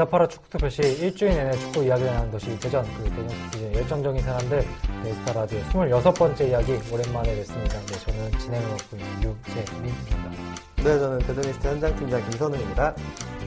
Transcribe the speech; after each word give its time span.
응답하라 0.00 0.28
축구특별시 0.28 0.82
일주일 1.02 1.32
내내 1.34 1.52
축구 1.58 1.84
이야기를 1.84 2.10
하는 2.10 2.30
것이 2.30 2.58
대전 2.58 2.84
그 2.96 3.04
대전 3.04 3.28
시즌 3.28 3.74
열정적인 3.74 4.22
사람들 4.22 4.64
네스타 5.02 5.32
라디오 5.34 5.60
26번째 5.60 6.48
이야기 6.48 6.72
오랜만에 6.90 7.36
뵙습니다. 7.36 7.78
네, 7.80 7.98
저는 7.98 8.38
진행을 8.38 8.68
맡고 8.70 8.96
있는 8.96 9.36
유재민입니다. 9.46 10.30
네, 10.76 10.98
저는 10.98 11.18
대전이스트 11.18 11.68
현장팀장 11.68 12.30
김선우입니다. 12.30 12.94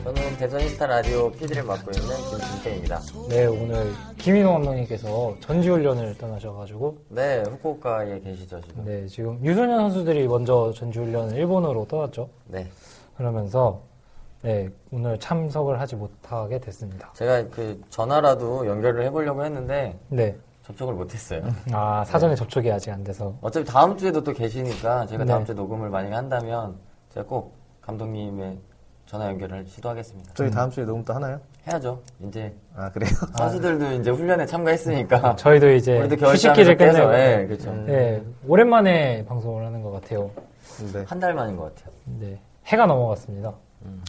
저는 0.04 0.38
대전이스타 0.38 0.86
라디오 0.86 1.32
PD를 1.32 1.64
맡고 1.64 1.92
있는 1.92 2.16
김진태입니다. 2.30 3.02
네, 3.30 3.46
오늘 3.48 3.92
김인호 4.20 4.54
감독님께서 4.54 5.36
전지훈련을 5.40 6.18
떠나셔가지고 6.20 6.98
네, 7.10 7.42
후쿠오카에 7.50 8.20
계시죠, 8.20 8.62
지금. 8.62 8.86
네, 8.86 9.08
지금 9.08 9.44
유소년 9.44 9.80
선수들이 9.80 10.28
먼저 10.28 10.72
전지훈련을 10.76 11.36
일본으로 11.36 11.88
떠났죠. 11.88 12.30
네. 12.46 12.68
그러면서 13.18 13.82
네, 14.44 14.70
오늘 14.92 15.18
참석을 15.20 15.80
하지 15.80 15.96
못하게 15.96 16.60
됐습니다. 16.60 17.12
제가 17.14 17.46
그 17.50 17.82
전화라도 17.90 18.68
연결을 18.68 19.06
해보려고 19.06 19.46
했는데 19.46 19.98
네. 20.10 20.36
접촉을 20.64 20.94
못했어요. 20.96 21.42
아, 21.72 22.04
사전에 22.06 22.36
접촉이 22.36 22.70
아직 22.70 22.92
안 22.92 23.06
돼서. 23.06 23.34
어차피 23.42 23.66
다음 23.66 23.96
주에도 23.98 24.22
또 24.22 24.34
계시니까 24.34 25.06
제가 25.06 25.24
네. 25.24 25.32
다음 25.32 25.46
주에 25.46 25.56
녹음을 25.56 25.90
만약에 25.90 26.14
한다면 26.14 26.76
제가 27.14 27.26
꼭 27.26 27.54
감독님의 27.82 28.58
전화 29.06 29.28
연결을 29.28 29.66
시도하겠습니다. 29.66 30.34
저희 30.34 30.52
다음 30.52 30.70
주에 30.70 30.84
녹음 30.84 31.06
또 31.06 31.14
하나요? 31.14 31.40
해야죠. 31.66 32.02
이제 32.28 32.54
아, 32.76 32.90
그래요? 32.92 33.12
선수들도 33.38 33.94
이제 33.94 34.12
훈련에 34.12 34.46
참가했으니까. 34.46 35.38
저희도 35.38 35.70
이제 35.72 36.00
휴식기를 36.20 36.76
끝내고 36.76 37.12
네, 37.12 37.48
그렇죠. 37.48 37.72
네, 37.74 38.22
오랜만에 38.46 39.24
방송을 39.26 39.66
하는 39.66 39.82
것 39.82 39.92
같아요. 39.92 40.30
네. 40.92 41.06
한 41.08 41.20
달 41.22 41.34
만인 41.34 41.56
것 41.56 41.74
같아요. 41.74 41.94
네, 42.20 42.40
해가 42.66 42.86
넘어갔습니다. 42.88 43.54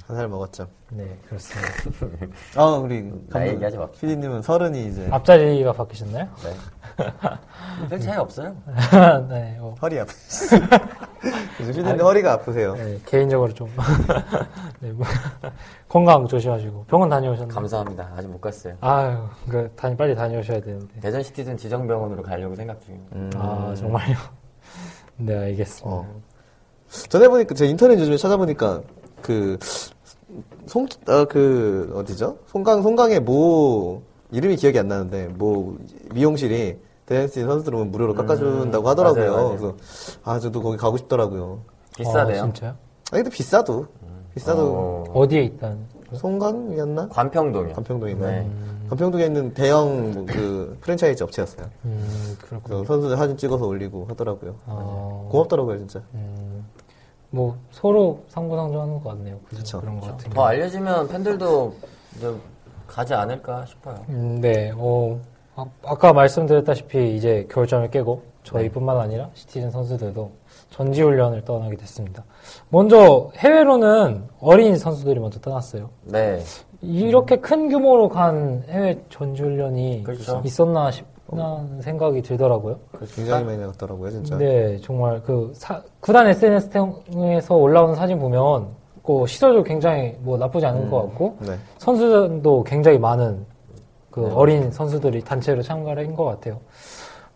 한 0.07 0.17
살 0.17 0.29
먹었죠. 0.29 0.69
네, 0.91 1.19
그렇습니다. 1.29 1.69
아, 2.57 2.65
우리 2.79 3.11
나 3.29 3.47
얘기하지 3.49 3.77
맙시다. 3.79 4.01
PD님은 4.01 4.43
서른이 4.43 4.87
이제 4.87 5.09
앞자리가 5.11 5.73
바뀌셨나요? 5.73 6.29
네. 6.45 6.55
별 7.89 8.01
차이 8.01 8.17
없어요. 8.19 8.55
네, 9.29 9.57
어, 9.61 9.75
허리 9.83 9.99
아프시죠? 9.99 10.57
요즘 11.61 11.73
PD님 11.73 12.01
허리가 12.03 12.33
아프세요. 12.35 12.75
네, 12.75 13.01
개인적으로 13.07 13.53
좀 13.53 13.69
네, 14.81 14.93
뭐, 14.93 15.07
건강 15.89 16.27
조심하시고 16.29 16.85
병원 16.85 17.09
다녀오셨나요? 17.09 17.55
감사합니다. 17.55 18.13
아직 18.17 18.29
못 18.29 18.41
갔어요. 18.41 18.77
아유, 18.81 19.27
그 19.49 19.73
다니 19.75 19.97
빨리 19.97 20.15
다녀오셔야 20.15 20.61
되는데. 20.61 21.01
대전 21.01 21.23
시티즌 21.23 21.57
지정병원으로 21.57 22.23
가려고 22.23 22.55
생각 22.55 22.81
중입니다. 22.83 23.17
음. 23.17 23.31
아 23.37 23.75
정말요? 23.75 24.17
네, 25.17 25.37
알겠습니다. 25.37 25.89
어. 25.97 26.07
전에 27.09 27.27
보니까 27.27 27.55
제 27.55 27.67
인터넷 27.67 27.99
요즘에 27.99 28.17
찾아보니까 28.17 28.83
그 29.25 29.59
송, 30.67 30.87
어, 31.09 31.25
그, 31.25 31.93
어디죠? 31.97 32.39
송강, 32.47 32.83
송강의 32.83 33.21
모, 33.21 34.03
이름이 34.31 34.57
기억이 34.57 34.79
안 34.79 34.89
나는데, 34.89 35.29
뭐, 35.29 35.79
미용실이 36.13 36.77
대전시 37.07 37.41
선수들 37.43 37.75
오면 37.75 37.91
무료로 37.91 38.15
깎아준다고 38.15 38.89
하더라고요. 38.89 39.25
음. 39.25 39.31
맞아요, 39.31 39.45
맞아요. 39.49 39.59
그래서, 39.59 39.77
아, 40.25 40.39
저도 40.39 40.63
거기 40.63 40.77
가고 40.77 40.97
싶더라고요. 40.99 41.61
비싸대요. 41.97 42.43
아, 42.43 42.45
진짜요? 42.45 42.71
아, 42.71 43.17
근데 43.17 43.31
비싸도. 43.31 43.87
비싸도, 44.35 44.63
어, 44.63 45.05
어디에 45.15 45.45
있다는? 45.45 45.79
송강이었나? 46.13 47.09
관평동이요. 47.09 47.75
관평동에 47.75 48.13
있나? 48.13 48.27
네. 48.27 48.51
관평동에 48.91 49.25
있는 49.25 49.55
대형 49.55 50.13
뭐그 50.13 50.79
프랜차이즈 50.81 51.23
업체였어요. 51.23 51.67
음, 51.85 52.37
그렇군요. 52.41 52.63
그래서 52.63 52.85
선수들 52.85 53.17
사진 53.17 53.37
찍어서 53.37 53.67
올리고 53.67 54.07
하더라고요. 54.11 54.57
어, 54.67 55.29
고맙더라고요, 55.31 55.79
진짜. 55.79 56.03
음, 56.15 56.65
뭐 57.35 57.57
서로 57.73 58.21
상부상조하는 58.29 59.03
것 59.03 59.11
같네요. 59.11 59.37
그죠? 59.49 59.59
그쵸, 59.59 59.81
그런 59.81 59.99
것 59.99 60.07
같은 60.07 60.31
더 60.31 60.45
알려지면 60.45 61.09
팬들도 61.09 61.75
이제 62.17 62.33
가지 62.87 63.13
않을까 63.13 63.67
싶어요. 63.67 63.97
음, 64.09 64.41
네, 64.41 64.73
어, 64.77 65.19
아, 65.57 65.95
까 65.97 66.13
말씀드렸다시피 66.13 67.17
이제 67.17 67.47
겨울잠을 67.51 67.91
깨고 67.91 68.23
저희뿐만 68.45 68.99
아니라 69.01 69.31
시티즌 69.35 69.73
선수들도 69.73 70.31
전지훈련을 70.71 71.45
떠나게 71.45 71.77
됐습니다. 71.77 72.25
먼저 72.69 73.31
해외로는 73.37 74.29
어린 74.41 74.77
선수들이 74.77 75.19
먼저 75.19 75.41
떠났어요. 75.41 75.91
네. 76.05 76.41
이렇게 76.83 77.37
큰 77.37 77.69
규모로 77.69 78.11
간 78.11 78.63
해외 78.69 79.03
전지훈련이 79.09 80.05
그렇죠. 80.05 80.41
있었나 80.45 80.91
싶 80.93 81.07
다는 81.31 81.81
생각이 81.81 82.23
들더라고요. 82.23 82.79
굉장히 83.15 83.45
많이 83.45 83.59
나갔더라고요, 83.59 84.11
진짜. 84.11 84.37
네, 84.39 84.79
정말 84.79 85.23
그 85.23 85.53
사- 85.55 85.83
구단 86.01 86.27
SNS 86.29 86.71
통해서 86.71 87.55
올라오는 87.57 87.95
사진 87.95 88.19
보면 88.19 88.69
그 89.03 89.27
시설도 89.27 89.63
굉장히 89.65 90.17
뭐 90.21 90.37
나쁘지 90.39 90.65
않은 90.67 90.91
것 90.91 91.03
같고 91.03 91.37
네. 91.41 91.53
선수들도 91.79 92.65
굉장히 92.65 92.99
많은 92.99 93.45
그 94.11 94.27
어린 94.35 94.71
선수들이 94.71 95.23
단체로 95.23 95.63
참가를 95.63 96.07
한 96.07 96.15
것 96.15 96.25
같아요. 96.25 96.61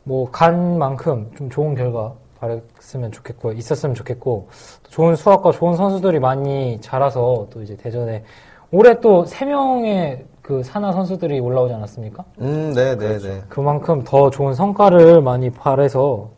뭐 0.04 0.30
간 0.30 0.78
만큼 0.78 1.30
좀 1.36 1.50
좋은 1.50 1.74
결과 1.74 2.14
바랬으면 2.40 3.10
좋겠고 3.12 3.52
있었으면 3.52 3.94
좋겠고 3.94 4.48
또 4.84 4.90
좋은 4.90 5.16
수학과 5.16 5.50
좋은 5.50 5.76
선수들이 5.76 6.20
많이 6.20 6.80
자라서 6.80 7.46
또 7.50 7.62
이제 7.62 7.76
대전에 7.76 8.22
올해 8.70 8.98
또 9.00 9.24
세 9.26 9.44
명의 9.44 10.24
그 10.48 10.62
산하 10.62 10.90
선수들이 10.92 11.40
올라오지 11.40 11.74
않았습니까? 11.74 12.24
음, 12.40 12.72
네, 12.74 12.96
네, 12.96 13.08
그렇죠. 13.08 13.28
네. 13.28 13.42
그만큼 13.50 14.02
더 14.02 14.30
좋은 14.30 14.54
성과를 14.54 15.20
많이 15.20 15.50
바래서 15.50 16.30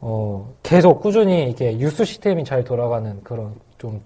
어, 0.00 0.48
계속 0.62 1.02
꾸준히 1.02 1.50
이게 1.50 1.78
유수 1.78 2.06
시스템이 2.06 2.44
잘 2.44 2.64
돌아가는 2.64 3.20
그런 3.22 3.52
좀 3.76 4.00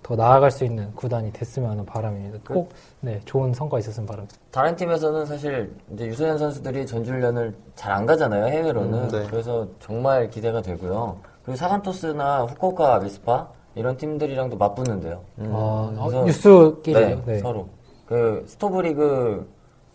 더 0.00 0.16
나아갈 0.16 0.50
수 0.50 0.64
있는 0.64 0.90
구단이 0.94 1.30
됐으면 1.34 1.68
하는 1.70 1.84
바람입니다. 1.84 2.38
꼭 2.54 2.70
네, 3.00 3.20
좋은 3.26 3.52
성과 3.52 3.78
있었으면 3.78 4.06
바랍니다. 4.06 4.36
다른 4.50 4.74
팀에서는 4.74 5.26
사실 5.26 5.70
이제 5.92 6.06
유소년 6.06 6.38
선수들이 6.38 6.86
전주훈련을 6.86 7.54
잘 7.74 7.92
안 7.92 8.06
가잖아요 8.06 8.46
해외로는 8.46 8.94
음, 9.02 9.08
네. 9.08 9.26
그래서 9.28 9.66
정말 9.80 10.30
기대가 10.30 10.62
되고요 10.62 11.18
그리고 11.42 11.56
사간토스나 11.58 12.44
후쿠오카 12.44 13.00
미스파 13.00 13.48
이런 13.74 13.98
팀들이랑도 13.98 14.56
맞붙는데요 14.56 15.20
아, 15.42 15.92
그래서- 16.08 16.26
유수끼리요. 16.26 17.00
네, 17.08 17.22
네. 17.26 17.38
서로 17.40 17.68
그 18.08 18.42
스토브리그 18.48 19.46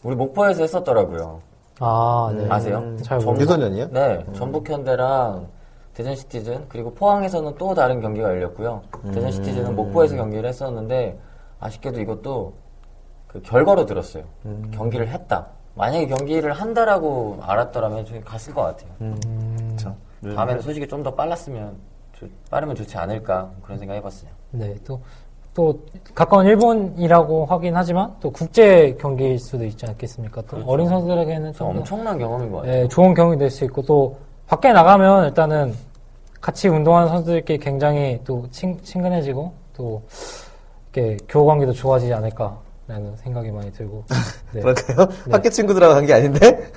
우리 0.03 0.15
목포에서 0.15 0.61
했었더라고요 0.61 1.41
아, 1.79 2.31
네. 2.37 2.45
아세요? 2.49 2.95
잘 3.01 3.17
전- 3.19 3.25
모르. 3.29 3.41
유소년이요? 3.41 3.87
네 3.91 4.23
전북현대랑 4.33 5.47
대전 5.95 6.15
시티즌 6.15 6.65
그리고 6.69 6.93
포항에서는 6.93 7.55
또 7.57 7.73
다른 7.73 7.99
경기가 8.01 8.29
열렸고요 8.29 8.83
대전 9.13 9.31
시티즌은 9.31 9.75
목포에서 9.75 10.15
경기를 10.15 10.47
했었는데 10.47 11.19
아쉽게도 11.59 11.99
이것도 12.01 12.53
그 13.27 13.41
결과로 13.41 13.85
들었어요 13.87 14.23
경기를 14.71 15.07
했다 15.07 15.47
만약에 15.75 16.05
경기를 16.05 16.53
한다라고 16.53 17.39
알았더라면 17.41 18.05
저희 18.05 18.21
갔을 18.21 18.53
것 18.53 18.61
같아요 18.61 18.91
그렇죠. 19.67 19.95
다음에는 20.35 20.61
소식이 20.61 20.87
좀더 20.87 21.15
빨랐으면 21.15 21.75
좋- 22.13 22.29
빠르면 22.51 22.75
좋지 22.75 22.95
않을까 22.95 23.49
그런 23.63 23.77
생각 23.79 23.95
해봤어요. 23.95 24.29
네, 24.51 24.75
또, 24.85 25.01
또, 25.53 25.79
가까운 26.15 26.45
일본이라고 26.45 27.45
하긴 27.45 27.75
하지만, 27.75 28.11
또 28.19 28.31
국제 28.31 28.95
경기일 28.99 29.37
수도 29.39 29.63
있지 29.65 29.85
않겠습니까? 29.85 30.41
또 30.47 30.57
어린 30.65 30.87
선수들에게는 30.87 31.53
좀 31.53 31.73
더, 31.73 31.79
엄청난 31.79 32.17
경험인 32.17 32.51
것 32.51 32.57
같아요. 32.59 32.73
네, 32.83 32.87
좋은 32.87 33.13
경험이 33.13 33.37
될 33.37 33.49
수 33.51 33.63
있고, 33.65 33.81
또, 33.83 34.17
밖에 34.47 34.71
나가면 34.73 35.25
일단은 35.25 35.73
같이 36.41 36.67
운동하는 36.67 37.07
선수들끼리 37.07 37.59
굉장히 37.59 38.19
또 38.25 38.47
친, 38.51 38.79
친근해지고, 38.83 39.53
또, 39.77 40.01
이렇게 40.93 41.17
교우 41.29 41.45
관계도 41.45 41.73
좋아지지 41.73 42.13
않을까라는 42.13 43.15
생각이 43.17 43.51
많이 43.51 43.71
들고. 43.73 44.03
네. 44.53 44.61
그럴까요? 44.61 45.07
학교 45.31 45.49
친구들하고 45.49 45.93
간게 45.95 46.13
아닌데? 46.13 46.71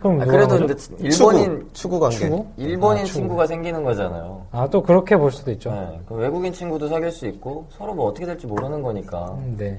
그럼 0.00 0.20
아, 0.20 0.24
그래도? 0.24 0.58
근데 0.58 0.74
일본인 0.98 1.68
축구, 1.72 2.00
관계. 2.00 2.16
축구? 2.16 2.44
일본인 2.56 3.02
아. 3.02 3.06
친구가 3.06 3.46
생기는 3.46 3.82
거잖아요. 3.84 4.46
아, 4.50 4.68
또 4.68 4.82
그렇게 4.82 5.16
볼 5.16 5.30
수도 5.30 5.50
있죠. 5.52 5.70
네, 5.70 6.00
그 6.08 6.14
외국인 6.14 6.52
친구도 6.52 6.88
사귈 6.88 7.12
수 7.12 7.26
있고 7.28 7.64
서로 7.70 7.94
뭐 7.94 8.06
어떻게 8.06 8.26
될지 8.26 8.46
모르는 8.46 8.82
거니까. 8.82 9.26
음, 9.38 9.54
네. 9.56 9.78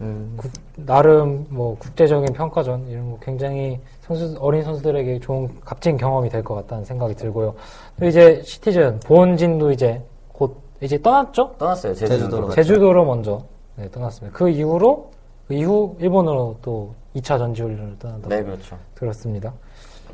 음. 0.00 0.34
국- 0.36 0.50
나름 0.76 1.46
뭐 1.48 1.76
국제적인 1.78 2.32
평가전 2.34 2.86
이런 2.88 3.12
거 3.12 3.18
굉장히 3.22 3.80
선수 4.02 4.36
어린 4.40 4.62
선수들에게 4.62 5.20
좋은 5.20 5.48
값진 5.64 5.96
경험이 5.96 6.28
될 6.28 6.42
것 6.42 6.54
같다는 6.56 6.84
생각이 6.84 7.14
들고요. 7.14 7.54
또 7.98 8.06
이제 8.06 8.42
시티즌 8.44 9.00
보은진도 9.06 9.70
이제 9.70 10.02
곧 10.32 10.54
이제 10.82 11.00
떠났죠? 11.00 11.54
떠났어요. 11.58 11.94
제주도로 11.94 12.18
제주도로. 12.20 12.50
제주도로 12.50 13.04
먼저 13.06 13.40
네, 13.76 13.88
떠났습니다. 13.90 14.36
그 14.36 14.50
이후로 14.50 15.10
그 15.48 15.54
이후 15.54 15.96
일본으로 16.00 16.56
또 16.60 16.92
2차 17.16 17.38
전지훈련을 17.38 17.98
떠난다고 17.98 18.28
네, 18.34 18.42
그렇죠. 18.42 18.78
들었습니다. 18.94 19.52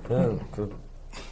그, 0.06 0.40
그, 0.50 0.78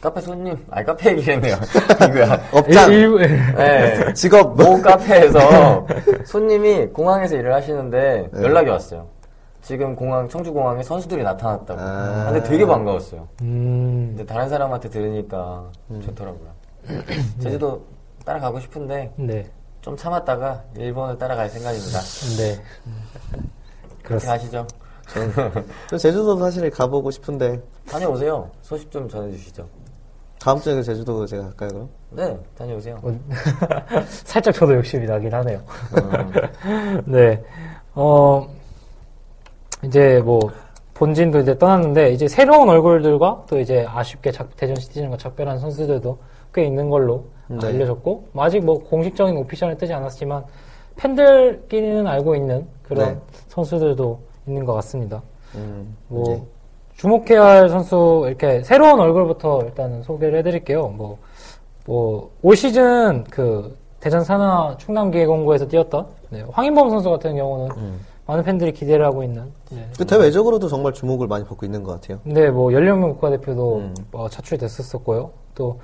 카페 0.01 0.19
손님, 0.21 0.57
아니, 0.69 0.85
카페 0.85 1.11
얘기했네요. 1.11 1.55
이거야. 2.09 2.41
업장, 2.51 2.91
일- 2.91 2.99
일- 3.21 3.55
네. 3.55 4.13
직업, 4.13 4.55
모 4.55 4.81
카페에서 4.81 5.85
손님이 6.25 6.87
공항에서 6.87 7.35
일을 7.35 7.53
하시는데 7.53 8.29
네. 8.33 8.41
연락이 8.41 8.69
왔어요. 8.69 9.07
지금 9.61 9.95
공항, 9.95 10.27
청주 10.27 10.51
공항에 10.53 10.81
선수들이 10.81 11.21
나타났다고. 11.23 11.79
아. 11.79 12.31
근데 12.31 12.43
되게 12.49 12.65
반가웠어요. 12.65 13.27
음, 13.41 14.13
근데 14.15 14.25
다른 14.25 14.49
사람한테 14.49 14.89
들으니까 14.89 15.69
좋더라고요. 16.05 16.49
제주도 17.41 17.85
따라가고 18.25 18.59
싶은데 18.61 19.11
네, 19.17 19.49
좀 19.81 19.95
참았다가 19.95 20.63
일본을 20.77 21.17
따라갈 21.17 21.49
생각입니다. 21.49 21.99
네. 22.37 22.61
그렇게 24.01 24.03
그렇습니다. 24.03 24.33
하시죠. 24.33 24.67
저 25.89 25.97
제주도 25.97 26.37
사실 26.37 26.69
가보고 26.69 27.11
싶은데 27.11 27.59
다녀오세요. 27.89 28.49
소식 28.61 28.91
좀 28.91 29.07
전해주시죠. 29.09 29.65
다음 30.39 30.57
주에 30.59 30.81
제주도 30.81 31.25
제가 31.25 31.43
갈까요 31.43 31.69
그럼? 31.69 31.89
네, 32.11 32.37
다녀오세요. 32.57 32.97
살짝 34.07 34.53
저도 34.53 34.73
욕심이 34.75 35.05
나긴 35.05 35.33
하네요. 35.33 35.59
음, 35.97 37.01
네. 37.11 37.43
어, 37.93 38.47
이제 39.83 40.21
뭐, 40.23 40.39
본진도 40.93 41.39
이제 41.39 41.57
떠났는데, 41.57 42.11
이제 42.11 42.27
새로운 42.27 42.69
얼굴들과 42.69 43.45
또 43.49 43.59
이제 43.59 43.85
아쉽게 43.87 44.31
작- 44.31 44.55
대전 44.55 44.75
시티즌과 44.77 45.17
작별한 45.17 45.59
선수들도 45.59 46.17
꽤 46.53 46.65
있는 46.65 46.89
걸로 46.89 47.25
네. 47.47 47.57
알려졌고, 47.67 48.29
뭐 48.31 48.43
아직 48.43 48.63
뭐 48.63 48.79
공식적인 48.79 49.35
오피셜은 49.37 49.77
뜨지 49.77 49.93
않았지만, 49.93 50.43
팬들끼리는 50.95 52.05
알고 52.07 52.35
있는 52.35 52.67
그런 52.83 53.13
네. 53.15 53.19
선수들도 53.49 54.19
있는 54.47 54.65
것 54.65 54.73
같습니다. 54.75 55.21
음, 55.55 55.95
뭐, 56.07 56.23
예. 56.29 56.41
주목해야 56.95 57.43
할 57.43 57.69
선수, 57.69 58.25
이렇게 58.27 58.61
새로운 58.63 58.99
얼굴부터 58.99 59.61
일단 59.63 60.01
소개를 60.03 60.39
해드릴게요. 60.39 60.89
뭐, 60.89 61.17
뭐, 61.85 62.29
올 62.41 62.55
시즌 62.55 63.23
그 63.25 63.75
대전 63.99 64.23
산하 64.23 64.75
충남 64.77 65.11
기계공고에서 65.11 65.67
뛰었던 65.67 66.07
네, 66.29 66.43
황인범 66.51 66.89
선수 66.89 67.09
같은 67.09 67.35
경우는 67.35 67.75
음. 67.77 67.99
많은 68.25 68.43
팬들이 68.43 68.71
기대를 68.71 69.05
하고 69.05 69.23
있는. 69.23 69.51
네. 69.71 69.87
그 69.97 70.05
대외적으로도 70.05 70.67
정말 70.67 70.93
주목을 70.93 71.27
많이 71.27 71.43
받고 71.43 71.65
있는 71.65 71.83
것 71.83 71.93
같아요. 71.93 72.19
근데 72.23 72.49
뭐 72.49 72.71
연령면 72.71 73.13
국가대표도 73.13 73.77
음. 73.77 73.95
어, 74.11 74.29
차출됐었었고요. 74.29 75.31
또 75.55 75.77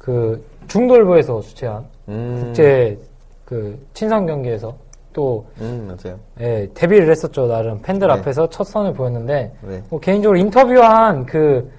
그 0.00 0.42
중돌부에서 0.66 1.42
주최한 1.42 1.84
음, 2.08 2.40
국제 2.42 2.98
그 3.44 3.78
친선 3.92 4.26
경기에서 4.26 4.74
또 5.12 5.46
음, 5.60 5.86
맞아요. 5.88 6.18
예, 6.40 6.68
데뷔를 6.74 7.10
했었죠. 7.10 7.46
나름 7.46 7.80
팬들 7.82 8.06
네. 8.08 8.14
앞에서 8.14 8.48
첫 8.48 8.64
선을 8.64 8.92
보였는데 8.94 9.52
네. 9.62 9.82
뭐 9.90 9.98
개인적으로 10.00 10.38
인터뷰한 10.38 11.26
그 11.26 11.70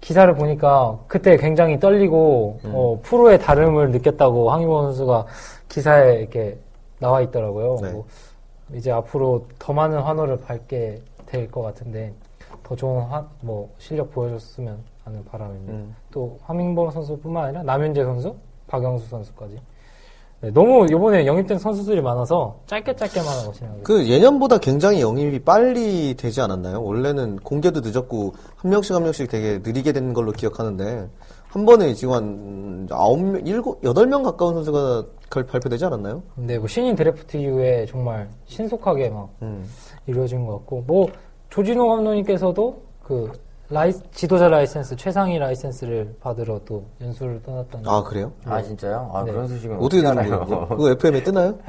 기사를 0.00 0.32
보니까 0.34 0.98
그때 1.08 1.36
굉장히 1.36 1.80
떨리고 1.80 2.60
음. 2.64 2.72
어, 2.74 3.00
프로의 3.02 3.38
다름을 3.38 3.90
느꼈다고 3.90 4.50
황희범 4.50 4.84
선수가 4.86 5.26
기사에 5.68 6.20
이렇게 6.20 6.58
나와 7.00 7.20
있더라고요. 7.22 7.78
네. 7.82 7.92
뭐 7.92 8.04
이제 8.74 8.90
앞으로 8.92 9.46
더 9.58 9.72
많은 9.72 9.98
환호를 10.00 10.36
받게 10.38 11.00
될 11.26 11.50
것 11.50 11.62
같은데 11.62 12.12
더 12.62 12.76
좋은 12.76 13.02
화- 13.04 13.26
뭐 13.40 13.70
실력 13.78 14.10
보여줬으면 14.12 14.78
하는 15.04 15.24
바람입니다. 15.24 15.72
음. 15.72 15.94
또 16.10 16.38
황민범 16.42 16.90
선수뿐만 16.90 17.44
아니라 17.44 17.62
남윤재 17.62 18.04
선수, 18.04 18.34
박영수 18.66 19.08
선수까지. 19.08 19.56
네, 20.40 20.50
너무 20.52 20.86
이번에 20.88 21.26
영입된 21.26 21.58
선수들이 21.58 22.00
많아서 22.00 22.60
짧게 22.66 22.94
짧게만 22.94 23.26
하고 23.28 23.52
진행하고 23.52 23.82
그 23.82 24.08
예년보다 24.08 24.58
굉장히 24.58 25.00
영입이 25.00 25.40
빨리 25.40 26.14
되지 26.14 26.40
않았나요? 26.40 26.80
원래는 26.82 27.36
공개도 27.38 27.80
늦었고 27.80 28.34
한 28.56 28.70
명씩 28.70 28.94
한 28.94 29.02
명씩 29.02 29.28
되게 29.28 29.58
느리게 29.58 29.90
된 29.92 30.12
걸로 30.12 30.30
기억하는데 30.30 31.08
한 31.48 31.64
번에 31.64 31.92
지금 31.94 32.14
한 32.14 32.86
아홉 32.92 33.20
명, 33.20 33.44
일곱, 33.46 33.82
여덟 33.82 34.06
명 34.06 34.22
가까운 34.22 34.54
선수가 34.54 35.06
걸- 35.28 35.46
발표되지 35.46 35.84
않았나요? 35.86 36.22
근데 36.36 36.56
뭐 36.58 36.68
신인 36.68 36.94
드래프트 36.94 37.36
이후에 37.36 37.86
정말 37.86 38.28
신속하게 38.46 39.08
막 39.08 39.30
음. 39.42 39.68
이루어진 40.06 40.46
것 40.46 40.52
같고 40.58 40.84
뭐 40.86 41.08
조진호 41.50 41.88
감독님께서도 41.88 42.80
그 43.02 43.32
라이 43.70 43.92
지도자 44.12 44.48
라이센스 44.48 44.96
최상위 44.96 45.38
라이센스를 45.38 46.16
받으러 46.20 46.58
또 46.64 46.84
연수를 47.02 47.42
떠났던 47.42 47.82
아 47.86 48.02
그래요? 48.02 48.32
아, 48.46 48.62
진짜요? 48.62 49.10
아, 49.12 49.22
네. 49.22 49.30
그런 49.30 49.46
소식은 49.46 49.76
어떻게 49.76 50.00
되는? 50.00 50.14
거예요? 50.14 50.68
그거 50.68 50.90
FM에 50.92 51.22
뜨나요? 51.22 51.54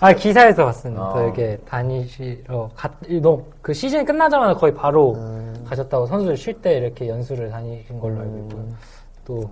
아 0.00 0.12
기사에서 0.12 0.64
봤습니다. 0.64 1.08
또 1.10 1.18
아. 1.18 1.22
이렇게 1.22 1.56
다니시러 1.64 2.70
갔, 2.74 2.90
너, 3.22 3.40
그 3.62 3.72
시즌 3.72 4.04
끝나자마자 4.04 4.54
거의 4.54 4.74
바로 4.74 5.14
음. 5.14 5.64
가셨다고 5.68 6.06
선수들 6.06 6.36
쉴 6.36 6.60
때 6.60 6.78
이렇게 6.78 7.08
연수를 7.08 7.48
다니신 7.48 8.00
걸로 8.00 8.20
알고 8.20 8.36
있고요. 8.38 8.62
음. 8.62 8.76
또 9.24 9.50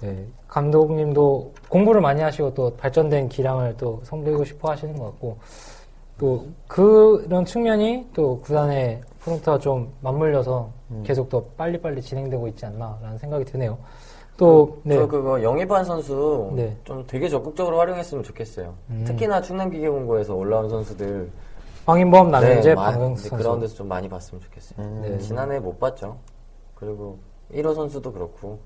네, 0.00 0.26
감독님도 0.48 1.52
공부를 1.68 2.00
많이 2.00 2.22
하시고 2.22 2.54
또 2.54 2.74
발전된 2.76 3.28
기량을 3.28 3.76
또 3.76 4.00
선보이고 4.02 4.44
싶어 4.44 4.72
하시는 4.72 4.98
것 4.98 5.04
같고 5.04 5.38
또 6.18 6.46
그런 6.66 7.44
측면이 7.44 8.08
또 8.14 8.40
구단의 8.40 9.00
프론트와 9.20 9.58
좀 9.58 9.92
맞물려서 10.00 10.70
음. 10.90 11.02
계속 11.06 11.28
더 11.28 11.44
빨리빨리 11.56 12.02
진행되고 12.02 12.48
있지 12.48 12.66
않나라는 12.66 13.18
생각이 13.18 13.44
드네요. 13.44 13.78
또 14.36 14.80
네. 14.84 14.96
저 14.96 15.06
그거 15.06 15.42
영입한 15.42 15.84
선수 15.84 16.50
네. 16.54 16.74
좀 16.84 17.04
되게 17.06 17.28
적극적으로 17.28 17.78
활용했으면 17.78 18.24
좋겠어요. 18.24 18.74
음. 18.88 19.04
특히나 19.06 19.42
충남기계공고에서 19.42 20.34
올라온 20.34 20.68
선수들 20.70 21.30
황인범, 21.84 22.30
남현재, 22.30 22.74
네, 22.74 22.74
네, 22.74 22.92
선수. 22.92 23.30
그런 23.30 23.60
데서 23.60 23.74
좀 23.74 23.88
많이 23.88 24.08
봤으면 24.08 24.40
좋겠어요. 24.40 24.78
음. 24.78 25.02
네. 25.02 25.18
지난해 25.18 25.58
못 25.58 25.78
봤죠. 25.78 26.16
그리고 26.74 27.18
1호 27.52 27.74
선수도 27.74 28.12
그렇고 28.12 28.58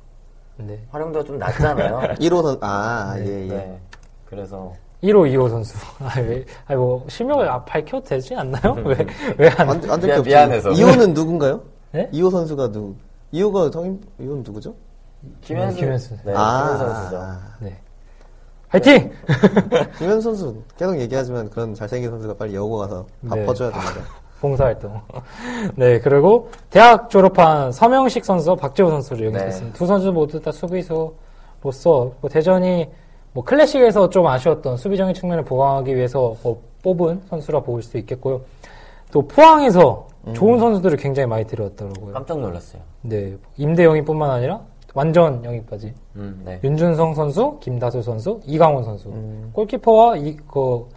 네. 0.56 0.80
활용도가 0.90 1.24
좀 1.24 1.38
낮잖아요. 1.38 2.14
1호 2.20 2.42
선, 2.42 2.58
아, 2.60 3.14
네. 3.16 3.26
예, 3.26 3.42
예. 3.44 3.48
네. 3.48 3.80
그래서 4.26 4.72
1호, 5.02 5.30
2호 5.32 5.50
선수. 5.50 5.76
아, 6.00 6.20
왜, 6.20 6.44
아니, 6.66 6.78
뭐, 6.78 7.04
실명을 7.08 7.48
아, 7.48 7.62
밝혀도 7.64 8.04
되지 8.04 8.34
않나요? 8.34 8.74
왜, 8.84 9.06
왜 9.38 9.48
안, 9.50 9.70
안, 9.70 9.90
안 9.90 10.00
미안-? 10.00 10.22
미안해서. 10.22 10.70
2호는 10.70 11.12
누군가요? 11.12 11.62
네? 11.92 12.08
2호 12.12 12.30
선수가 12.30 12.72
누구? 12.72 12.94
2호가 13.32 13.72
성인, 13.72 14.00
2호는 14.20 14.44
누구죠? 14.44 14.74
김현수, 15.40 15.78
김현수. 15.78 16.16
네, 16.24 16.32
아, 16.34 16.62
김현수 16.62 16.84
선수죠. 16.84 17.16
아, 17.16 17.40
네. 17.60 17.76
화이팅! 18.68 19.12
김현 19.98 20.20
선수 20.20 20.62
계속 20.76 20.98
얘기하지만 20.98 21.48
그런 21.48 21.74
잘생긴 21.74 22.10
선수가 22.10 22.34
빨리 22.34 22.54
여고 22.56 22.78
가서 22.78 23.06
다 23.28 23.36
네. 23.36 23.46
퍼줘야 23.46 23.70
됩니다. 23.70 24.00
봉사활동. 24.40 25.00
네, 25.76 26.00
그리고 26.00 26.50
대학 26.70 27.08
졸업한 27.08 27.72
서명식 27.72 28.24
선수와 28.24 28.56
박재호 28.56 28.90
선수를 28.90 29.26
영입했습니다. 29.26 29.72
네. 29.72 29.78
두 29.78 29.86
선수 29.86 30.12
모두 30.12 30.40
다 30.40 30.50
수비수로서 30.52 31.14
뭐 32.20 32.30
대전이 32.30 32.90
뭐 33.34 33.42
클래식에서 33.42 34.08
좀 34.08 34.26
아쉬웠던 34.26 34.76
수비적인 34.76 35.12
측면을 35.12 35.44
보강하기 35.44 35.94
위해서 35.94 36.34
뭐 36.42 36.62
뽑은 36.82 37.22
선수라 37.28 37.60
보일 37.60 37.82
수 37.82 37.98
있겠고요. 37.98 38.40
또 39.12 39.26
포항에서 39.26 40.06
음. 40.26 40.34
좋은 40.34 40.58
선수들을 40.58 40.96
굉장히 40.96 41.26
많이 41.26 41.44
들여왔더라고요. 41.44 42.12
깜짝 42.14 42.38
놀랐어요. 42.38 42.80
네, 43.02 43.36
임대 43.56 43.84
영입뿐만 43.84 44.30
아니라 44.30 44.60
완전 44.94 45.44
영입까지. 45.44 45.92
음, 46.16 46.42
네. 46.44 46.60
윤준성 46.62 47.14
선수, 47.14 47.58
김다솔 47.60 48.02
선수, 48.04 48.40
이강원 48.46 48.84
선수, 48.84 49.08
음. 49.08 49.50
골키퍼와 49.52 50.16
이, 50.18 50.36
그, 50.46 50.88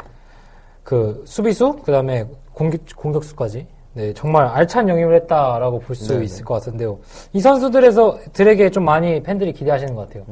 그 0.83 1.23
수비수, 1.25 1.77
그 1.83 1.91
다음에 1.91 2.25
공격, 2.53 2.81
공격수까지. 2.95 3.65
네, 3.93 4.13
정말 4.13 4.45
알찬 4.45 4.87
영입을 4.87 5.15
했다라고 5.15 5.79
볼수 5.79 6.09
네네. 6.09 6.25
있을 6.25 6.45
것 6.45 6.53
같은데요. 6.53 6.99
이 7.33 7.39
선수들에서, 7.39 8.19
들에게 8.31 8.69
좀 8.69 8.85
많이 8.85 9.23
팬들이 9.23 9.51
기대하시는 9.51 9.95
것 9.95 10.07
같아요. 10.07 10.23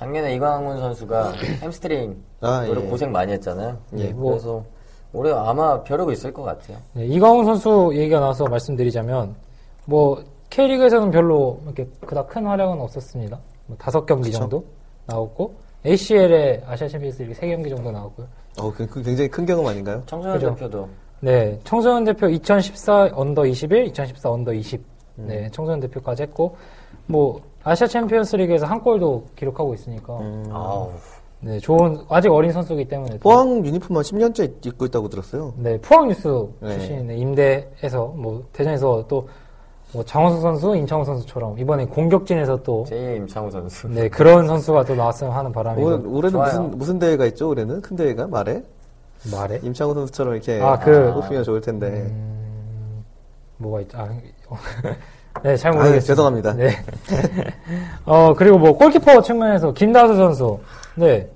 작년에 0.00 0.34
이광훈 0.36 0.78
선수가 0.78 1.32
햄스트링 1.60 2.16
아, 2.40 2.64
으로 2.66 2.82
예. 2.82 2.86
고생 2.86 3.12
많이 3.12 3.32
했잖아요. 3.32 3.76
예, 3.98 4.08
뭐- 4.14 4.30
그래서 4.30 4.64
올해 5.12 5.30
아마 5.30 5.82
벼르고 5.82 6.10
있을 6.12 6.32
것 6.32 6.42
같아요. 6.42 6.78
네, 6.94 7.04
이광훈 7.04 7.44
선수 7.44 7.90
얘기가 7.94 8.18
나와서 8.20 8.44
말씀드리자면, 8.46 9.34
뭐, 9.84 10.22
K리그에서는 10.48 11.10
별로 11.10 11.60
이렇게 11.66 11.86
그닥 12.06 12.28
큰 12.28 12.46
활약은 12.46 12.80
없었습니다. 12.80 13.38
뭐 13.66 13.76
다섯 13.76 14.06
경기. 14.06 14.30
정도 14.32 14.64
나왔고, 15.06 15.54
ACL에 15.84 16.62
아시아 16.66 16.88
챔피언스 16.88 17.22
리그 17.22 17.34
세 17.34 17.48
경기 17.48 17.68
정도 17.68 17.90
나왔고요. 17.90 18.26
어, 18.58 18.72
그, 18.72 18.86
그 18.86 19.02
굉장히 19.02 19.28
큰 19.28 19.44
경험 19.44 19.66
아닌가요? 19.66 20.02
청소년 20.06 20.38
그죠. 20.38 20.54
대표도 20.54 20.88
네, 21.20 21.58
청소년 21.64 22.04
대표 22.04 22.28
2014 22.28 23.10
under 23.12 23.44
21, 23.46 23.86
2014 23.88 24.30
under 24.30 24.54
20. 24.54 24.82
네, 25.16 25.48
청소년 25.52 25.80
대표까지 25.80 26.22
했고, 26.22 26.56
뭐, 27.06 27.40
아시아 27.62 27.86
챔피언스 27.86 28.36
리그에서 28.36 28.66
한 28.66 28.80
골도 28.80 29.24
기록하고 29.36 29.74
있으니까. 29.74 30.18
음. 30.18 30.48
아우 30.52 30.90
네, 31.42 31.58
좋은 31.58 31.98
아직 32.10 32.30
어린 32.30 32.52
선수이기 32.52 32.86
때문에 32.88 33.12
또- 33.14 33.18
포항 33.20 33.64
유니폼만 33.64 34.02
10년째 34.02 34.66
입고 34.66 34.84
있다고 34.86 35.08
들었어요. 35.08 35.54
네, 35.56 35.78
포항 35.80 36.08
뉴스 36.08 36.28
네. 36.60 36.74
출신의 36.78 37.18
임대해서 37.18 38.06
뭐 38.16 38.42
대전에서 38.52 39.04
또 39.08 39.26
뭐 39.92 40.04
장원석 40.04 40.40
선수, 40.40 40.76
임창우 40.76 41.02
선수처럼 41.04 41.58
이번에 41.58 41.84
공격진에서 41.84 42.62
또 42.62 42.84
제2의 42.88 43.16
임창우 43.16 43.50
선수. 43.50 43.88
네, 43.88 44.08
그런 44.08 44.46
선수가 44.46 44.84
또 44.84 44.94
나왔으면 44.94 45.32
하는 45.32 45.50
바람이고 45.50 45.84
올, 45.84 45.94
올해는 46.06 46.30
좋아요. 46.30 46.46
무슨 46.46 46.78
무슨 46.78 46.98
대회가 47.00 47.26
있죠? 47.26 47.48
올해는 47.48 47.80
큰 47.80 47.96
대회가 47.96 48.28
말해 48.28 48.62
말해 49.32 49.58
임창호 49.64 49.94
선수처럼 49.94 50.34
이렇게 50.34 50.60
아, 50.62 50.78
그- 50.78 51.12
뽑히면 51.14 51.42
좋을 51.42 51.60
텐데. 51.60 51.88
음, 52.08 53.04
뭐가 53.56 53.80
있죠? 53.80 53.98
아, 53.98 54.08
네, 55.42 55.56
잘 55.56 55.72
모르겠습니다. 55.72 56.06
죄송합니다. 56.06 56.52
네. 56.54 56.70
어, 58.04 58.34
그리고 58.34 58.58
뭐 58.58 58.76
골키퍼 58.76 59.22
측면에서 59.22 59.72
김다수 59.72 60.16
선수. 60.16 60.60
네. 60.96 61.30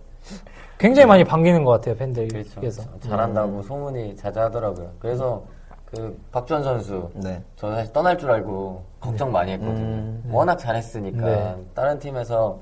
굉장히 0.78 1.06
많이 1.06 1.24
반기는 1.24 1.64
것 1.64 1.70
같아요, 1.72 1.96
팬들께서. 1.96 2.60
그렇죠. 2.60 3.08
잘한다고 3.08 3.62
소문이 3.62 4.16
자자하더라고요. 4.16 4.90
그래서 4.98 5.44
그 5.86 6.18
박주원 6.32 6.62
선수 6.64 7.08
네. 7.14 7.40
저 7.56 7.70
사실 7.70 7.92
떠날 7.92 8.18
줄 8.18 8.30
알고 8.30 8.82
걱정 9.00 9.30
많이 9.30 9.52
했거든요. 9.52 9.84
음. 9.84 10.24
워낙 10.30 10.56
잘했으니까 10.56 11.24
네. 11.24 11.56
다른 11.74 11.98
팀에서 11.98 12.58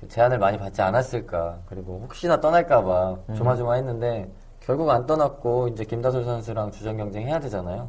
그 0.00 0.08
제안을 0.08 0.38
많이 0.38 0.58
받지 0.58 0.82
않았을까. 0.82 1.58
그리고 1.66 2.00
혹시나 2.02 2.40
떠날까봐 2.40 3.16
음. 3.28 3.34
조마조마했는데 3.34 4.28
결국 4.60 4.90
안 4.90 5.06
떠났고 5.06 5.68
이제 5.68 5.84
김다솔 5.84 6.24
선수랑 6.24 6.72
주전 6.72 6.96
경쟁 6.96 7.26
해야 7.26 7.38
되잖아요. 7.40 7.88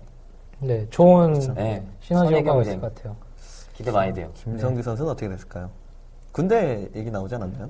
네, 0.62 0.86
좋은 0.90 1.34
네. 1.56 1.86
시너지 2.02 2.34
효과가 2.36 2.62
있을 2.64 2.80
것 2.82 2.94
같아요. 2.94 3.16
기대 3.74 3.92
많이 3.92 4.14
돼요. 4.14 4.30
김성기 4.36 4.84
선수는 4.84 5.12
어떻게 5.12 5.30
됐을까요? 5.30 5.70
군대 6.32 6.88
얘기 6.96 7.10
나오지 7.10 7.36
않았나요? 7.36 7.70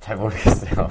잘 0.00 0.16
모르겠어요. 0.16 0.88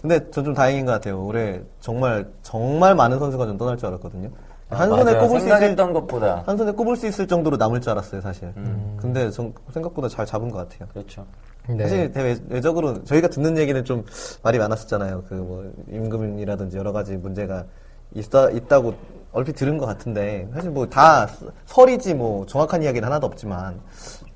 근데 0.00 0.30
전 0.30 0.44
좀 0.44 0.52
다행인 0.54 0.84
것 0.84 0.92
같아요. 0.92 1.24
올해 1.24 1.62
정말 1.80 2.28
정말 2.42 2.94
많은 2.94 3.18
선수가 3.18 3.46
좀 3.46 3.56
떠날 3.56 3.76
줄 3.76 3.86
알았거든요. 3.88 4.30
한 4.68 4.88
손에 4.88 5.04
맞아요. 5.04 5.20
꼽을 5.28 5.40
수 5.40 5.46
있을 5.46 5.76
것보다 5.76 6.42
한 6.46 6.56
손에 6.56 6.72
꼽을 6.72 6.96
수 6.96 7.06
있을 7.06 7.26
정도로 7.28 7.56
남을 7.58 7.80
줄 7.82 7.92
알았어요, 7.92 8.20
사실. 8.22 8.52
음. 8.56 8.96
근데 9.00 9.30
전 9.30 9.52
생각보다 9.72 10.08
잘 10.08 10.24
잡은 10.26 10.50
것 10.50 10.58
같아요. 10.58 10.88
그렇죠. 10.92 11.26
네. 11.68 11.82
사실 11.84 12.10
대외, 12.10 12.36
외적으로 12.48 13.04
저희가 13.04 13.28
듣는 13.28 13.56
얘기는 13.58 13.84
좀 13.84 14.04
말이 14.42 14.58
많았었잖아요. 14.58 15.24
그 15.28 15.34
뭐 15.34 15.70
임금이라든지 15.88 16.76
여러 16.78 16.90
가지 16.92 17.16
문제가 17.16 17.64
있다 18.14 18.50
있다고 18.50 18.94
얼핏 19.32 19.54
들은 19.54 19.78
것 19.78 19.86
같은데 19.86 20.48
사실 20.54 20.70
뭐 20.70 20.86
다 20.86 21.26
설이지 21.66 22.14
뭐 22.14 22.44
정확한 22.46 22.82
이야기는 22.82 23.06
하나도 23.06 23.26
없지만 23.26 23.80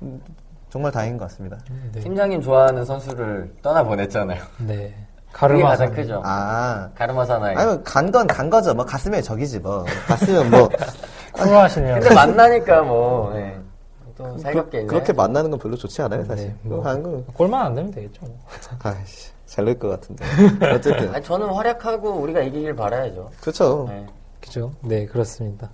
음, 0.01 0.21
정말 0.69 0.91
다행인 0.91 1.17
것 1.17 1.25
같습니다. 1.25 1.57
네. 1.93 2.01
팀장님 2.01 2.41
좋아하는 2.41 2.83
선수를 2.83 3.51
떠나 3.61 3.83
보냈잖아요. 3.83 4.41
네. 4.67 4.93
가르마 5.31 5.69
가장 5.69 5.91
크죠. 5.91 6.21
아, 6.25 6.89
가르마 6.95 7.23
사나이. 7.25 7.55
아니면 7.55 7.83
간건 7.83 8.25
간 8.27 8.49
거죠. 8.49 8.73
뭐 8.73 8.83
갔으면 8.85 9.21
저기지 9.21 9.59
뭐 9.59 9.85
갔으면 10.07 10.49
뭐 10.49 10.67
쿨하시네요. 11.33 11.93
근데 12.01 12.15
만나니까 12.15 12.81
뭐 12.81 13.31
네. 13.33 13.55
또 14.17 14.35
살갑게 14.39 14.79
이제 14.79 14.87
그렇게 14.87 15.13
만나는 15.13 15.51
건 15.51 15.59
별로 15.59 15.75
좋지 15.75 16.01
않아요, 16.01 16.25
사실. 16.25 16.47
네, 16.47 16.55
뭐. 16.63 16.77
뭐건 16.81 17.23
골만 17.33 17.67
안 17.67 17.75
되면 17.75 17.91
되겠죠. 17.91 18.25
뭐. 18.25 18.35
아이씨 18.81 19.29
잘될 19.47 19.79
것 19.79 19.89
같은데. 19.89 20.25
어쨌든 20.73 21.13
아니, 21.15 21.23
저는 21.23 21.47
활약하고 21.47 22.09
우리가 22.11 22.41
이기길 22.41 22.75
바라야죠. 22.75 23.31
그렇죠. 23.41 23.85
네. 23.89 24.05
그죠? 24.39 24.71
네, 24.81 25.05
그렇습니다. 25.05 25.69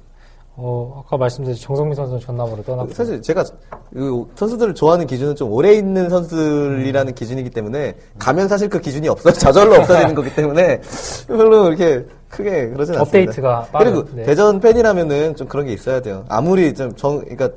어, 0.56 1.04
아까 1.04 1.18
말씀드린 1.18 1.58
정성민 1.58 1.96
선수는 1.96 2.20
전남으로 2.22 2.64
떠났고. 2.64 2.94
사실 2.94 3.22
제가 3.22 3.44
그 3.92 4.32
선수들을 4.36 4.76
좋아하는 4.76 5.08
기준은 5.08 5.36
좀 5.36 5.52
오래 5.52 5.74
있는 5.74 6.10
선수들이라는 6.10 7.16
기준이기 7.16 7.50
때문에 7.50 7.96
가면 8.20 8.48
사실 8.48 8.70
그 8.70 8.80
기준이 8.80 9.10
없어 9.10 9.32
저절로 9.32 9.76
없어지는 9.76 10.14
거기 10.14 10.34
때문에 10.34 10.80
별로 11.28 11.70
이렇게 11.70 12.06
크게 12.30 12.70
그러진 12.70 12.96
않습니다. 12.96 13.02
업데이트가 13.02 13.68
빠른, 13.72 13.94
그리고 13.94 14.16
네. 14.16 14.24
대전 14.24 14.60
팬이라면은 14.60 15.36
좀 15.36 15.48
그런 15.48 15.66
게 15.66 15.74
있어야 15.74 16.02
돼요. 16.02 16.24
아무리 16.30 16.74
좀 16.76 16.96
정, 16.96 17.20
그러니까 17.20 17.50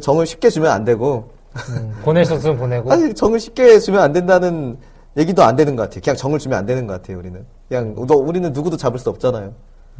정을 0.00 0.24
쉽게 0.24 0.48
주면 0.48 0.70
안 0.70 0.84
되고 0.84 1.30
음, 1.70 1.94
보내셨으면 2.02 2.56
보내고. 2.56 2.88
사실 2.90 3.14
정을 3.14 3.38
쉽게 3.38 3.78
주면 3.80 4.00
안 4.00 4.12
된다는 4.12 4.78
얘기도 5.16 5.42
안 5.42 5.56
되는 5.56 5.76
것 5.76 5.82
같아요. 5.84 6.00
그냥 6.02 6.16
정을 6.16 6.38
주면 6.38 6.58
안 6.58 6.66
되는 6.66 6.86
것 6.86 6.94
같아요. 6.94 7.18
우리는 7.18 7.44
그냥 7.68 7.94
너 8.06 8.14
우리는 8.14 8.52
누구도 8.52 8.76
잡을 8.76 8.98
수 8.98 9.10
없잖아요. 9.10 9.52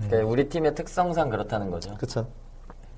그러니까 0.09 0.31
우리 0.31 0.49
팀의 0.49 0.75
특성상 0.75 1.31
그렇다는 1.31 1.71
거죠. 1.71 1.95
그렇죠. 1.97 2.27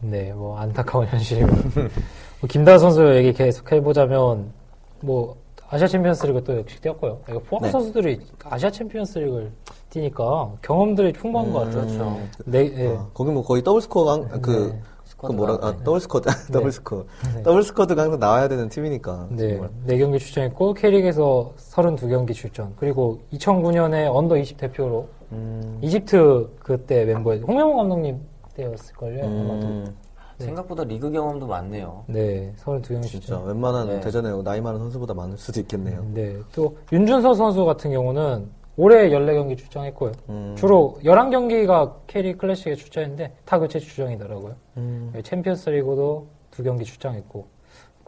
네, 0.00 0.33
뭐 0.33 0.59
안타까운 0.59 1.07
현실이고. 1.09 1.47
뭐 1.50 2.49
김다솔 2.49 2.78
선수 2.78 3.14
얘기 3.14 3.33
계속 3.33 3.71
해보자면 3.71 4.52
뭐 5.00 5.37
아시아 5.69 5.87
챔피언스리그 5.87 6.45
또 6.45 6.59
역시 6.59 6.81
뛰었고요. 6.81 7.19
포항 7.49 7.62
네. 7.62 7.71
선수들이 7.71 8.21
아시아 8.45 8.71
챔피언스리그를 8.71 9.50
뛰니까 9.88 10.52
경험들이 10.61 11.12
풍부한 11.14 11.52
것 11.52 11.61
같아요. 11.61 11.87
그렇죠. 11.87 12.21
네, 12.45 12.71
예. 12.76 12.87
어, 12.88 13.09
거기 13.14 13.31
뭐 13.31 13.42
거의 13.42 13.62
더블 13.62 13.81
스코어가 13.81 14.28
그, 14.28 14.40
그 14.40 14.78
squad가 15.23 15.32
뭐라, 15.33 15.59
아, 15.62 15.73
네. 15.79 15.85
double 15.85 16.00
squad, 16.00 16.21
double 16.52 16.73
squad. 16.73 17.04
double 17.44 17.62
squad가 17.62 18.02
항상 18.02 18.19
나와야 18.21 18.49
되는 18.49 18.69
팀이니까. 18.69 19.29
네, 19.31 19.50
정말. 19.50 19.71
네 19.85 19.99
경기 19.99 20.19
출전했고 20.19 20.75
K리그에서 20.75 21.52
32경기 21.57 22.35
출전. 22.35 22.75
그리고 22.76 23.21
2009년에 23.33 24.12
under 24.14 24.37
20 24.37 24.57
대표로 24.57 25.09
음, 25.33 25.79
이집트 25.81 26.50
그때 26.61 27.05
멤버에 27.05 27.38
홍명호 27.41 27.76
감독님 27.76 28.21
때였을걸요. 28.55 29.25
아마도. 29.25 29.67
음, 29.67 29.97
네. 30.38 30.45
생각보다 30.47 30.85
리그 30.85 31.11
경험도 31.11 31.47
많네요. 31.47 32.05
네, 32.09 32.52
32경기 32.59 33.02
진짜 33.02 33.09
출전. 33.09 33.47
웬만한 33.47 33.87
네. 33.88 34.00
대전에 34.00 34.31
나이 34.43 34.61
많은 34.61 34.79
선수보다 34.81 35.14
많을 35.14 35.38
수도 35.38 35.61
있겠네요. 35.61 36.05
네, 36.12 36.37
또 36.55 36.76
윤준성 36.92 37.35
선수 37.35 37.64
같은 37.64 37.93
경우는 37.93 38.47
올해 38.76 39.11
14경기 39.11 39.57
출전했고요. 39.59 40.12
음, 40.31 40.55
주로 40.57 40.97
11경기가 41.05 41.93
K리그 42.07 42.38
클래식에 42.38 42.75
출전했는데 42.75 43.33
다 43.45 43.59
교체 43.59 43.79
출전이더라고요. 43.79 44.55
음, 44.79 45.12
챔피언스 45.23 45.71
리그도 45.71 46.26
두 46.50 46.62
경기 46.62 46.85
출장했고 46.85 47.47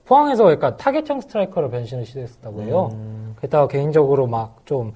포항에서 0.07 0.45
그러니까 0.45 0.77
타겟형 0.77 1.23
스트라이커로 1.23 1.71
변신을 1.71 2.05
시도했었다고 2.05 2.63
해요. 2.63 2.91
음. 2.93 3.35
그랬다가 3.37 3.67
개인적으로 3.69 4.27
막 4.27 4.55
좀 4.67 4.93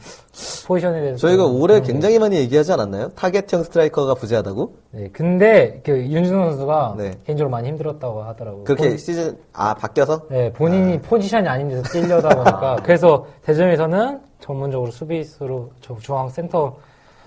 포지션에 0.66 1.00
대해서 1.00 1.16
저희가 1.26 1.44
올해 1.46 1.80
굉장히 1.80 2.18
많이 2.18 2.36
얘기하지 2.36 2.72
않았나요? 2.72 3.08
타겟형 3.10 3.62
스트라이커가 3.64 4.14
부재하다고? 4.14 4.74
네, 4.92 5.08
근데 5.12 5.80
그 5.84 5.92
윤준성 5.92 6.50
선수가 6.50 6.94
네. 6.98 7.12
개인적으로 7.24 7.50
많이 7.50 7.68
힘들었다고 7.68 8.22
하더라고요. 8.22 8.64
그렇게 8.64 8.88
본- 8.88 8.98
시즌, 8.98 9.38
아, 9.54 9.74
바뀌어서? 9.74 10.26
네, 10.30 10.52
본인이 10.52 10.98
포지션이 11.00 11.48
아닌 11.48 11.68
데서 11.68 11.82
뛰려다 11.84 12.28
보니까 12.30 12.76
그래서 12.84 13.26
대전에서는 13.44 14.20
전문적으로 14.40 14.90
수비수로 14.90 15.72
저 15.80 15.96
중앙 15.96 16.28
센터 16.28 16.78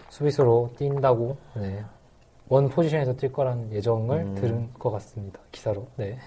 수비수로 0.09 0.71
뛴다고 0.77 1.37
네. 1.55 1.83
원 2.49 2.67
포지션에서 2.69 3.15
뛸 3.15 3.31
거라는 3.31 3.71
예정을 3.71 4.17
음. 4.17 4.35
들은 4.35 4.69
것 4.73 4.91
같습니다. 4.91 5.39
기사로. 5.51 5.87
네. 5.95 6.17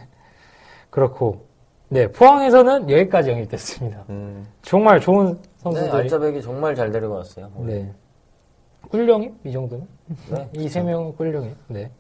그렇고 0.91 1.45
네, 1.89 2.11
포항에서는 2.11 2.89
여기까지 2.91 3.31
영입됐습니다. 3.31 4.05
음, 4.09 4.47
정말 4.63 5.01
좋은 5.01 5.35
네, 5.35 5.41
선수들이 5.59 5.93
알짜배기 5.93 6.43
정말 6.43 6.75
잘 6.75 6.91
데리고 6.91 7.15
왔어요. 7.15 7.51
네. 7.59 7.93
꿀영입? 8.91 9.35
이 9.45 9.53
정도면? 9.53 9.87
네. 10.31 10.49
이 10.55 10.64
세 10.64 10.83
명은 10.83 11.15
꿀영입. 11.17 11.57
네. 11.69 11.91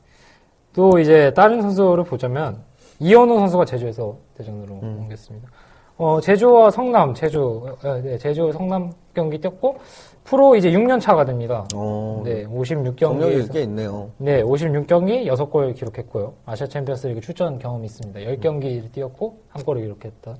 또 0.72 0.98
이제 0.98 1.32
다른 1.34 1.60
선수를 1.60 2.04
보자면 2.04 2.62
이현호 2.98 3.38
선수가 3.38 3.64
제주에서 3.66 4.16
대전으로 4.36 4.74
음. 4.82 4.98
옮겼습니다. 5.02 5.48
어, 5.96 6.20
제주와 6.20 6.70
성남, 6.70 7.14
제주, 7.14 7.62
어, 7.82 8.00
네, 8.02 8.18
제주 8.18 8.50
성남 8.52 8.92
경기 9.14 9.38
뛰었고 9.38 9.76
프로 10.24 10.56
이제 10.56 10.70
6년 10.72 11.00
차가 11.00 11.24
됩니다. 11.24 11.66
어, 11.74 12.22
네, 12.24 12.44
경력이 12.44 12.82
56경기. 12.94 13.52
꽤 13.52 13.62
있네요. 13.62 14.10
네, 14.18 14.42
56경기 14.42 15.26
6골 15.26 15.74
기록했고요. 15.76 16.32
아시아 16.46 16.66
챔피언스 16.66 17.06
리그 17.08 17.20
출전 17.20 17.58
경험이 17.58 17.86
있습니다. 17.86 18.20
10경기를 18.20 18.90
뛰었고 18.92 19.38
한 19.50 19.62
골을 19.64 19.82
기록했던. 19.82 20.36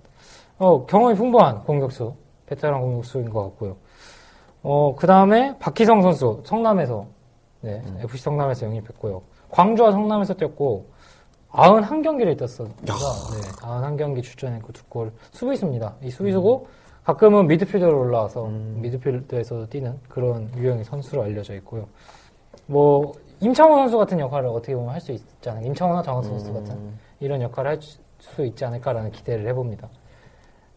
어, 0.58 0.86
경험이 0.86 1.14
풍부한 1.14 1.64
공격수, 1.64 2.14
베테랑 2.46 2.80
공격수인 2.80 3.30
것 3.30 3.42
같고요. 3.44 3.76
어, 4.62 4.94
그 4.96 5.06
다음에 5.06 5.56
박희성 5.58 6.02
선수, 6.02 6.40
성남에서, 6.44 7.06
네, 7.60 7.80
FC 8.02 8.24
성남에서 8.24 8.66
영입했고요. 8.66 9.22
광주와 9.50 9.92
성남에서 9.92 10.34
뛰었고, 10.34 10.86
91경기를 11.54 12.36
뛰었습니다. 12.36 12.76
네, 12.84 13.40
91경기 13.60 14.22
출전했고 14.22 14.72
두 14.72 14.84
골. 14.86 15.12
수비수입니다. 15.30 15.94
이 16.02 16.10
수비수고, 16.10 16.66
가끔은 17.04 17.46
미드필더로 17.46 17.98
올라와서 17.98 18.46
미드필더에서도 18.48 19.68
뛰는 19.68 19.98
그런 20.08 20.50
유형의 20.56 20.84
선수로 20.84 21.22
알려져 21.22 21.54
있고요. 21.56 21.86
뭐 22.66 23.12
임창원 23.40 23.78
선수 23.80 23.98
같은 23.98 24.18
역할을 24.18 24.48
어떻게 24.48 24.74
보면 24.74 24.90
할 24.90 25.00
수 25.00 25.12
있지 25.12 25.48
않을까 25.48 25.66
임창원이나 25.66 26.02
장원 26.02 26.24
선수 26.24 26.52
같은 26.52 26.94
이런 27.20 27.40
역할을 27.42 27.70
할 27.72 27.80
수 27.80 28.46
있지 28.46 28.64
않을까라는 28.64 29.12
기대를 29.12 29.46
해봅니다. 29.48 29.86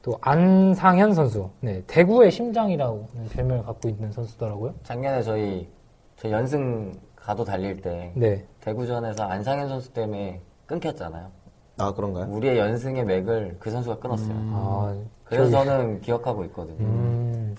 또 0.02 0.18
안상현 0.20 1.14
선수, 1.14 1.50
네 1.62 1.82
대구의 1.88 2.30
심장이라고 2.30 3.08
별명을 3.32 3.64
갖고 3.64 3.88
있는 3.88 4.12
선수더라고요. 4.12 4.74
작년에 4.84 5.22
저희 5.22 5.70
저희 6.18 6.34
연승 6.34 6.92
가도 7.16 7.46
달릴 7.46 7.80
때 7.82 8.12
네, 8.16 8.46
대구전에서 8.60 9.24
안상현 9.24 9.70
선수 9.70 9.94
때문에 9.94 10.42
끊겼잖아요. 10.68 11.32
아 11.80 11.94
그런가요? 11.94 12.28
우리의 12.30 12.58
연승의 12.58 13.06
맥을 13.06 13.58
그 13.60 13.70
선수가 13.70 14.00
끊었어요. 14.00 14.34
아, 14.54 14.96
그래서 15.26 15.52
저는 15.52 16.02
기억하고 16.02 16.44
있거든요. 16.46 16.78
음, 16.80 17.56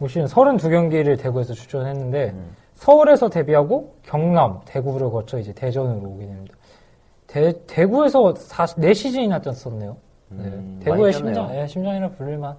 올 0.00 0.08
시즌 0.08 0.26
32경기를 0.26 1.18
대구에서 1.20 1.54
출전했는데 1.54 2.34
서울에서 2.74 3.28
데뷔하고 3.28 3.94
경남, 4.04 4.60
대구를 4.64 5.10
거쳐 5.10 5.38
이제 5.38 5.52
대전으로 5.52 6.08
오게 6.08 6.26
됩니다. 6.26 6.54
대, 7.26 7.52
대구에서 7.66 8.32
4시즌이나 8.34 9.42
뛰었었네요. 9.42 9.96
네. 10.30 10.44
음, 10.44 10.80
대구의 10.82 11.00
많이 11.02 11.12
심장. 11.12 11.54
예, 11.54 11.66
심장이라 11.66 12.10
부를만 12.10 12.56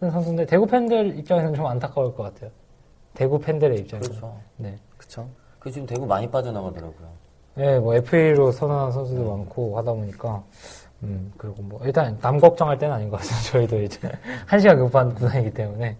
한 0.00 0.10
선수인데 0.10 0.46
대구 0.46 0.66
팬들 0.66 1.18
입장에서는 1.18 1.54
좀 1.54 1.66
안타까울 1.66 2.14
것 2.14 2.22
같아요. 2.22 2.50
대구 3.14 3.38
팬들의 3.40 3.78
입장에서. 3.80 4.08
그렇죠. 4.10 4.36
네. 4.56 4.76
그쵸. 4.96 5.28
그 5.58 5.70
지금 5.70 5.86
대구 5.86 6.06
많이 6.06 6.30
빠져나가더라고요. 6.30 7.25
네, 7.56 7.78
뭐 7.78 7.94
FA로 7.94 8.52
선언한 8.52 8.92
선수도 8.92 9.36
많고 9.36 9.78
하다 9.78 9.92
보니까 9.92 10.42
음 11.02 11.32
그리고 11.36 11.62
뭐 11.62 11.80
일단 11.84 12.18
남 12.20 12.38
걱정할 12.38 12.78
때는 12.78 12.94
아닌 12.94 13.08
것 13.10 13.18
같아요. 13.20 13.40
저희도 13.50 13.82
이제 13.82 13.98
한 14.46 14.60
시간 14.60 14.78
급한 14.78 15.14
구단이기 15.14 15.50
때문에 15.52 15.96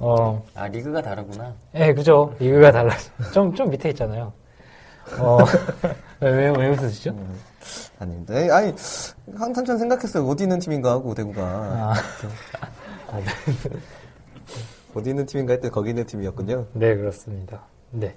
어, 0.00 0.44
아 0.54 0.66
리그가 0.68 1.00
다르구나. 1.02 1.54
예, 1.74 1.92
그죠. 1.94 2.34
리그가 2.40 2.72
달라서 2.72 3.10
좀 3.32 3.54
좀 3.54 3.70
밑에 3.70 3.90
있잖아요. 3.90 4.32
어, 5.18 5.38
왜, 6.20 6.30
왜, 6.30 6.48
왜 6.50 6.68
웃으시죠? 6.70 7.14
아닙니다. 7.98 8.34
에이, 8.38 8.50
아니 8.50 8.72
항상 9.36 9.64
전 9.64 9.78
생각했어요. 9.78 10.26
어디 10.26 10.44
있는 10.44 10.58
팀인가 10.58 10.90
하고 10.92 11.14
대구가 11.14 11.42
아, 11.42 11.94
어디 14.94 15.10
있는 15.10 15.26
팀인가 15.26 15.52
했더니 15.54 15.70
거기 15.72 15.90
있는 15.90 16.04
팀이었군요. 16.06 16.66
네, 16.72 16.96
그렇습니다. 16.96 17.62
네. 17.90 18.14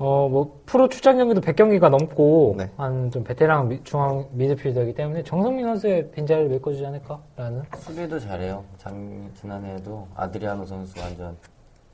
어, 0.00 0.28
뭐, 0.30 0.60
프로 0.64 0.88
출장 0.88 1.16
경기도 1.16 1.40
100경기가 1.40 1.88
넘고, 1.90 2.54
네. 2.56 2.70
한좀 2.76 3.24
베테랑 3.24 3.68
미- 3.68 3.82
중앙 3.82 4.26
미드필더이기 4.32 4.94
때문에 4.94 5.24
정성민 5.24 5.64
선수의 5.66 6.10
빈자리를 6.12 6.48
메꿔주지 6.50 6.86
않을까라는. 6.86 7.62
수비도 7.78 8.20
잘해요. 8.20 8.62
작 8.78 8.94
지난해에도 9.40 10.06
아드리아노 10.14 10.64
선수 10.66 10.94
완전 11.00 11.36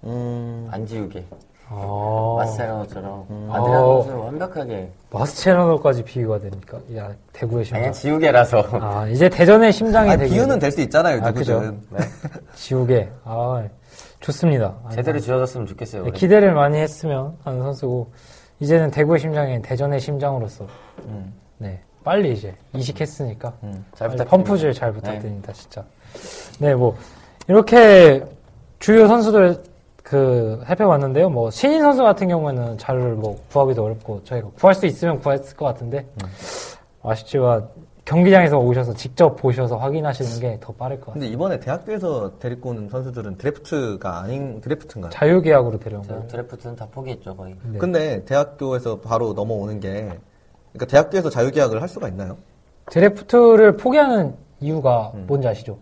음, 0.04 0.68
안 0.70 0.84
지우게 0.86 1.24
어, 1.70 2.34
마스테라노처럼 2.40 3.26
어. 3.26 3.50
아드리아노 3.54 4.02
선수 4.02 4.18
완벽하게 4.20 4.90
마스체라노까지 5.10 6.04
비유가 6.04 6.38
됩니까? 6.38 6.78
야, 6.94 7.10
대구의 7.32 7.64
심장. 7.64 7.84
아니 7.84 7.92
지우개라서 7.94 8.64
아, 8.82 9.06
이제 9.08 9.30
대전의 9.30 9.72
심장이 9.72 10.10
아니, 10.10 10.18
되기. 10.20 10.34
비유는 10.34 10.58
될 10.58 10.70
수 10.70 10.82
있잖아요. 10.82 11.22
아, 11.24 11.30
누구든. 11.30 11.80
지우개. 12.54 13.08
아, 13.24 13.66
좋습니다. 14.24 14.74
아, 14.84 14.88
제대로 14.90 15.18
지어졌으면 15.20 15.66
좋겠어요. 15.66 16.04
네. 16.04 16.10
기대를 16.12 16.54
많이 16.54 16.78
했으면 16.78 17.36
하는 17.44 17.60
선수고 17.62 18.10
이제는 18.58 18.90
대구의 18.90 19.20
심장이 19.20 19.60
대전의 19.60 20.00
심장으로서 20.00 20.66
음, 21.06 21.34
네 21.58 21.80
빨리 22.02 22.32
이제 22.32 22.54
이식했으니까 22.72 23.52
음, 23.64 23.84
잘 23.94 24.08
빨리 24.08 24.16
부탁드립니다. 24.18 24.24
펌프질 24.30 24.72
잘 24.72 24.92
부탁드립니다 24.92 25.52
진짜 25.52 25.84
네 26.58 26.74
뭐 26.74 26.96
이렇게 27.48 28.24
주요 28.78 29.06
선수들 29.08 29.62
그 30.02 30.62
살펴봤는데요 30.66 31.28
뭐 31.28 31.50
신인 31.50 31.82
선수 31.82 32.02
같은 32.02 32.26
경우에는 32.28 32.78
자료를 32.78 33.14
뭐 33.16 33.38
구하기도 33.50 33.84
어렵고 33.84 34.24
저희가 34.24 34.48
구할 34.56 34.74
수 34.74 34.86
있으면 34.86 35.18
구했을 35.20 35.54
것 35.56 35.66
같은데 35.66 36.06
아쉽지만 37.02 37.68
경기장에서 38.04 38.58
오셔서 38.58 38.92
직접 38.94 39.34
보셔서 39.36 39.76
확인하시는 39.76 40.40
게 40.40 40.58
더 40.60 40.72
빠를 40.74 40.96
것 41.00 41.06
같아요 41.06 41.20
근데 41.20 41.26
이번에 41.28 41.58
대학교에서 41.58 42.38
데리고 42.38 42.70
온 42.70 42.88
선수들은 42.90 43.38
드래프트가 43.38 44.20
아닌 44.20 44.60
드래프트인가요? 44.60 45.10
자유계약으로 45.10 45.78
데려온 45.78 46.02
저 46.04 46.14
거예요 46.14 46.26
드래프트는 46.28 46.76
다 46.76 46.86
포기했죠 46.90 47.34
거의. 47.36 47.56
네. 47.64 47.78
근데 47.78 48.24
대학교에서 48.24 49.00
바로 49.00 49.32
넘어오는 49.32 49.80
게 49.80 50.18
그러니까 50.72 50.86
대학교에서 50.90 51.30
자유계약을 51.30 51.80
할 51.80 51.88
수가 51.88 52.08
있나요? 52.08 52.36
드래프트를 52.90 53.76
포기하는 53.78 54.34
이유가 54.60 55.12
뭔지 55.26 55.48
아시죠? 55.48 55.78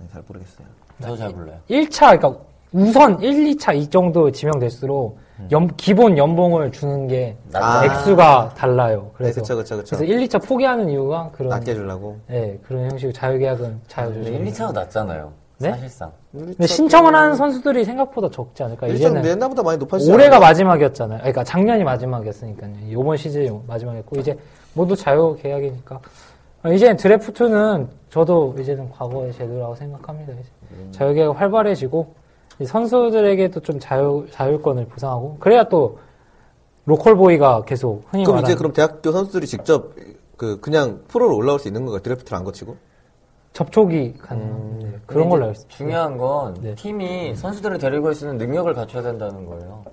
아니, 0.00 0.08
잘 0.10 0.22
모르겠어요. 0.26 0.66
저도 1.02 1.16
잘 1.16 1.30
몰라요. 1.30 1.58
1차, 1.68 2.18
그러니까 2.18 2.42
우선 2.72 3.20
1, 3.22 3.44
2차 3.54 3.76
이 3.76 3.88
정도 3.88 4.30
지명될수록 4.30 5.18
연- 5.50 5.74
기본 5.76 6.16
연봉을 6.16 6.70
주는 6.72 7.08
게 7.08 7.36
아. 7.54 7.84
액수가 7.84 8.52
달라요. 8.56 9.02
네, 9.02 9.10
그래서, 9.16 9.40
그쵸, 9.40 9.56
그쵸, 9.56 9.76
그쵸. 9.76 9.96
그래서 9.96 10.04
1, 10.12 10.26
2차 10.28 10.46
포기하는 10.46 10.88
이유가 10.88 11.30
그런, 11.32 11.50
낮게 11.50 11.74
주려고. 11.74 12.18
네, 12.28 12.58
그런 12.66 12.90
형식의 12.90 13.12
자유계약은 13.12 13.80
자유주의. 13.88 14.26
1, 14.36 14.44
2차가 14.46 14.72
낫잖아요. 14.72 15.32
네? 15.58 15.70
사실상. 15.70 16.12
근데 16.32 16.66
신청을 16.66 17.14
하는 17.14 17.36
선수들이 17.36 17.84
생각보다 17.84 18.28
적지 18.30 18.62
않을까. 18.64 18.86
이제는 18.88 19.24
옛날보다 19.24 19.62
많이 19.62 19.78
높아지지 19.78 20.12
올해가? 20.12 20.38
마지막이었잖아요. 20.40 21.18
그러니까 21.18 21.44
작년이 21.44 21.84
마지막이었으니까요. 21.84 22.70
이번 22.88 23.16
시즌이 23.16 23.50
마지막이었고 23.66 24.16
이제 24.18 24.36
모두 24.74 24.96
자유 24.96 25.36
계약이니까 25.40 26.00
어, 26.64 26.72
이제 26.72 26.96
드래프트는 26.96 27.88
저도 28.10 28.56
이제는 28.58 28.90
과거의 28.90 29.32
제도라고 29.32 29.74
생각합니다. 29.76 30.32
이제 30.32 30.42
음. 30.72 30.88
자유 30.90 31.14
계약 31.14 31.40
활발해지고 31.40 32.06
이 32.08 32.23
선수들에게도 32.64 33.60
좀 33.60 33.80
자유 33.80 34.26
자율권을 34.30 34.86
보장하고 34.86 35.36
그래야 35.40 35.64
또 35.64 35.98
local 36.86 37.16
boy가 37.16 37.62
계속 37.64 38.02
흔히 38.10 38.24
그럼 38.24 38.36
말하는 38.36 38.50
이제 38.50 38.56
그럼 38.58 38.72
대학교 38.72 39.10
선수들이 39.10 39.46
직접 39.46 39.92
그 40.36 40.60
그냥 40.60 41.02
프로로 41.08 41.36
올라올 41.36 41.58
수 41.58 41.68
있는 41.68 41.84
건가요? 41.84 42.02
드래프트를 42.02 42.36
안 42.38 42.44
거치고? 42.44 42.76
접촉이 43.52 44.14
가능한 44.18 44.78
네, 44.80 44.92
그런 45.06 45.28
걸로 45.28 45.44
알고 45.44 45.52
있습니다. 45.52 45.76
중요한 45.76 46.16
건 46.18 46.54
네. 46.60 46.74
팀이 46.74 47.34
선수들을 47.36 47.78
데리고 47.78 48.10
있을 48.10 48.18
수 48.20 48.24
있는 48.26 48.38
능력을 48.38 48.72
갖춰야 48.74 49.02
된다는 49.02 49.46
거예요. 49.46 49.84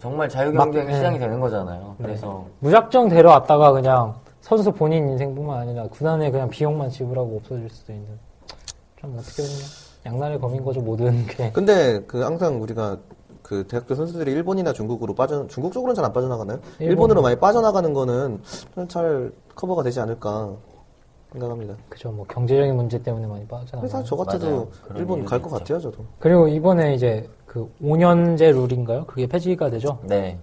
정말 0.00 0.28
자유경쟁 0.28 0.82
막- 0.84 0.90
네. 0.90 0.94
시장이 0.96 1.18
되는 1.18 1.40
거잖아요. 1.40 1.94
그래서 1.98 2.46
무작정 2.60 3.08
데려왔다가 3.08 3.72
그냥 3.72 4.14
선수 4.42 4.70
본인 4.70 5.08
인생뿐만 5.08 5.60
아니라 5.60 5.86
구단에 5.88 6.30
그냥 6.30 6.48
비용만 6.50 6.90
지불하고 6.90 7.36
없어질 7.36 7.70
수도 7.70 7.92
있는 7.94 8.06
좀 9.00 9.14
어떻게 9.18 9.42
보면 9.42 9.58
양날의 10.06 10.38
검인 10.38 10.62
거죠 10.64 10.80
모든 10.80 11.26
게 11.26 11.50
근데 11.52 12.00
그 12.06 12.20
항상 12.22 12.60
우리가 12.62 12.98
그 13.42 13.66
대학교 13.66 13.94
선수들이 13.94 14.32
일본이나 14.32 14.72
중국으로 14.72 15.14
빠져 15.14 15.46
중국 15.48 15.72
쪽으로는 15.72 15.94
잘 15.94 16.04
안 16.04 16.12
빠져나가나요? 16.12 16.58
일본. 16.78 16.90
일본으로 16.90 17.22
많이 17.22 17.36
빠져나가는 17.36 17.92
거는 17.92 18.40
좀잘 18.74 19.32
커버가 19.54 19.82
되지 19.82 20.00
않을까 20.00 20.52
생각합니다. 21.32 21.74
그죠 21.88 22.10
뭐 22.10 22.24
경제적인 22.26 22.74
문제 22.76 23.02
때문에 23.02 23.26
많이 23.26 23.46
빠져나가요. 23.46 23.80
그래서 23.80 24.02
저 24.04 24.16
같아도 24.16 24.70
일본 24.94 25.24
갈 25.24 25.42
것. 25.42 25.50
같아요, 25.50 25.78
저도. 25.80 26.04
그리고 26.20 26.48
이번에 26.48 26.94
이제 26.94 27.28
그 27.44 27.70
5년제 27.82 28.52
룰인가요? 28.54 29.04
그게 29.06 29.26
폐지가 29.26 29.68
되죠. 29.70 29.98
네. 30.02 30.38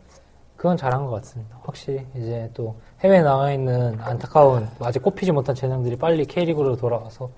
그건 0.56 0.78
잘한 0.78 1.06
것 1.06 1.12
같습니다. 1.12 1.58
확실히 1.64 2.06
이제 2.16 2.50
또 2.54 2.76
해외에 3.00 3.22
나와 3.24 3.52
있는 3.52 3.98
안타까운 4.00 4.68
아직 4.80 5.02
꼽히지 5.02 5.32
못한 5.32 5.56
재능들이 5.56 5.96
빨리 5.98 6.24
K리그로 6.26 6.76
돌아와서 6.76 7.30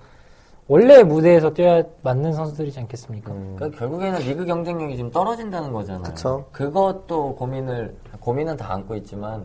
원래 0.66 1.02
무대에서 1.02 1.52
뛰어야 1.52 1.82
맞는 2.02 2.32
선수들이지 2.32 2.80
않겠습니까? 2.80 3.32
그러니까 3.32 3.70
결국에는 3.78 4.18
리그 4.20 4.46
경쟁력이 4.46 4.96
지금 4.96 5.10
떨어진다는 5.10 5.72
거잖아요. 5.72 6.02
그쵸. 6.04 6.46
그것도 6.52 7.34
고민을 7.34 7.94
고민은 8.20 8.56
다 8.56 8.72
안고 8.72 8.96
있지만 8.96 9.44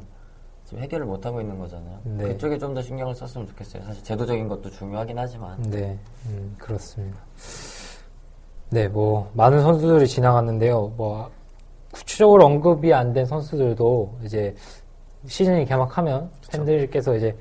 지금 0.64 0.82
해결을 0.84 1.06
못 1.06 1.26
하고 1.26 1.42
있는 1.42 1.60
거잖아요. 1.60 2.00
네. 2.04 2.24
그쪽에 2.30 2.58
좀 2.58 2.74
더 2.74 2.82
신경을 2.82 3.14
썼으면 3.16 3.48
좋겠어요. 3.48 3.84
사실 3.84 4.02
제도적인 4.04 4.48
것도 4.48 4.70
중요하긴 4.70 5.18
하지만 5.20 5.62
네, 5.64 5.98
음, 6.28 6.56
그렇습니다. 6.58 7.18
네, 8.70 8.88
뭐 8.88 9.30
많은 9.34 9.62
선수들이 9.62 10.08
지나갔는데요. 10.08 10.94
뭐 10.96 11.30
구체적으로 11.92 12.46
언급이 12.46 12.94
안 12.94 13.12
된 13.12 13.26
선수들도 13.26 14.20
이제 14.24 14.56
시즌이 15.26 15.66
개막하면 15.66 16.30
팬들께서 16.52 17.16
이제 17.18 17.36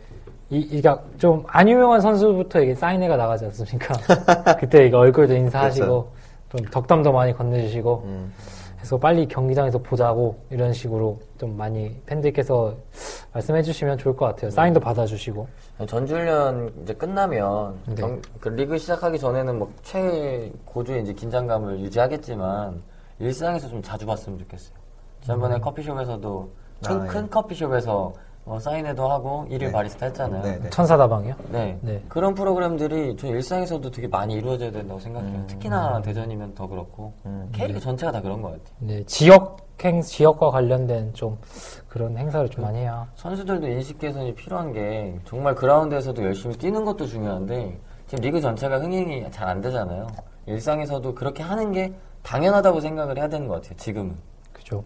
이, 0.51 0.59
이가 0.61 0.99
좀안 1.19 1.69
유명한 1.69 2.01
선수부터 2.01 2.61
이게 2.61 2.75
사인회가 2.75 3.17
나가지 3.17 3.45
않습니까? 3.47 3.95
그때 4.59 4.87
이거 4.87 4.99
얼굴도 4.99 5.35
인사하시고 5.35 6.11
좀 6.51 6.65
덕담도 6.71 7.13
많이 7.13 7.35
건네주시고 7.35 8.03
음. 8.07 8.33
해서 8.81 8.97
빨리 8.97 9.27
경기장에서 9.27 9.79
보자고 9.79 10.39
이런 10.51 10.73
식으로 10.73 11.21
좀 11.37 11.57
많이 11.57 11.95
팬들께서 12.07 12.75
말씀해 13.35 13.63
주시면 13.63 13.99
좋을 13.99 14.17
것 14.17 14.25
같아요. 14.27 14.51
사인도 14.51 14.81
받아주시고. 14.81 15.47
전주훈련 15.87 16.73
이제 16.83 16.95
끝나면 16.95 17.75
네. 17.87 17.95
경- 17.97 18.23
그 18.41 18.49
리그 18.49 18.79
시작하기 18.79 19.19
전에는 19.19 19.59
뭐 19.59 19.71
최고조의 19.83 21.03
이제 21.03 21.13
긴장감을 21.13 21.81
유지하겠지만 21.81 22.81
일상에서 23.19 23.69
좀 23.69 23.83
자주 23.83 24.07
봤으면 24.07 24.39
좋겠어요. 24.39 24.77
지난번에 25.23 25.59
커피숍에서도 25.59 26.51
큰, 26.87 26.97
음. 26.97 27.01
아, 27.01 27.05
예. 27.05 27.09
큰 27.09 27.29
커피숍에서 27.31 28.13
뭐 28.49 28.59
사인회도 28.59 29.11
하고 29.11 29.45
일일 29.51 29.67
네. 29.69 29.73
바리스타 29.73 30.07
했잖아요. 30.07 30.43
네, 30.43 30.59
네. 30.59 30.71
천사다방이요? 30.71 31.35
네. 31.51 31.79
네. 31.83 32.03
그런 32.09 32.35
프로그램들이 32.35 33.15
저 33.17 33.27
일상에서도 33.27 33.91
되게 33.91 34.09
많이 34.09 34.35
이루어져야 34.35 34.71
된다고 34.73 34.99
생각해요. 34.99 35.47
특히나 35.47 36.01
대전이면 36.01 36.55
더 36.55 36.67
그렇고 36.67 37.13
음. 37.27 37.51
K리그 37.53 37.79
전체가 37.79 38.11
다 38.11 38.23
그런 38.23 38.41
것 38.41 38.49
같아요. 38.53 38.75
네, 38.79 39.05
지역 39.05 39.69
행 39.81 40.01
지역과 40.01 40.51
관련된 40.51 41.13
좀 41.13 41.39
그런 41.89 42.17
행사를 42.17 42.49
좀 42.49 42.65
많이 42.65 42.79
해야. 42.79 43.07
선수들도 43.15 43.69
인식 43.69 43.99
개선이 43.99 44.35
필요한 44.35 44.73
게 44.73 45.17
정말 45.27 45.55
그라운드에서도 45.55 46.21
열심히 46.25 46.57
뛰는 46.57 46.85
것도 46.85 47.07
중요한데 47.07 47.79
지금 48.07 48.23
리그 48.25 48.41
전체가 48.41 48.81
흥행이 48.81 49.31
잘 49.31 49.47
안 49.47 49.61
되잖아요. 49.61 50.07
일상에서도 50.47 51.15
그렇게 51.15 51.43
하는 51.43 51.71
게 51.71 51.93
당연하다고 52.23 52.81
생각을 52.81 53.19
해야 53.19 53.29
되는 53.29 53.47
것 53.47 53.57
같아요. 53.57 53.77
지금은. 53.77 54.17
그죠. 54.55 54.83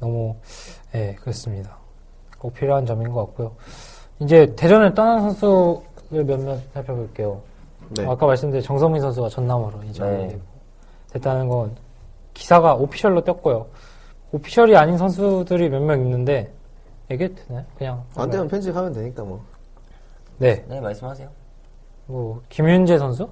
너무, 0.00 0.34
예, 0.94 1.14
그렇습니다. 1.20 1.77
꼭 2.38 2.54
필요한 2.54 2.86
점인 2.86 3.10
것 3.12 3.26
같고요. 3.26 3.52
이제 4.20 4.54
대전을 4.56 4.94
떠난 4.94 5.20
선수를 5.20 6.24
몇몇 6.24 6.58
살펴볼게요. 6.72 7.40
네. 7.96 8.06
아까 8.06 8.26
말씀드린 8.26 8.62
정성민 8.62 9.00
선수가 9.00 9.28
전남으로 9.28 9.82
이적이 9.84 10.10
네. 10.10 10.40
됐다는 11.12 11.48
건 11.48 11.74
기사가 12.34 12.74
오피셜로 12.74 13.22
떴고요. 13.24 13.66
오피셜이 14.32 14.76
아닌 14.76 14.98
선수들이 14.98 15.70
몇 15.70 15.80
명 15.82 16.00
있는데 16.02 16.52
얘기해도 17.10 17.34
되나요? 17.46 17.64
그냥 17.78 18.04
안 18.16 18.28
되면 18.30 18.46
편집하면 18.48 18.92
되니까 18.92 19.24
뭐. 19.24 19.42
네, 20.38 20.62
네, 20.68 20.80
말씀하세요. 20.80 21.28
뭐 22.06 22.42
김윤재 22.48 22.98
선수가 22.98 23.28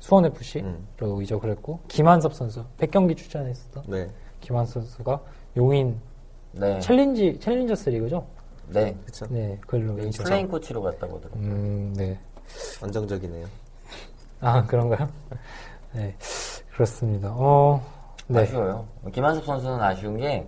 수원 0.00 0.24
FC로 0.26 0.66
음. 0.66 1.22
이적을 1.22 1.50
했고 1.50 1.80
김한섭 1.88 2.34
선수 2.34 2.64
100경기 2.78 3.16
출전했었던 3.16 3.84
네. 3.88 4.08
김한섭 4.40 4.82
선수가 4.82 5.20
용인 5.56 6.00
네. 6.56 6.78
챌린지 6.80 7.38
챌린저스 7.40 7.90
리그죠? 7.90 8.24
네. 8.68 8.96
그쵸. 9.04 9.26
네, 9.28 9.58
그걸로 9.60 9.94
네, 9.94 10.06
이적. 10.08 10.24
playing 10.24 10.48
코치로 10.48 10.82
갔다고 10.82 11.20
들었어요. 11.20 11.42
음, 11.42 11.92
네. 11.96 12.18
안정적이네요. 12.82 13.46
아 14.40 14.64
그런가요? 14.64 15.08
네, 15.92 16.14
그렇습니다. 16.72 17.30
어, 17.32 17.82
네. 18.26 18.42
아쉬워요. 18.42 18.86
김한섭 19.12 19.44
선수는 19.44 19.80
아쉬운 19.80 20.16
게 20.16 20.46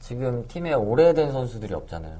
지금 0.00 0.46
팀에 0.48 0.72
오래된 0.74 1.32
선수들이 1.32 1.74
없잖아요. 1.74 2.16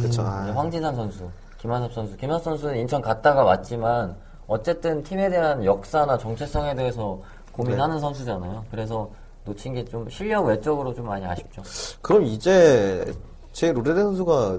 그쵸. 0.00 0.08
이제 0.08 0.20
아, 0.22 0.52
황진산 0.54 0.94
선수, 0.94 1.28
김한섭 1.58 1.92
선수. 1.92 2.16
김한섭 2.16 2.44
선수는 2.44 2.76
인천 2.76 3.00
갔다가 3.00 3.44
왔지만 3.44 4.16
어쨌든 4.46 5.02
팀에 5.02 5.28
대한 5.30 5.64
역사나 5.64 6.18
정체성에 6.18 6.74
대해서 6.74 7.20
고민하는 7.52 7.96
네. 7.96 8.00
선수잖아요. 8.00 8.64
그래서 8.70 9.10
놓친 9.44 9.74
게 9.74 9.84
좀 9.84 10.08
실력 10.08 10.44
외적으로 10.46 10.94
좀 10.94 11.06
많이 11.06 11.24
아쉽죠. 11.26 11.62
그럼 12.02 12.24
이제 12.24 13.12
제일 13.52 13.76
오래된 13.76 14.02
선수가 14.04 14.58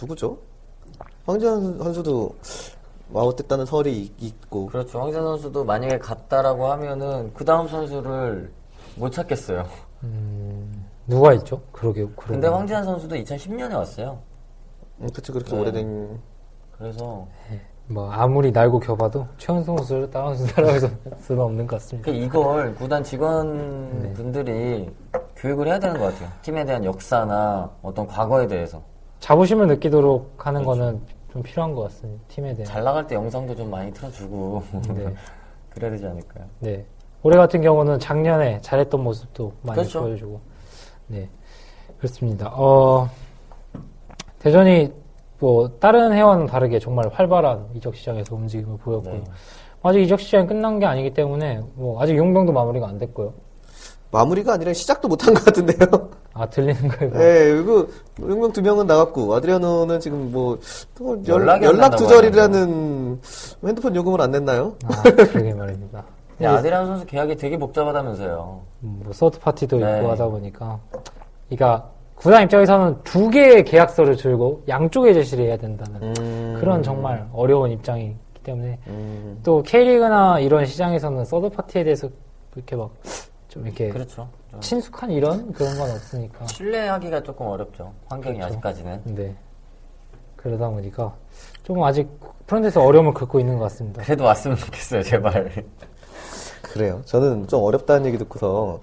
누구죠? 0.00 0.38
황재현 1.24 1.78
선수도 1.78 2.34
아웃됐다는 3.14 3.66
설이 3.66 4.02
있- 4.02 4.12
있고. 4.22 4.66
그렇죠. 4.66 5.00
황진산 5.00 5.22
선수도 5.24 5.64
만약에 5.64 5.98
갔다라고 5.98 6.66
하면은 6.72 7.32
그 7.34 7.44
다음 7.44 7.68
선수를 7.68 8.50
못 8.96 9.10
찾겠어요. 9.10 9.64
음, 10.02 10.86
누가 11.06 11.32
있죠? 11.34 11.60
그러게요. 11.72 12.10
그러게. 12.10 12.32
근데 12.32 12.48
황진산 12.48 12.84
선수도 12.84 13.14
2010년에 13.16 13.74
왔어요. 13.74 14.18
음, 15.00 15.08
그쵸, 15.14 15.32
그렇게 15.32 15.52
네. 15.52 15.60
오래된. 15.60 16.20
그래서 16.78 17.26
뭐 17.88 18.10
아무리 18.10 18.50
날고 18.50 18.80
겨봐도 18.80 19.26
최은성 19.38 19.76
선수를 19.78 20.10
따라갈 20.10 20.36
수는 21.20 21.42
없는 21.42 21.66
것 21.66 21.76
같습니다. 21.76 22.10
그 22.10 22.16
이걸 22.16 22.74
구단 22.74 23.02
직원분들이 23.04 24.90
교육을 25.36 25.68
해야 25.68 25.78
되는 25.78 25.98
것 25.98 26.12
같아요. 26.12 26.28
팀에 26.42 26.64
대한 26.64 26.84
역사나 26.84 27.70
어떤 27.82 28.06
과거에 28.06 28.46
대해서. 28.46 28.82
자부심을 29.20 29.68
느끼도록 29.68 30.46
하는 30.46 30.64
거는 30.64 31.00
좀 31.32 31.42
필요한 31.42 31.74
것 31.74 31.82
같습니다. 31.82 32.24
팀에 32.28 32.54
대한. 32.54 32.64
잘 32.72 32.82
나갈 32.82 33.06
때 33.06 33.14
영상도 33.14 33.54
좀 33.54 33.70
많이 33.70 33.92
틀어주고 33.92 34.62
네. 34.94 35.14
그래야 35.70 35.90
되지 35.90 36.06
않을까요? 36.06 36.44
네. 36.60 36.84
올해 37.22 37.36
같은 37.38 37.60
경우는 37.60 37.98
작년에 38.00 38.60
잘했던 38.62 39.00
모습도 39.02 39.52
많이 39.62 39.78
그렇죠. 39.78 40.00
보여주고. 40.02 40.40
네. 41.08 41.28
그렇습니다. 41.98 42.50
어, 42.52 43.08
대전이 44.40 44.92
뭐 45.38 45.68
다른 45.78 46.12
해와는 46.12 46.46
다르게 46.46 46.78
정말 46.78 47.08
활발한 47.12 47.68
이적 47.74 47.94
시장에서 47.94 48.34
움직임을 48.34 48.78
보였고요. 48.78 49.14
네. 49.14 49.24
아직 49.82 50.02
이적 50.02 50.20
시장이 50.20 50.46
끝난 50.46 50.78
게 50.78 50.86
아니기 50.86 51.12
때문에 51.12 51.60
뭐 51.74 52.00
아직 52.02 52.16
용병도 52.16 52.52
마무리가 52.52 52.88
안 52.88 52.98
됐고요. 52.98 53.34
마무리가 54.10 54.54
아니라 54.54 54.72
시작도 54.72 55.08
못한 55.08 55.34
것 55.34 55.44
같은데요. 55.44 56.10
아 56.32 56.46
들리는 56.46 56.88
거예요. 56.88 57.12
네, 57.12 57.60
이거 57.60 57.86
용명 58.20 58.52
두 58.52 58.62
명은 58.62 58.86
나갔고 58.86 59.34
아드리아노는 59.34 60.00
지금 60.00 60.32
뭐 60.32 60.58
연, 61.00 61.26
연락 61.26 61.60
된다고 61.60 61.96
두절이라는 61.96 63.20
핸드폰 63.64 63.94
요금을 63.96 64.20
안 64.20 64.30
냈나요? 64.30 64.76
아, 64.84 65.02
그러게 65.02 65.52
말입니다. 65.52 66.04
근데 66.36 66.46
아드리안 66.46 66.86
선수 66.86 67.06
계약이 67.06 67.36
되게 67.36 67.58
복잡하다면서요. 67.58 68.62
음, 68.84 69.00
뭐 69.04 69.12
서드 69.12 69.38
파티도 69.40 69.78
네. 69.78 69.98
있고 69.98 70.10
하다 70.10 70.28
보니까 70.28 70.78
그러니까 71.48 71.90
구단 72.16 72.42
입장에서는 72.44 73.02
두 73.04 73.30
개의 73.30 73.64
계약서를 73.64 74.16
들고 74.16 74.64
양쪽에 74.68 75.12
제시를 75.14 75.44
해야 75.46 75.56
된다는 75.56 76.02
음. 76.18 76.56
그런 76.58 76.82
정말 76.82 77.28
어려운 77.32 77.70
입장이기 77.70 78.16
때문에 78.42 78.78
음. 78.88 79.38
또 79.44 79.62
K리그나 79.62 80.40
이런 80.40 80.64
시장에서는 80.66 81.24
서드 81.24 81.50
파티에 81.50 81.84
대해서 81.84 82.08
이렇게 82.54 82.74
막 82.76 82.90
좀 83.56 83.64
이렇게 83.66 83.88
그렇죠. 83.88 84.28
좀 84.50 84.60
친숙한 84.60 85.10
이런 85.10 85.50
그런 85.52 85.78
건 85.78 85.90
없으니까 85.90 86.46
신뢰하기가 86.46 87.22
조금 87.22 87.46
어렵죠. 87.46 87.92
환경이 88.08 88.36
그렇죠. 88.36 88.52
아직까지는. 88.52 89.02
네 89.14 89.34
그러다 90.36 90.68
보니까 90.68 91.14
좀 91.62 91.82
아직 91.82 92.06
프런트에서 92.46 92.84
어려움을 92.84 93.14
겪고 93.14 93.40
있는 93.40 93.56
것 93.56 93.64
같습니다. 93.64 94.02
그래도 94.02 94.24
왔으면 94.24 94.56
좋겠어요, 94.58 95.02
제발. 95.02 95.50
그래요. 96.62 97.00
저는 97.06 97.48
좀 97.48 97.62
어렵다는 97.62 98.06
얘기 98.06 98.18
듣고서 98.18 98.80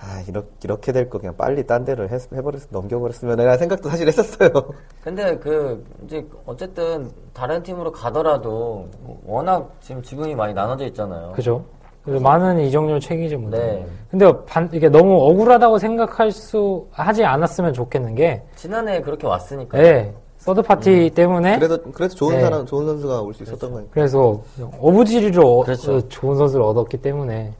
아 0.00 0.22
이렇게 0.28 0.48
이렇게 0.62 0.92
될 0.92 1.08
거 1.08 1.18
그냥 1.18 1.34
빨리 1.36 1.66
딴 1.66 1.84
데를 1.84 2.10
해, 2.10 2.18
해버렸 2.34 2.62
넘겨버렸으면 2.70 3.36
라는 3.36 3.56
생각도 3.58 3.88
사실 3.88 4.06
했었어요. 4.06 4.50
근데 5.02 5.36
그 5.38 5.82
이제 6.04 6.26
어쨌든 6.44 7.10
다른 7.32 7.62
팀으로 7.62 7.90
가더라도 7.92 8.88
워낙 9.24 9.70
지금 9.80 10.02
지분이 10.02 10.34
많이 10.34 10.52
나눠져 10.52 10.84
있잖아요. 10.86 11.32
그죠? 11.32 11.64
그래서 12.04 12.22
많은 12.22 12.60
이적료를 12.60 13.00
챙기지 13.00 13.36
못해. 13.36 13.56
네. 13.58 13.86
근데 14.10 14.30
반, 14.44 14.68
이게 14.72 14.88
너무 14.88 15.16
억울하다고 15.28 15.78
생각할 15.78 16.30
수 16.30 16.86
하지 16.92 17.24
않았으면 17.24 17.72
좋겠는 17.72 18.14
게, 18.14 18.42
지난해 18.54 19.00
그렇게 19.00 19.26
왔으니까. 19.26 19.76
네, 19.78 20.14
third 20.38 20.62
party 20.62 21.10
때문에 21.12 21.58
그래도 21.58 21.82
그래도 21.90 22.14
좋은 22.14 22.36
네. 22.36 22.42
사람 22.42 22.64
좋은 22.64 22.86
선수가 22.86 23.22
올 23.22 23.34
수 23.34 23.42
있었던 23.42 23.72
거예요. 23.72 23.88
그래서 23.90 24.40
어부지리로 24.78 25.60
어- 25.60 25.64
그렇죠. 25.64 25.96
어, 25.96 26.00
좋은 26.08 26.36
선수를 26.36 26.64
얻었기 26.64 26.98
때문에 26.98 27.52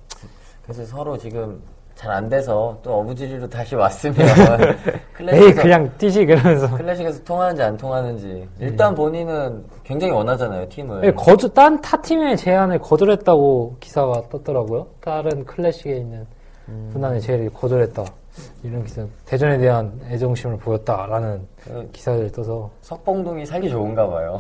그래서 0.62 0.85
서로 0.85 1.18
지금 1.18 1.61
잘 2.07 2.16
안 2.16 2.29
돼서 2.29 2.79
또 2.83 3.01
어부지리로 3.01 3.49
다시 3.49 3.75
왔으면 3.75 4.16
에이 4.21 4.27
클래식에서, 5.12 5.62
그냥 5.62 5.92
뛰시 5.99 6.25
그러면서 6.25 6.77
클래식에서 6.77 7.25
통하는지 7.25 7.62
안 7.62 7.77
통하는지 7.77 8.49
일단 8.61 8.95
본인은 8.95 9.64
굉장히 9.85 10.12
원하잖아요 10.12 10.69
팀을. 10.69 11.05
예, 11.05 11.11
거절 11.12 11.53
딴타 11.53 12.03
팀의 12.03 12.37
제안을 12.37 12.79
거절했다고 12.79 13.77
기사가 13.81 14.23
떴더라고요. 14.31 14.87
다른 15.01 15.45
클래식에 15.45 15.97
있는 15.97 16.27
음. 16.69 16.90
분단의 16.92 17.21
제의를 17.21 17.51
거절했다. 17.53 18.05
이런 18.62 18.85
기사 18.85 19.07
대전에 19.25 19.57
대한 19.57 19.99
애정심을 20.11 20.59
보였다라는 20.59 21.47
그 21.64 21.88
기사를 21.90 22.31
떠서 22.33 22.71
석봉동이 22.83 23.47
살기 23.47 23.71
좋은가 23.71 24.07
봐요. 24.09 24.38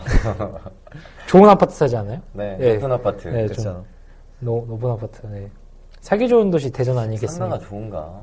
좋은 1.26 1.48
아파트 1.48 1.74
사지 1.74 1.96
않아요? 1.96 2.20
네, 2.32 2.58
예. 2.60 2.74
높은 2.74 2.92
아파트. 2.92 3.28
네, 3.28 3.44
그렇죠. 3.46 3.84
높은 4.40 4.90
아파트. 4.90 5.26
네. 5.28 5.48
살기 6.06 6.28
좋은 6.28 6.52
도시 6.52 6.70
대전 6.70 6.96
아니겠습니까? 6.98 7.36
상가가 7.36 7.68
좋은가? 7.68 8.22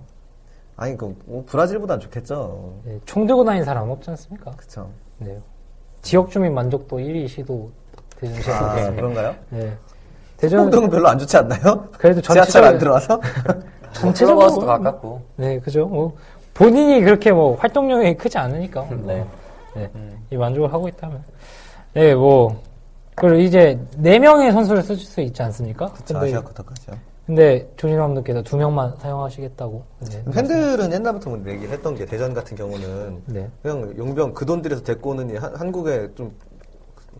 아니 0.78 0.96
그 0.96 1.13
뭐, 1.26 1.43
브라질보단 1.46 2.00
좋겠죠. 2.00 2.80
네, 2.86 2.98
총 3.06 3.28
들고 3.28 3.43
다니는 3.43 3.65
사람 3.65 3.89
없지 3.89 4.10
않습니까? 4.12 4.52
그렇죠. 4.52 4.89
네. 5.17 5.38
지역 6.02 6.32
주민 6.32 6.54
만족도 6.54 6.98
1위 6.98 7.28
시도 7.28 7.69
대전시에서 8.15 8.54
아. 8.54 8.89
그런가요? 8.89 9.36
네. 9.50 9.78
대전 10.38 10.62
홍동은 10.62 10.89
별로 10.91 11.10
안 11.10 11.19
좋지 11.19 11.36
않나요? 11.36 11.86
그래도 11.98 12.22
지하철 12.22 12.63
안 12.63 12.80
전체적으로 12.80 12.80
들어와서? 12.80 13.22
전체적으로 13.91 14.60
가깝고. 14.65 15.22
네, 15.36 15.60
그죠. 15.60 15.86
뭐 15.86 16.15
본인이 16.54 17.02
그렇게 17.02 17.34
뭐 17.34 17.58
활동량이 17.58 18.15
크지 18.15 18.38
않으니까. 18.38 18.88
네. 19.06 19.26
네. 19.76 19.91
이 20.32 20.38
만족을 20.38 20.72
하고 20.72 20.88
있다면. 20.88 21.22
네, 21.96 22.15
뭐 22.15 22.62
그리고 23.15 23.36
이제 23.36 23.78
네 23.98 24.19
명의 24.19 24.54
선수를 24.54 24.82
쓰실 24.82 25.06
수 25.06 25.19
있지 25.19 25.43
않습니까? 25.43 25.91
근데, 25.91 26.17
아시아 26.17 26.39
쿼터까지요. 26.39 27.12
근데 27.25 27.71
조진 27.77 27.97
감독께서 27.97 28.41
두 28.43 28.57
명만 28.57 28.95
사용하시겠다고. 28.97 29.83
네. 30.12 30.23
팬들은 30.33 30.91
옛날부터 30.91 31.29
뭐 31.29 31.39
얘기를 31.49 31.69
했던 31.73 31.95
게 31.95 32.05
대전 32.05 32.33
같은 32.33 32.57
경우는 32.57 33.23
네. 33.27 33.49
그냥 33.62 33.93
용병 33.97 34.33
그 34.33 34.45
돈 34.45 34.62
들여서 34.62 34.83
데리고 34.83 35.12
오는 35.12 35.29
이 35.29 35.36
한- 35.38 35.55
한국에 35.55 36.13
좀 36.15 36.31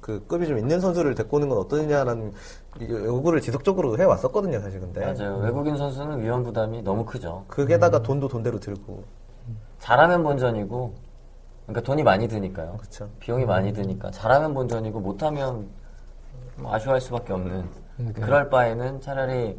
그 0.02 0.22
급이 0.28 0.46
좀 0.46 0.58
있는 0.58 0.82
선수를 0.82 1.16
데리고 1.16 1.38
오는 1.38 1.48
건 1.48 1.60
어떠냐라는 1.60 2.34
이- 2.82 2.90
요구를 2.92 3.40
지속적으로 3.40 3.98
해왔었거든요, 3.98 4.60
사실 4.60 4.82
근데. 4.82 5.00
맞아요. 5.00 5.38
외국인 5.38 5.78
선수는 5.78 6.22
위험 6.22 6.44
부담이 6.44 6.82
너무 6.82 7.06
크죠. 7.06 7.46
그게다가 7.48 8.00
음. 8.00 8.04
돈도 8.04 8.28
돈대로 8.28 8.60
들고. 8.60 9.02
잘하면 9.80 10.24
본전이고, 10.24 10.94
그러니까 11.68 11.82
돈이 11.86 12.04
많이 12.04 12.28
드니까요. 12.28 12.76
그쵸. 12.82 13.08
비용이 13.22 13.46
많이 13.46 13.72
드니까 13.72 14.12
잘하면 14.12 14.54
본전이고 14.54 15.00
못하면 15.00 15.68
뭐 16.58 16.74
아쉬워할 16.74 17.00
수밖에 17.00 17.32
없는. 17.32 17.64
그러니까요. 17.96 18.26
그럴 18.26 18.50
바에는 18.50 19.00
차라리 19.00 19.58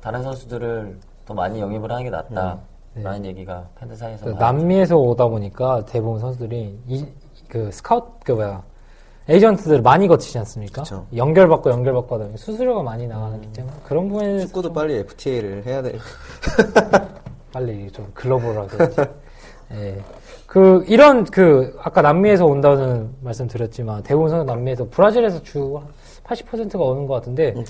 다른 0.00 0.22
선수들을 0.22 0.98
더 1.24 1.34
많이 1.34 1.60
영입을 1.60 1.90
하는 1.90 2.04
게 2.04 2.10
낫다. 2.10 2.58
네. 2.94 3.02
라는 3.02 3.24
얘기가 3.26 3.68
팬들 3.78 3.96
사이에서 3.96 4.24
그. 4.24 4.30
남미에서 4.30 4.96
오다 4.96 5.28
보니까 5.28 5.84
대부분 5.84 6.18
선수들이 6.20 6.78
이 6.86 7.06
그 7.48 7.70
스카우트 7.72 8.06
그 8.24 8.32
뭐야 8.32 8.62
에이전트들 9.28 9.82
많이 9.82 10.06
거치지 10.06 10.38
않습니까? 10.38 10.82
그쵸. 10.82 11.06
연결받고 11.16 11.70
연결받고 11.70 12.14
하다 12.14 12.24
보니 12.26 12.36
수수료가 12.36 12.82
많이 12.82 13.08
나가기 13.08 13.50
때문에 13.52 13.74
그런 13.84 14.08
부분에 14.08 14.26
대해서 14.28 14.46
축구도 14.46 14.72
빨리 14.72 14.94
FTA를 14.98 15.66
해야 15.66 15.82
돼. 15.82 15.98
빨리 17.52 17.90
좀 17.90 18.08
글로벌하게. 18.14 18.76
예. 19.72 19.98
그 20.46 20.84
이런 20.86 21.24
그 21.24 21.76
아까 21.82 22.02
남미에서 22.02 22.46
온다는 22.46 23.10
말씀 23.20 23.48
드렸지만 23.48 24.04
대부분 24.04 24.30
선수 24.30 24.44
남미에서 24.44 24.88
브라질에서 24.90 25.42
주 25.42 25.80
80%가 26.22 26.84
오는 26.84 27.06
것 27.08 27.14
같은데 27.14 27.52
음. 27.56 27.64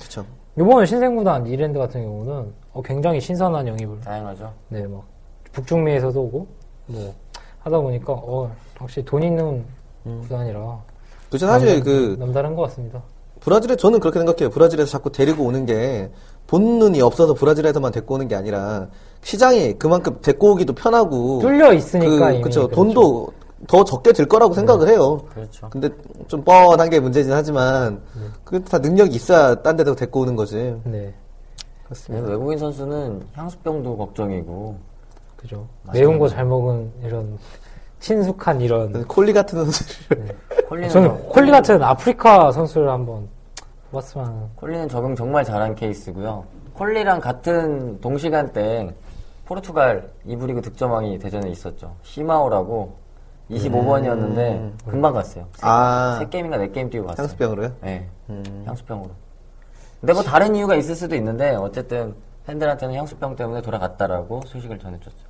이번 0.59 0.85
신생구단 0.85 1.45
이랜드 1.45 1.77
같은 1.77 2.03
경우는 2.03 2.51
어, 2.73 2.81
굉장히 2.81 3.21
신선한 3.21 3.67
영입을 3.67 4.01
다양하죠. 4.01 4.51
네, 4.69 4.85
막 4.87 5.03
북중미에서도 5.51 6.19
오고 6.19 6.47
뭐 6.87 7.13
하다 7.59 7.79
보니까 7.79 8.13
어 8.13 8.51
확실히 8.77 9.05
돈 9.05 9.21
있는 9.21 9.63
구단이라 10.03 10.79
그쵸. 11.29 11.45
사실 11.45 11.83
그, 11.83 12.15
남다른 12.17 12.55
것 12.55 12.63
같습니다. 12.63 13.01
브라질에 13.41 13.75
저는 13.75 13.99
그렇게 13.99 14.19
생각해요. 14.19 14.49
브라질에서 14.49 14.89
자꾸 14.89 15.11
데리고 15.11 15.43
오는 15.43 15.65
게 15.65 16.09
본능이 16.47 17.01
없어서 17.01 17.33
브라질에서만 17.35 17.91
데리고 17.91 18.15
오는 18.15 18.27
게 18.27 18.35
아니라 18.35 18.87
시장이 19.21 19.77
그만큼 19.77 20.17
데리고 20.21 20.53
오기도 20.53 20.73
편하고 20.73 21.39
뚫려 21.39 21.73
있으니까 21.73 22.33
그, 22.33 22.41
그쵸. 22.41 22.67
그렇죠. 22.67 22.67
더 23.67 23.83
적게 23.83 24.13
들 24.13 24.25
거라고 24.25 24.53
생각을 24.53 24.87
해요. 24.87 25.21
그렇죠. 25.33 25.69
근데 25.69 25.89
좀 26.27 26.41
뻔한 26.43 26.89
게 26.89 26.99
문제긴 26.99 27.33
하지만 27.33 28.01
네. 28.15 28.21
그게 28.45 28.63
다 28.63 28.77
능력이 28.79 29.13
있어야 29.15 29.55
딴 29.55 29.75
데도 29.75 29.93
데리고 29.95 30.21
오는 30.21 30.35
거지. 30.35 30.55
네, 30.85 31.13
네, 32.09 32.19
외국인 32.21 32.57
선수는 32.57 33.27
향수병도 33.33 33.97
걱정이고 33.97 34.77
그죠. 35.35 35.67
매운 35.93 36.17
거 36.17 36.27
잘 36.29 36.45
먹은 36.45 36.91
이런 37.03 37.37
친숙한 37.99 38.61
이런 38.61 39.05
콜리 39.07 39.33
같은 39.33 39.65
선수를 39.65 40.35
콜리는 40.69 40.89
저는 40.89 41.09
저- 41.09 41.15
콜리 41.27 41.51
같은 41.51 41.81
아프리카 41.83 42.51
선수를 42.51 42.89
한번 42.89 43.27
봤으면 43.91 44.49
콜리는 44.55 44.87
적응 44.87 45.15
정말 45.15 45.43
잘한 45.43 45.75
케이스고요. 45.75 46.43
콜리랑 46.73 47.19
같은 47.19 47.99
동시간대 48.01 48.93
포르투갈 49.45 50.09
이브리그 50.25 50.61
득점왕이 50.61 51.19
대전에 51.19 51.49
있었죠. 51.49 51.95
시마오라고 52.03 52.93
25번이었는데 53.49 54.71
금방 54.85 55.13
갔어요. 55.13 55.45
세, 55.53 55.61
아. 55.61 56.17
세 56.19 56.27
게임인가 56.27 56.57
네 56.57 56.71
게임 56.71 56.89
뛰고 56.89 57.07
갔어요. 57.07 57.23
향수병으로요? 57.23 57.71
네, 57.81 58.07
향수병으로. 58.65 59.11
근데 60.01 60.13
뭐 60.13 60.21
다른 60.21 60.55
이유가 60.55 60.75
있을 60.75 60.95
수도 60.95 61.15
있는데 61.15 61.55
어쨌든 61.55 62.13
팬들한테는 62.45 62.95
향수병 62.95 63.35
때문에 63.35 63.61
돌아갔다라고 63.61 64.41
소식을 64.45 64.79
전해줬죠. 64.79 65.27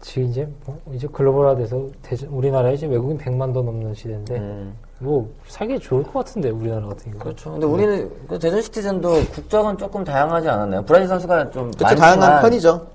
지금 0.00 0.28
이제 0.28 0.48
뭐 0.66 0.80
이제 0.92 1.06
글로벌화 1.06 1.54
돼서 1.54 1.88
대전, 2.02 2.28
우리나라에 2.30 2.74
이제 2.74 2.86
외국인 2.86 3.16
100만 3.16 3.54
더 3.54 3.62
넘는 3.62 3.94
시대인데 3.94 4.36
음. 4.36 4.76
뭐 4.98 5.30
살기 5.46 5.78
좋을 5.78 6.02
것 6.02 6.12
같은데 6.12 6.50
우리나라 6.50 6.88
같은 6.88 7.12
경우. 7.12 7.22
그렇죠. 7.22 7.52
근데 7.52 7.66
우리는 7.66 8.10
그 8.26 8.38
대전 8.38 8.60
시티즌도 8.60 9.10
국적은 9.32 9.78
조금 9.78 10.02
다양하지 10.02 10.48
않았나요? 10.48 10.84
브라질 10.84 11.06
선수가 11.06 11.50
좀 11.50 11.70
그쵸. 11.70 11.84
많지만 11.84 12.18
다양한 12.18 12.42
편이죠. 12.42 12.86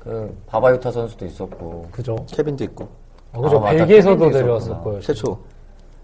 그 0.00 0.38
바바유타 0.46 0.90
선수도 0.90 1.24
있었고 1.24 1.88
그죠. 1.90 2.16
케빈도 2.28 2.62
있고. 2.64 2.88
어, 3.32 3.40
그죠. 3.42 3.58
아. 3.66 3.70
벨기에서도 3.70 4.28
내려왔을 4.30 4.66
있었구나. 4.68 4.82
거예요. 4.84 5.00
최초. 5.00 5.38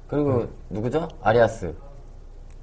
그리고 0.09 0.47
누구죠? 0.71 1.09
아리아스. 1.23 1.75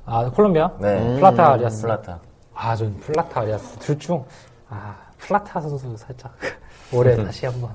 아 0.06 0.30
콜롬비아? 0.30 0.71
네. 0.80 1.15
플라타 1.15 1.54
아리아스. 1.54 1.82
플라타. 1.82 2.19
아, 2.54 2.76
전 2.76 2.95
플라타 2.99 3.41
아리아스 3.41 3.78
둘 3.80 3.97
중 3.97 4.23
아, 4.69 4.95
플라타 5.17 5.60
선수 5.62 5.95
살짝 5.97 6.34
올해 6.93 7.15
다시 7.15 7.45
한번. 7.45 7.69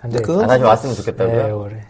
안 0.00 0.10
돼. 0.10 0.20
그 0.20 0.40
아, 0.42 0.46
다시 0.46 0.62
왔으면 0.62 0.94
좋겠다고요? 0.96 1.36
네, 1.46 1.50
올해. 1.50 1.80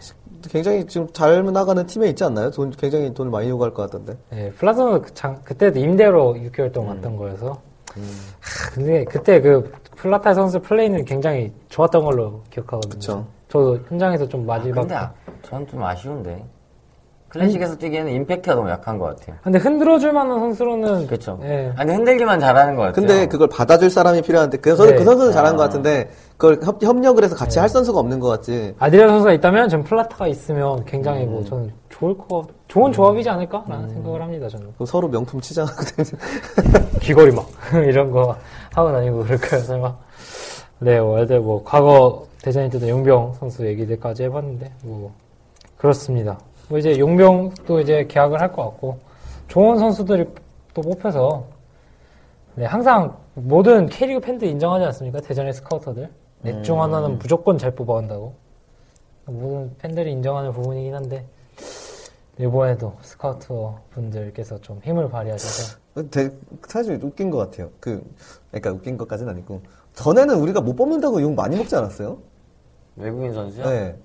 굉장히 0.49 0.85
지금 0.85 1.07
잘 1.11 1.43
나가는 1.51 1.83
팀에 1.85 2.09
있지 2.09 2.23
않나요? 2.23 2.51
돈 2.51 2.69
굉장히 2.71 3.11
돈을 3.13 3.31
많이 3.31 3.49
요구할 3.49 3.73
것 3.73 3.83
같던데. 3.83 4.15
네, 4.29 4.51
플라타는 4.51 5.01
그 5.01 5.13
장- 5.13 5.41
그때도 5.43 5.79
임대로 5.79 6.35
6개월 6.35 6.71
동안 6.71 6.91
음. 6.91 6.95
왔던 6.97 7.17
거여서. 7.17 7.61
하, 8.39 8.71
근데 8.73 9.03
그때 9.05 9.41
그 9.41 9.71
플라타 9.95 10.33
선수 10.35 10.59
플레이는 10.59 11.03
굉장히 11.05 11.51
좋았던 11.69 12.03
걸로 12.05 12.41
기억하거든요. 12.51 12.93
그쵸. 12.93 13.25
저도 13.55 13.79
현장에서 13.87 14.27
좀 14.27 14.41
아, 14.49 14.57
마지막. 14.57 14.81
근데 14.81 14.95
아, 14.95 15.11
전좀 15.43 15.81
아쉬운데. 15.81 16.43
클래식에서 17.29 17.75
뛰기에는 17.77 18.11
임팩트가 18.13 18.55
너무 18.55 18.69
약한 18.69 18.97
것 18.97 19.05
같아요. 19.07 19.35
근데 19.43 19.59
흔들어줄 19.59 20.13
만한 20.13 20.39
선수로는. 20.39 21.07
그렇죠. 21.07 21.37
예. 21.43 21.73
아니 21.75 21.93
흔들기만 21.93 22.39
잘하는 22.39 22.75
것 22.75 22.83
같아요. 22.83 22.93
근데 22.93 23.27
그걸 23.27 23.49
받아줄 23.49 23.89
사람이 23.89 24.21
필요한데 24.21 24.57
그, 24.59 24.73
선- 24.75 24.87
네. 24.87 24.95
그 24.95 25.03
선수는 25.03 25.33
잘한 25.33 25.53
아. 25.53 25.57
것 25.57 25.63
같은데 25.63 26.09
그걸 26.37 26.59
협, 26.63 26.81
협력을 26.81 27.21
해서 27.21 27.35
같이 27.35 27.59
할 27.59 27.67
선수가 27.67 27.99
없는 27.99 28.21
것 28.21 28.29
같지. 28.29 28.75
아디라 28.79 29.09
선수가 29.09 29.33
있다면 29.33 29.67
전 29.67 29.83
플라타가 29.83 30.27
있으면 30.27 30.85
굉장히 30.85 31.25
음. 31.25 31.31
뭐 31.31 31.43
저는 31.43 31.73
좋을 31.89 32.17
거, 32.17 32.47
좋은 32.69 32.91
조합이지 32.93 33.29
않을까라는 33.29 33.89
생각을 33.89 34.21
합니다, 34.21 34.47
저는. 34.47 34.71
그럼 34.75 34.85
서로 34.85 35.09
명품 35.09 35.41
치장하거든요. 35.41 36.17
귀걸이 37.01 37.31
막 37.33 37.47
이런 37.85 38.11
거 38.11 38.35
하고 38.73 38.91
다니고 38.93 39.23
그럴까요 39.23 39.59
설마 39.61 39.93
네 40.79 40.97
월드 40.99 41.33
뭐 41.33 41.61
과거 41.65 42.25
대전에 42.45 42.67
있던 42.67 42.87
용병 42.87 43.33
선수 43.39 43.65
얘기들까지 43.65 44.25
해봤는데 44.25 44.71
뭐 44.83 45.11
그렇습니다 45.77 46.37
뭐 46.69 46.77
이제 46.77 46.95
용병도 46.99 47.79
이제 47.79 48.05
계약을 48.07 48.39
할 48.39 48.51
것 48.51 48.63
같고 48.65 48.99
좋은 49.47 49.79
선수들이 49.79 50.27
또 50.75 50.81
뽑혀서 50.83 51.43
네 52.53 52.65
항상 52.65 53.17
모든 53.33 53.87
K리그 53.87 54.19
팬들 54.19 54.47
인정하지 54.47 54.85
않습니까 54.85 55.21
대전의 55.21 55.53
스카우터들 55.53 56.07
넷중 56.43 56.79
하나는 56.83 57.17
무조건 57.17 57.57
잘 57.57 57.71
뽑아간다고 57.71 58.35
모든 59.25 59.75
팬들이 59.79 60.11
인정하는 60.11 60.51
부분이긴 60.51 60.93
한데 60.93 61.25
이번에도 62.39 62.93
스카우터 63.01 63.79
분들께서 63.89 64.59
좀 64.61 64.79
힘을 64.83 65.09
발휘하셔서 65.09 65.77
되- 66.11 66.29
사실 66.67 66.99
웃긴 67.01 67.29
것 67.31 67.37
같아요. 67.37 67.69
그, 67.79 68.03
그러니까 68.51 68.71
웃긴 68.73 68.97
것까지는 68.97 69.31
아니고. 69.31 69.61
전에는 69.93 70.35
우리가 70.41 70.59
못 70.59 70.75
뽑는다고 70.75 71.21
욕 71.21 71.33
많이 71.33 71.55
먹지 71.55 71.73
않았어요? 71.77 72.17
외국인 72.95 73.33
선수요? 73.33 73.65
네. 73.69 73.97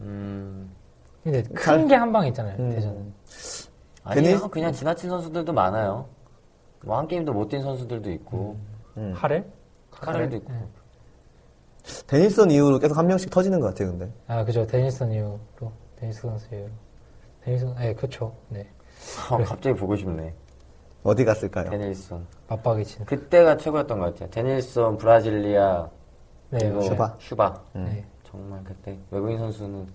음, 0.00 0.70
근데 1.22 1.42
큰 1.42 1.86
게 1.86 1.94
한 1.94 2.12
방 2.12 2.26
있잖아요 2.28 2.56
음. 2.58 2.70
대전은 2.70 3.12
아니요. 4.04 4.22
괜히- 4.38 4.50
그냥 4.50 4.72
지나친 4.72 5.08
선수들도 5.10 5.52
많아요. 5.52 6.08
뭐 6.84 6.98
한 6.98 7.06
게임도 7.06 7.32
못 7.32 7.48
뛴 7.48 7.60
선수들도 7.62 8.10
있고, 8.12 8.56
음. 8.96 9.12
하렐? 9.14 9.44
카렐도 9.92 10.36
있고. 10.38 10.52
데니슨 12.06 12.50
이후로 12.50 12.78
계속 12.78 12.96
한 12.96 13.06
명씩 13.06 13.30
터지는 13.30 13.60
것 13.60 13.68
같아요, 13.68 13.90
근데. 13.90 14.10
아 14.26 14.44
그죠 14.44 14.66
데니슨 14.66 15.12
이후로 15.12 15.38
데니스 15.96 16.22
선수 16.22 16.52
이후로 16.54 16.70
데닐손 17.44 17.74
네 17.76 17.94
그쵸 17.94 18.34
네 18.48 18.68
어, 19.30 19.36
갑자기 19.38 19.76
보고 19.78 19.94
싶네. 19.96 20.34
어디 21.04 21.24
갔을까요? 21.24 21.70
데닐손. 21.70 22.24
맞박이 22.48 22.84
치는 22.84 23.06
그때가 23.06 23.56
최고였던 23.56 23.98
것 23.98 24.06
같아요. 24.14 24.30
데닐손, 24.30 24.96
브라질리아, 24.96 25.88
네. 26.52 26.80
슈바. 26.82 27.14
슈바. 27.18 27.54
네. 27.74 28.04
정말 28.30 28.60
그때 28.64 28.96
외국인 29.10 29.38
선수는 29.38 29.86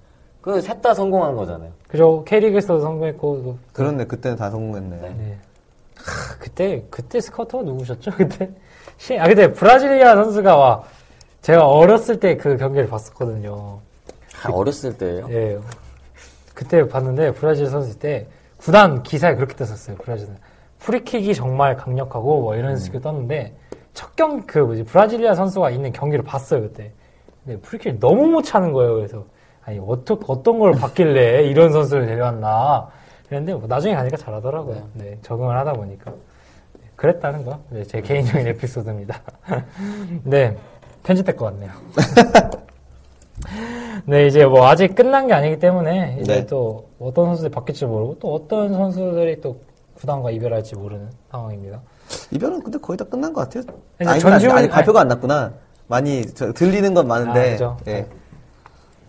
그 0.41 0.60
셋 0.62 0.82
다 0.82 0.93
성공한 0.93 1.36
거잖아요. 1.36 1.72
그죠 1.88 2.24
K리그에서도 2.26 2.80
성공했고 2.80 3.43
또- 3.43 3.58
그렇네, 3.74 4.06
그때는 4.06 4.38
다 4.38 4.50
성공했네. 4.50 4.96
네. 5.02 5.10
네 5.17 5.38
하, 5.98 6.38
그때 6.39 6.84
그때 6.89 7.20
스카우터가 7.20 7.63
누구셨죠 7.63 8.12
그때 8.17 8.50
시- 8.98 9.17
아 9.20 9.26
근데 9.28 9.52
브라질리아 9.52 10.15
선수가 10.15 10.56
와 10.56 10.84
제가 11.41 11.67
어렸을 11.67 12.20
때 12.20 12.38
그 12.38 12.56
경기를 12.58 12.88
봤었거든요 12.88 13.80
아, 14.43 14.52
어렸을 14.52 14.98
때예요. 14.98 15.28
예 15.32 15.60
그때 16.54 16.88
봤는데 16.88 17.32
브라질 17.34 17.67
선수 17.67 17.98
때 18.00 18.28
구단 18.58 19.04
기사에 19.04 19.36
그렇게 19.36 19.56
떴었어요 19.56 19.98
브라질은 19.98 20.38
프리킥이 20.80 21.34
정말 21.36 21.76
강력하고 21.76 22.41
뭐 22.41 22.56
이런 22.56 22.78
식으로 22.78 23.02
떴는데 23.02 23.56
첫 23.97 24.15
경 24.15 24.45
그 24.45 24.60
뭐지 24.60 24.83
브라질리아 24.83 25.33
선수가 25.33 25.71
있는 25.71 25.91
경기를 25.91 26.23
봤어요 26.23 26.62
그때. 26.62 26.91
근데 27.43 27.60
프리킥 27.62 27.99
너무 27.99 28.27
못 28.27 28.43
차는 28.43 28.71
거예요 28.71 28.93
그래서. 28.93 29.25
아니 29.63 29.79
어떤 29.86 30.19
어떤 30.27 30.60
걸 30.60 30.73
봤길래 30.73 31.43
이런 31.45 31.71
선수를 31.71 32.05
데려왔나. 32.05 32.89
그랬는데 33.27 33.55
뭐 33.55 33.67
나중에 33.67 33.95
가니까 33.95 34.15
잘하더라고요. 34.17 34.88
네 34.93 35.17
적응을 35.23 35.57
하다 35.57 35.73
보니까. 35.73 36.12
네, 36.12 36.89
그랬다는 36.95 37.43
거. 37.43 37.60
네, 37.69 37.83
제 37.86 38.01
개인적인 38.01 38.45
에피소드입니다. 38.47 39.19
네 40.23 40.55
편집될 41.03 41.36
것 41.36 41.45
같네요. 41.45 41.71
네, 44.05 44.27
이제 44.27 44.45
뭐 44.45 44.67
아직 44.67 44.93
끝난 44.93 45.25
게 45.27 45.33
아니기 45.33 45.57
때문에 45.60 46.19
이제 46.21 46.41
네. 46.41 46.45
또 46.45 46.88
어떤 46.99 47.25
선수들이 47.25 47.51
바뀔지 47.51 47.86
모르고 47.88 48.19
또 48.19 48.33
어떤 48.33 48.73
선수들이 48.73 49.41
또 49.41 49.60
구단과 49.95 50.29
이별할지 50.31 50.75
모르는 50.75 51.10
상황입니다. 51.31 51.81
이별은 52.32 52.62
근데 52.63 52.78
거의 52.80 52.98
다 52.98 53.06
끝난 53.06 53.34
것 53.34 53.41
같아요. 53.41 53.63
이제 54.02 54.10
아니, 54.10 54.20
전지훈이- 54.22 54.52
아니, 54.56 54.70
발표가 54.70 55.02
안 55.02 55.08
났구나. 55.08 55.52
많이 55.88 56.26
저- 56.34 56.52
들리는 56.54 56.93
건 56.93 57.08
많은데. 57.08 57.39
아, 57.50 57.52
그죠. 57.54 57.78
예. 57.88 58.08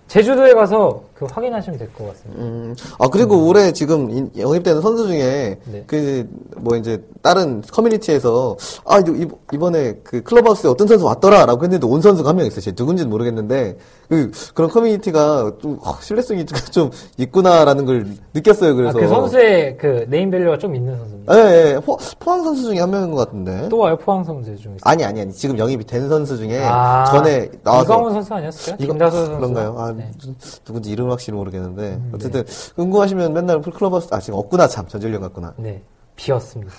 제주도에 0.07 0.55
가서 0.55 1.03
그 1.19 1.27
확인하시면 1.33 1.79
될 1.81 1.89
것 1.93 2.07
같습니다. 2.09 2.43
음, 2.45 2.77
아 3.01 3.09
그리고 3.09 3.49
올해 3.49 3.73
지금 3.73 4.09
인- 4.11 4.31
영입되는 4.39 4.81
선수 4.81 5.09
중에 5.09 5.59
네. 5.65 5.83
그뭐 5.89 6.77
이제 6.77 7.03
다른 7.23 7.61
커뮤니티에서 7.63 8.57
아 8.85 9.01
이- 9.01 9.27
이번에 9.53 9.95
그 10.05 10.23
클럽하우스에 10.23 10.71
어떤 10.71 10.87
선수 10.87 11.05
왔더라라고 11.07 11.65
했는데 11.65 11.85
온 11.89 12.01
선수가 12.01 12.29
한 12.29 12.37
명 12.37 12.47
있어요. 12.47 12.61
제가 12.61 12.77
누군지는 12.79 13.11
모르겠는데 13.11 13.77
그 14.09 14.31
그런 14.55 14.71
커뮤니티가 14.71 15.55
좀 15.61 15.81
아, 15.83 15.99
신뢰성이 16.01 16.47
좀 16.47 16.91
있구나라는 17.19 17.85
걸 17.85 18.07
느꼈어요. 18.33 18.71
아, 18.71 18.75
그래서 18.75 18.99
그 19.01 19.09
선수의 19.09 19.77
그 19.77 20.07
네임 20.09 20.31
밸류가 20.31 20.59
좀 20.59 20.77
있는 20.77 20.97
선수입니다. 20.99 21.35
예, 21.37 21.75
예, 21.75 21.81
포, 21.81 21.99
포항 22.21 22.45
선수 22.45 22.63
중에 22.63 22.79
한 22.79 22.91
명인 22.91 23.11
것 23.11 23.17
같은데. 23.25 23.69
또 23.69 23.79
와요 23.79 23.97
포항 23.97 24.23
선수 24.23 24.55
중에. 24.57 24.77
아니 24.83 25.05
아니 25.05 25.21
아니 25.23 25.33
지금 25.33 25.59
영입이 25.59 25.85
된 25.85 26.09
선수 26.09 26.37
중에 26.37 26.61
아, 26.65 27.05
전에 27.07 27.51
나와서 27.65 27.85
이광훈 27.85 28.13
선수 28.13 28.35
아니었어요? 28.35 28.77
이거 28.79 28.93
김다수 28.93 29.17
선수. 29.17 29.33
그런가요? 29.37 29.75
아, 29.79 29.93
네. 29.93 30.11
음, 30.27 30.35
누군지 30.65 30.91
이름 30.93 31.08
확실히 31.11 31.37
모르겠는데 31.37 32.01
어쨌든 32.13 32.45
궁금하시면 32.77 33.33
맨날 33.33 33.61
클럽하우스 33.61 34.09
아 34.13 34.19
지금 34.21 34.39
없구나 34.39 34.67
참 34.69 34.87
전질령 34.87 35.21
같구나 35.23 35.55
네, 35.57 35.83
비었습니다. 36.17 36.73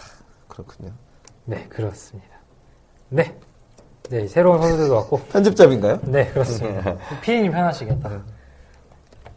그렇군요. 0.48 0.92
네, 1.46 1.65
그렇습니다. 1.70 2.30
네, 3.10 3.36
네 4.10 4.28
새로운 4.28 4.60
선수들도 4.62 4.96
왔고, 4.96 5.18
편집잡인가요? 5.32 6.00
네 6.04 6.28
그렇습니다. 6.28 6.96
피디님 7.22 7.52
편하시겠다. 7.52 8.22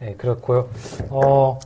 네, 0.00 0.14
그렇고요. 0.16 0.68
어, 1.10 1.58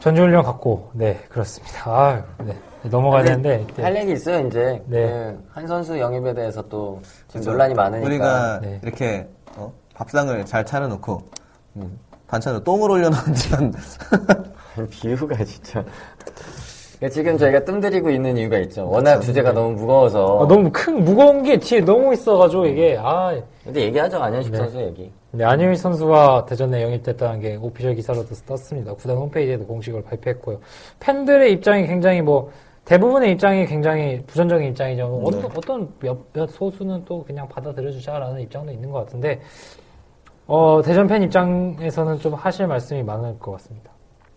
전주훈련 0.00 0.42
갔고, 0.42 0.90
네 0.92 1.20
그렇습니다. 1.28 1.90
아유, 1.90 2.22
네 2.44 2.56
넘어가야 2.90 3.22
되는데. 3.22 3.64
네. 3.76 3.82
할 3.82 3.96
얘기 3.96 4.12
있어요, 4.12 4.46
이제. 4.46 4.82
네. 4.86 5.06
그 5.06 5.42
한 5.54 5.66
선수 5.66 5.98
영입에 5.98 6.34
대해서 6.34 6.60
또 6.68 7.00
지금 7.28 7.46
논란이 7.46 7.74
많으니까. 7.74 8.06
우리가 8.06 8.60
네. 8.60 8.80
이렇게 8.82 9.28
어? 9.56 9.72
밥상을 9.94 10.44
잘 10.46 10.66
차려놓고 10.66 11.12
음, 11.14 11.41
반찬을 12.26 12.64
똥을 12.64 12.90
올려놓은 12.90 13.34
지한 13.34 13.72
비유가 14.90 15.44
진짜. 15.44 15.84
그러니까 17.02 17.14
지금 17.14 17.36
저희가 17.36 17.64
뜸들이고 17.64 18.10
있는 18.10 18.36
이유가 18.36 18.58
있죠. 18.58 18.88
워낙 18.88 19.20
주제가 19.20 19.52
너무 19.52 19.72
무거워서. 19.72 20.44
아, 20.44 20.46
너무 20.46 20.70
큰 20.72 21.04
무거운 21.04 21.42
게 21.42 21.58
뒤에 21.58 21.80
너무 21.80 22.12
있어가지고 22.14 22.66
이게 22.66 22.96
아. 22.98 23.36
근데 23.64 23.82
얘기하죠, 23.82 24.22
안현식 24.22 24.52
네. 24.52 24.58
선수 24.58 24.80
얘기. 24.80 25.10
네, 25.32 25.44
안효희 25.44 25.76
선수가 25.76 26.46
대전에 26.46 26.82
영입됐다는 26.82 27.40
게 27.40 27.56
오피셜 27.56 27.94
기사로도 27.96 28.34
떴습니다. 28.46 28.94
구단 28.94 29.16
홈페이지에도 29.16 29.66
공식으로 29.66 30.02
발표했고요. 30.04 30.60
팬들의 31.00 31.52
입장이 31.52 31.86
굉장히 31.86 32.22
뭐 32.22 32.52
대부분의 32.84 33.32
입장이 33.32 33.66
굉장히 33.66 34.20
부정적인 34.26 34.68
입장이죠. 34.70 35.08
뭐 35.08 35.24
어떤, 35.26 35.44
어떤 35.56 35.88
몇, 36.00 36.18
몇 36.32 36.50
소수는 36.50 37.04
또 37.04 37.24
그냥 37.24 37.48
받아들여주자라는 37.48 38.40
입장도 38.42 38.72
있는 38.72 38.90
것 38.90 39.00
같은데 39.00 39.40
어, 40.54 40.82
대전 40.84 41.06
팬 41.06 41.22
입장에서는 41.22 42.18
좀 42.20 42.34
하실 42.34 42.66
말씀이 42.66 43.02
많을 43.02 43.38
것 43.38 43.52
같습니다. 43.52 43.90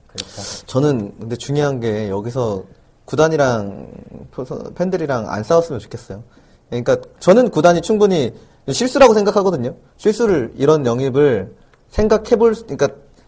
그렇죠. 0.07 0.65
저는 0.65 1.13
근데 1.19 1.35
중요한 1.35 1.81
게 1.81 2.07
여기서 2.09 2.63
구단이랑 3.03 3.87
표- 4.31 4.45
팬들이랑 4.75 5.29
안 5.29 5.43
싸웠으면 5.43 5.81
좋겠어요. 5.81 6.23
그러니까 6.69 6.95
저는 7.19 7.49
구단이 7.49 7.81
충분히 7.81 8.33
실수라고 8.71 9.13
생각하거든요. 9.13 9.75
실수를 9.97 10.53
이런 10.55 10.85
영입을 10.85 11.53
생각해볼 11.89 12.55
수- 12.55 12.63
그러니까 12.65 12.87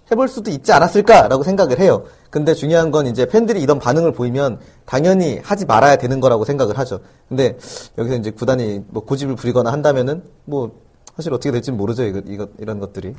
해볼 0.09 0.29
수도 0.29 0.49
있지 0.49 0.71
않았을까라고 0.71 1.43
생각을 1.43 1.81
해요. 1.81 2.05
근데 2.29 2.53
중요한 2.53 2.91
건 2.91 3.05
이제 3.07 3.25
팬들이 3.25 3.61
이런 3.61 3.79
반응을 3.79 4.13
보이면 4.13 4.59
당연히 4.85 5.39
하지 5.43 5.65
말아야 5.65 5.97
되는 5.97 6.21
거라고 6.21 6.45
생각을 6.45 6.77
하죠. 6.77 7.01
근데 7.27 7.57
여기서 7.97 8.15
이제 8.15 8.31
구단이 8.31 8.85
뭐 8.87 9.03
고집을 9.03 9.35
부리거나 9.35 9.73
한다면은 9.73 10.23
뭐 10.45 10.71
사실 11.17 11.33
어떻게 11.33 11.51
될지는 11.51 11.77
모르죠. 11.77 12.03
이거, 12.03 12.21
이거 12.25 12.47
이런 12.59 12.79
것들이. 12.79 13.15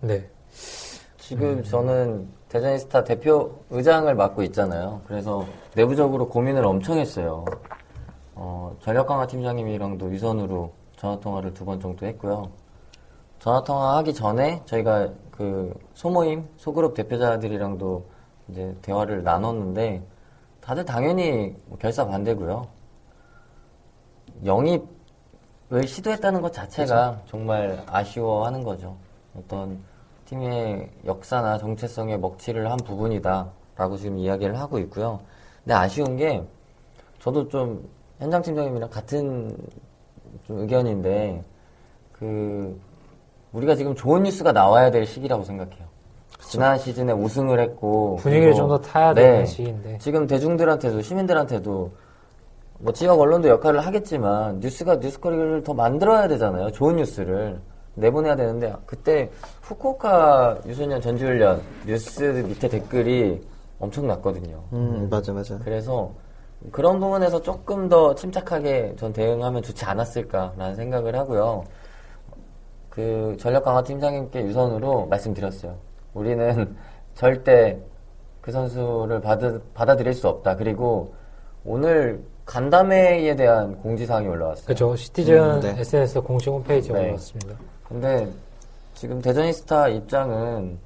네. 0.00 0.28
지금 1.18 1.62
저는 1.62 2.28
대전스타 2.48 3.04
대표 3.04 3.60
의장을 3.70 4.12
맡고 4.12 4.42
있잖아요. 4.44 5.00
그래서 5.06 5.46
내부적으로 5.76 6.28
고민을 6.28 6.64
엄청 6.64 6.98
했어요. 6.98 7.44
어, 8.34 8.76
전력강화 8.80 9.26
팀장님이랑도 9.28 10.12
유선으로 10.12 10.72
전화통화를 10.96 11.54
두 11.54 11.64
번 11.64 11.78
정도 11.78 12.06
했고요. 12.06 12.50
전화통화 13.38 13.98
하기 13.98 14.12
전에 14.14 14.60
저희가 14.64 15.10
그 15.30 15.72
소모임, 15.94 16.48
소그룹 16.56 16.94
대표자들이랑도 16.94 18.04
이제 18.48 18.74
대화를 18.82 19.22
나눴는데 19.22 20.02
다들 20.60 20.84
당연히 20.84 21.54
뭐 21.66 21.78
결사 21.78 22.04
반대고요. 22.04 22.66
영입 24.44 24.97
을 25.70 25.86
시도했다는 25.86 26.40
것 26.40 26.52
자체가 26.52 27.20
정말 27.26 27.82
아쉬워하는 27.86 28.62
거죠. 28.62 28.96
어떤 29.36 29.78
팀의 30.24 30.88
역사나 31.04 31.58
정체성에 31.58 32.16
먹칠을 32.16 32.70
한 32.70 32.78
부분이다라고 32.78 33.96
지금 33.98 34.16
이야기를 34.18 34.58
하고 34.58 34.78
있고요. 34.78 35.20
근데 35.62 35.74
아쉬운 35.74 36.16
게 36.16 36.42
저도 37.18 37.48
좀 37.48 37.86
현장 38.18 38.40
팀장님이랑 38.40 38.88
같은 38.88 39.54
좀 40.46 40.60
의견인데 40.60 41.44
그 42.12 42.80
우리가 43.52 43.74
지금 43.74 43.94
좋은 43.94 44.22
뉴스가 44.22 44.52
나와야 44.52 44.90
될 44.90 45.04
시기라고 45.04 45.44
생각해요. 45.44 45.86
지난 46.40 46.78
시즌에 46.78 47.12
우승을 47.12 47.60
했고 47.60 48.16
분위기를 48.16 48.54
좀 48.54 48.68
더 48.68 48.78
타야 48.78 49.12
네. 49.12 49.22
되는 49.22 49.46
시기인데. 49.46 49.98
지금 49.98 50.26
대중들한테도 50.26 51.02
시민들한테도 51.02 51.90
뭐 52.78 52.92
지역 52.92 53.20
언론도 53.20 53.48
역할을 53.48 53.80
하겠지만 53.80 54.60
뉴스가 54.60 54.96
뉴스거리를 54.96 55.62
더 55.64 55.74
만들어야 55.74 56.28
되잖아요. 56.28 56.70
좋은 56.70 56.96
뉴스를 56.96 57.60
내보내야 57.94 58.36
되는데 58.36 58.72
그때 58.86 59.30
후쿠오카 59.62 60.58
유소년 60.66 61.00
전지훈련 61.00 61.60
뉴스 61.86 62.22
밑에 62.22 62.68
댓글이 62.68 63.44
엄청 63.80 64.06
났거든요. 64.06 64.62
음 64.72 65.08
맞아 65.10 65.32
맞아. 65.32 65.58
그래서 65.58 66.12
그런 66.70 67.00
부분에서 67.00 67.42
조금 67.42 67.88
더 67.88 68.14
침착하게 68.14 68.94
전 68.96 69.12
대응하면 69.12 69.62
좋지 69.62 69.84
않았을까라는 69.84 70.76
생각을 70.76 71.16
하고요. 71.16 71.64
그 72.90 73.36
전력 73.40 73.64
강화 73.64 73.82
팀장님께 73.82 74.44
유선으로 74.44 75.06
말씀드렸어요. 75.06 75.76
우리는 76.14 76.76
절대 77.14 77.78
그 78.40 78.52
선수를 78.52 79.20
받아, 79.20 79.58
받아들일 79.74 80.14
수 80.14 80.28
없다. 80.28 80.56
그리고 80.56 81.12
오늘 81.64 82.22
간담회에 82.48 83.36
대한 83.36 83.76
공지사항이 83.82 84.26
올라왔어요. 84.26 84.64
그죠. 84.64 84.96
시티즌 84.96 85.56
음, 85.56 85.60
네. 85.60 85.74
SNS 85.78 86.22
공식 86.22 86.48
홈페이지에 86.48 86.94
네. 86.94 87.00
올라왔습니다. 87.02 87.54
근데 87.86 88.32
지금 88.94 89.20
대전이스타 89.20 89.88
입장은 89.88 90.78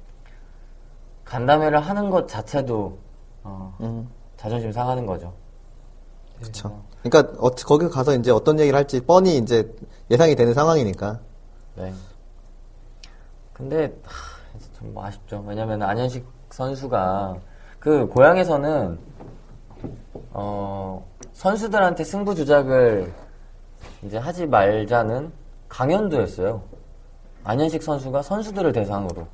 간담회를 1.23 1.79
하는 1.79 2.09
것 2.09 2.27
자체도 2.27 2.97
어, 3.43 3.77
음. 3.79 4.09
자존심 4.35 4.73
상하는 4.73 5.05
거죠. 5.05 5.33
그렇죠. 6.37 6.81
그러니까 7.01 7.33
어, 7.39 7.49
거기 7.49 7.87
가서 7.87 8.13
이제 8.13 8.29
어떤 8.29 8.59
얘기를 8.59 8.77
할지 8.77 8.99
뻔히 8.99 9.37
이제 9.37 9.73
예상이 10.11 10.35
되는 10.35 10.53
상황이니까. 10.53 11.21
네. 11.77 11.93
근데 13.53 13.83
하, 14.03 14.59
좀 14.77 14.97
아쉽죠. 14.97 15.41
왜냐면 15.47 15.81
안현식 15.81 16.25
선수가 16.49 17.37
그 17.79 18.05
고향에서는 18.07 18.99
어 20.33 21.05
선수들한테 21.33 22.03
승부 22.03 22.35
조작을 22.35 23.13
이제 24.03 24.17
하지 24.17 24.45
말자는 24.45 25.31
강연도 25.69 26.21
했어요. 26.21 26.61
안현식 27.43 27.83
선수가 27.83 28.21
선수들을 28.21 28.71
대상으로. 28.73 29.27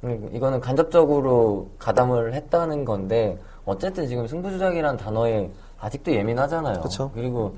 그리고 0.00 0.30
이거는 0.32 0.60
간접적으로 0.60 1.68
가담을 1.78 2.32
했다는 2.34 2.84
건데 2.84 3.38
어쨌든 3.64 4.06
지금 4.06 4.26
승부 4.26 4.50
조작이라는 4.50 4.96
단어에 4.98 5.50
아직도 5.78 6.12
예민하잖아요. 6.12 6.80
그쵸. 6.80 7.10
그리고 7.14 7.56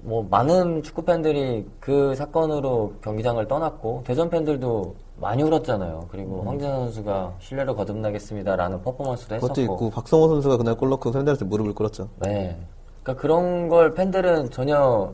뭐 0.00 0.26
많은 0.30 0.82
축구 0.82 1.02
팬들이 1.02 1.66
그 1.80 2.14
사건으로 2.14 2.94
경기장을 3.02 3.46
떠났고 3.48 4.02
대전 4.06 4.30
팬들도 4.30 4.94
많이 5.20 5.42
울었잖아요. 5.42 6.06
그리고 6.10 6.42
황재선 6.44 6.76
선수가 6.84 7.34
신뢰를 7.40 7.74
거듭나겠습니다라는 7.74 8.82
퍼포먼스도 8.82 9.34
했었고. 9.34 9.52
그것도 9.52 9.62
있고 9.62 9.90
박성호 9.90 10.28
선수가 10.28 10.56
그날 10.58 10.76
골 10.76 10.90
넣고 10.90 11.10
팬들한테 11.10 11.44
무릎을 11.44 11.74
꿇었죠. 11.74 12.08
네. 12.20 12.56
그러니까 13.02 13.20
그런 13.20 13.68
걸 13.68 13.94
팬들은 13.94 14.50
전혀 14.50 15.12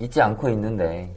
잊지 0.00 0.20
않고 0.20 0.48
있는데 0.50 1.14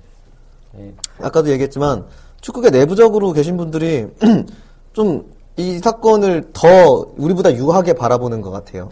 이 0.77 0.91
아까도 1.19 1.49
얘기했지만 1.49 2.05
축구계 2.41 2.69
내부적으로 2.69 3.31
계신 3.33 3.57
분들이 3.57 4.07
좀 4.93 5.39
이 5.59 5.77
사건을 5.79 6.51
더 6.53 7.05
우리보다 7.17 7.53
유하게 7.53 7.91
바라보는 7.91 8.39
것 8.39 8.49
같아요. 8.49 8.89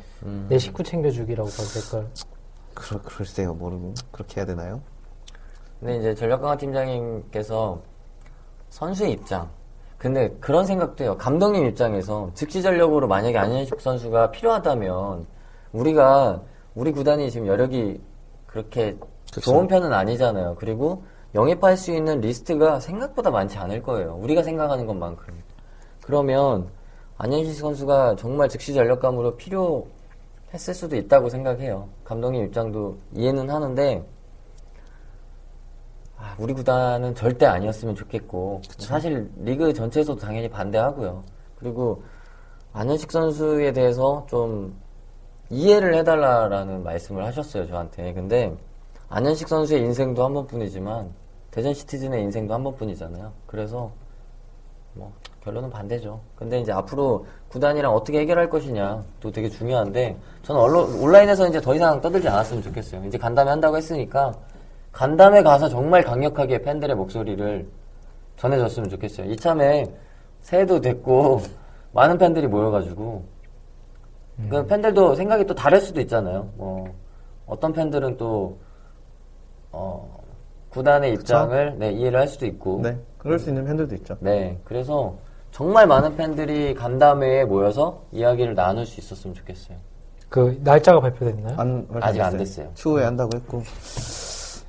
내 0.49 0.57
식구 0.57 0.83
챙겨주기라고 0.83 1.47
봐도 1.49 1.63
될까요? 1.63 2.05
그러, 2.77 3.01
글쎄요, 3.01 3.53
모르고 3.55 3.95
그렇게 4.11 4.39
해야 4.39 4.45
되나요? 4.45 4.81
근데 5.79 5.97
이제 5.97 6.15
전력강화 6.15 6.57
팀장님께서 6.57 7.81
선수의 8.69 9.13
입장. 9.13 9.49
근데 9.97 10.29
그런 10.39 10.65
생각도 10.65 11.03
해요. 11.03 11.17
감독님 11.17 11.65
입장에서 11.65 12.29
즉시 12.35 12.61
전력으로 12.61 13.07
만약에 13.07 13.37
안현식 13.37 13.81
선수가 13.81 14.31
필요하다면 14.31 15.25
우리가 15.73 16.41
우리 16.75 16.91
구단이 16.91 17.31
지금 17.31 17.47
여력이 17.47 17.99
그렇게 18.45 18.95
그쵸. 19.33 19.41
좋은 19.41 19.67
편은 19.67 19.91
아니잖아요. 19.91 20.55
그리고 20.59 21.03
영입할 21.33 21.77
수 21.77 21.91
있는 21.91 22.21
리스트가 22.21 22.79
생각보다 22.79 23.31
많지 23.31 23.57
않을 23.57 23.81
거예요. 23.81 24.15
우리가 24.21 24.43
생각하는 24.43 24.85
것만큼. 24.85 25.33
그러면 26.03 26.69
안현식 27.17 27.55
선수가 27.55 28.15
정말 28.17 28.49
즉시 28.49 28.73
전력감으로 28.75 29.35
필요 29.35 29.87
했을 30.53 30.73
수도 30.73 30.95
있다고 30.95 31.29
생각해요. 31.29 31.89
감독님 32.03 32.45
입장도 32.45 32.97
이해는 33.13 33.49
하는데 33.49 34.05
아, 36.17 36.35
우리 36.39 36.53
구단은 36.53 37.13
절대 37.15 37.45
아니었으면 37.45 37.95
좋겠고 37.95 38.61
사실 38.79 39.29
리그 39.37 39.71
전체에서도 39.73 40.19
당연히 40.19 40.49
반대하고요. 40.49 41.23
그리고 41.59 42.03
안현식 42.73 43.11
선수에 43.11 43.71
대해서 43.71 44.25
좀 44.29 44.75
이해를 45.49 45.95
해달라라는 45.95 46.83
말씀을 46.83 47.25
하셨어요 47.25 47.65
저한테. 47.67 48.13
근데 48.13 48.55
안현식 49.09 49.47
선수의 49.47 49.81
인생도 49.81 50.23
한 50.23 50.33
번뿐이지만 50.33 51.13
대전 51.51 51.73
시티즌의 51.73 52.21
인생도 52.23 52.53
한 52.53 52.63
번뿐이잖아요. 52.63 53.31
그래서 53.45 53.91
뭐 54.93 55.13
결론은 55.47 55.69
반대죠. 55.69 56.19
근데 56.35 56.59
이제 56.59 56.73
앞으로 56.73 57.25
구단이랑 57.47 57.93
어떻게 57.93 58.19
해결할 58.19 58.49
것이냐 58.49 59.01
또 59.21 59.31
되게 59.31 59.47
중요한데 59.47 60.17
저는 60.43 60.59
언론, 60.59 60.93
온라인에서 60.99 61.47
이제 61.47 61.61
더 61.61 61.73
이상 61.73 62.01
떠들지 62.01 62.27
않았으면 62.27 62.61
좋겠어요. 62.63 63.05
이제 63.05 63.17
간담회 63.17 63.49
한다고 63.49 63.77
했으니까 63.77 64.33
간담회 64.91 65.43
가서 65.43 65.69
정말 65.69 66.03
강력하게 66.03 66.61
팬들의 66.61 66.93
목소리를 66.97 67.65
전해줬으면 68.35 68.89
좋겠어요. 68.89 69.31
이참에 69.31 69.85
새해도 70.41 70.81
됐고 70.81 71.39
많은 71.93 72.17
팬들이 72.17 72.45
모여가지고 72.47 73.23
그 74.49 74.67
팬들도 74.67 75.15
생각이 75.15 75.45
또 75.45 75.55
다를 75.55 75.79
수도 75.79 76.01
있잖아요. 76.01 76.49
뭐 76.57 76.83
어떤 77.45 77.71
팬들은 77.71 78.17
또 78.17 78.57
어, 79.71 80.19
구단의 80.69 81.13
입장을 81.13 81.75
네, 81.79 81.91
이해를 81.93 82.19
할 82.19 82.27
수도 82.27 82.45
있고 82.45 82.81
네. 82.83 82.99
그럴 83.17 83.39
수 83.39 83.49
있는 83.49 83.65
팬들도 83.65 83.95
있죠. 83.95 84.17
네, 84.19 84.59
그래서 84.63 85.17
정말 85.57 85.87
많은 85.87 86.15
팬들이 86.15 86.75
간담회에 86.75 87.43
모여서 87.45 88.03
이야기를 88.11 88.53
나눌 88.53 88.85
수 88.85 88.99
있었으면 88.99 89.33
좋겠어요. 89.33 89.75
그 90.29 90.55
날짜가 90.63 90.99
발표됐나요? 90.99 91.55
안, 91.59 91.87
아직 91.99 92.21
안 92.21 92.37
됐어요. 92.37 92.69
추후에 92.75 93.03
한다고 93.05 93.31
했고. 93.35 93.63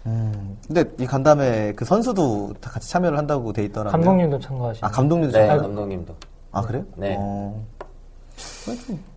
음. 0.07 0.57
근데 0.67 0.85
이 0.99 1.05
간담회 1.05 1.75
그 1.77 1.85
선수도 1.85 2.55
다 2.59 2.71
같이 2.71 2.89
참여를 2.89 3.19
한다고 3.19 3.53
돼 3.53 3.65
있더라고요. 3.65 3.93
감독님도 3.93 4.39
참가하시고 4.39 4.87
아, 4.87 4.91
감독님도 4.91 5.37
네, 5.39 5.47
참가. 5.47 5.63
감독님도. 5.63 6.15
아, 6.53 6.63
그래요? 6.63 6.85
네. 6.97 7.17
어. 7.19 7.63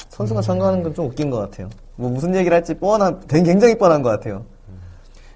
선수가 0.09 0.41
참가하는 0.41 0.84
건 0.84 0.93
좀 0.93 1.05
웃긴 1.05 1.30
것 1.30 1.38
같아요. 1.38 1.69
뭐 1.95 2.09
무슨 2.09 2.36
얘기를 2.36 2.53
할지 2.53 2.74
뻔한, 2.74 3.17
되게 3.30 3.43
굉장히 3.43 3.78
뻔한 3.78 4.01
것 4.01 4.09
같아요. 4.09 4.43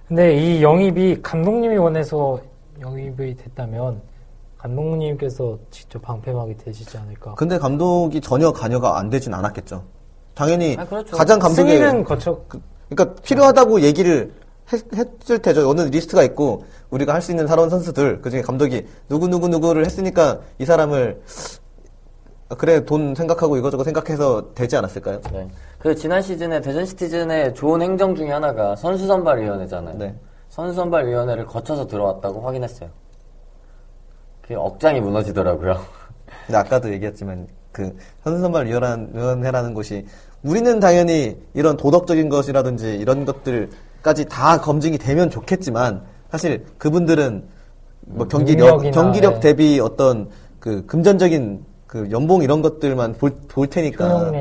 근데 0.10 0.36
이 0.36 0.62
영입이 0.62 1.22
감독님이 1.22 1.78
원해서 1.78 2.42
영입이 2.82 3.38
됐다면 3.38 4.02
감독님께서 4.76 5.58
직접 5.70 6.02
방패막이 6.02 6.58
되시지 6.58 6.98
않을까. 6.98 7.36
근데 7.36 7.58
감독이 7.58 8.20
전혀 8.22 8.52
관여가 8.52 8.98
안 8.98 9.10
되진 9.10 9.34
않았겠죠. 9.34 9.84
당연히 10.34 10.76
아, 10.78 10.86
그렇죠. 10.86 11.16
가장 11.16 11.40
감독의 11.40 11.78
승인은 11.78 12.04
거쳐 12.04 12.42
그, 12.48 12.60
그러니까 12.90 13.22
필요하다고 13.22 13.82
얘기를 13.82 14.34
했, 14.74 14.82
했을 14.94 15.40
테죠. 15.40 15.70
어느 15.70 15.82
리스트가 15.82 16.24
있고 16.24 16.66
우리가 16.90 17.14
할 17.14 17.22
수 17.22 17.32
있는 17.32 17.48
살아온 17.48 17.70
선수들 17.70 18.22
그중에 18.22 18.42
감독이 18.42 18.86
누구 19.08 19.28
누구 19.28 19.48
누구를 19.48 19.86
했으니까 19.86 20.40
이 20.60 20.66
사람을 20.66 21.22
아, 22.50 22.56
그래 22.56 22.84
돈 22.86 23.16
생각하고 23.16 23.58
이거저거 23.58 23.84
생각해서 23.84 24.54
되지 24.54 24.76
않았을까요? 24.78 25.22
네. 25.32 25.48
그 25.80 25.96
지난 25.96 26.22
시즌에 26.22 26.62
대전 26.62 26.86
시티즌의 26.86 27.54
좋은 27.54 27.82
행정 27.82 28.16
중에 28.16 28.32
하나가 28.32 28.76
선수 28.76 29.06
선발 29.08 29.42
위원회잖아요. 29.42 29.98
네. 29.98 30.16
선수 30.50 30.74
선발 30.74 31.08
위원회를 31.08 31.46
거쳐서 31.46 31.88
들어왔다고 31.88 32.42
확인했어요. 32.42 32.90
그게 34.46 34.56
억장이 34.56 35.02
무너지더라고요. 35.02 35.76
근데 36.46 36.58
아까도 36.60 36.92
얘기했지만 36.94 37.48
그 37.72 37.96
선수 38.24 38.42
선발 38.42 38.68
위원한- 38.68 39.10
위원회라는 39.14 39.74
곳이 39.74 40.06
우리는 40.44 40.80
당연히 40.80 41.36
이런 41.56 41.76
도덕적인 41.76 42.30
것이라든지 42.30 42.96
이런 42.96 43.26
것들까지 43.26 44.26
다 44.26 44.62
검증이 44.62 45.00
되면 45.00 45.32
좋겠지만 45.32 46.04
사실 46.30 46.64
그분들은 46.78 47.44
뭐 48.02 48.28
경기력 48.28 48.78
능력이나, 48.78 48.92
경기력 48.92 49.34
네. 49.36 49.40
대비 49.40 49.80
어떤 49.80 50.30
그 50.60 50.86
금전적인 50.86 51.66
그 51.88 52.08
연봉 52.12 52.44
이런 52.44 52.62
것들만 52.62 53.14
볼, 53.14 53.32
볼 53.48 53.66
테니까. 53.68 54.32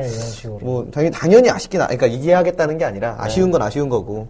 뭐 0.61 0.87
당연히 0.93 1.11
당연히 1.15 1.51
아쉽긴 1.51 1.81
하, 1.81 1.87
그러니까 1.87 2.07
이해하겠다는 2.09 2.77
게 2.77 2.85
아니라 2.85 3.17
아쉬운 3.19 3.51
건 3.51 3.63
아쉬운 3.63 3.89
거고 3.89 4.29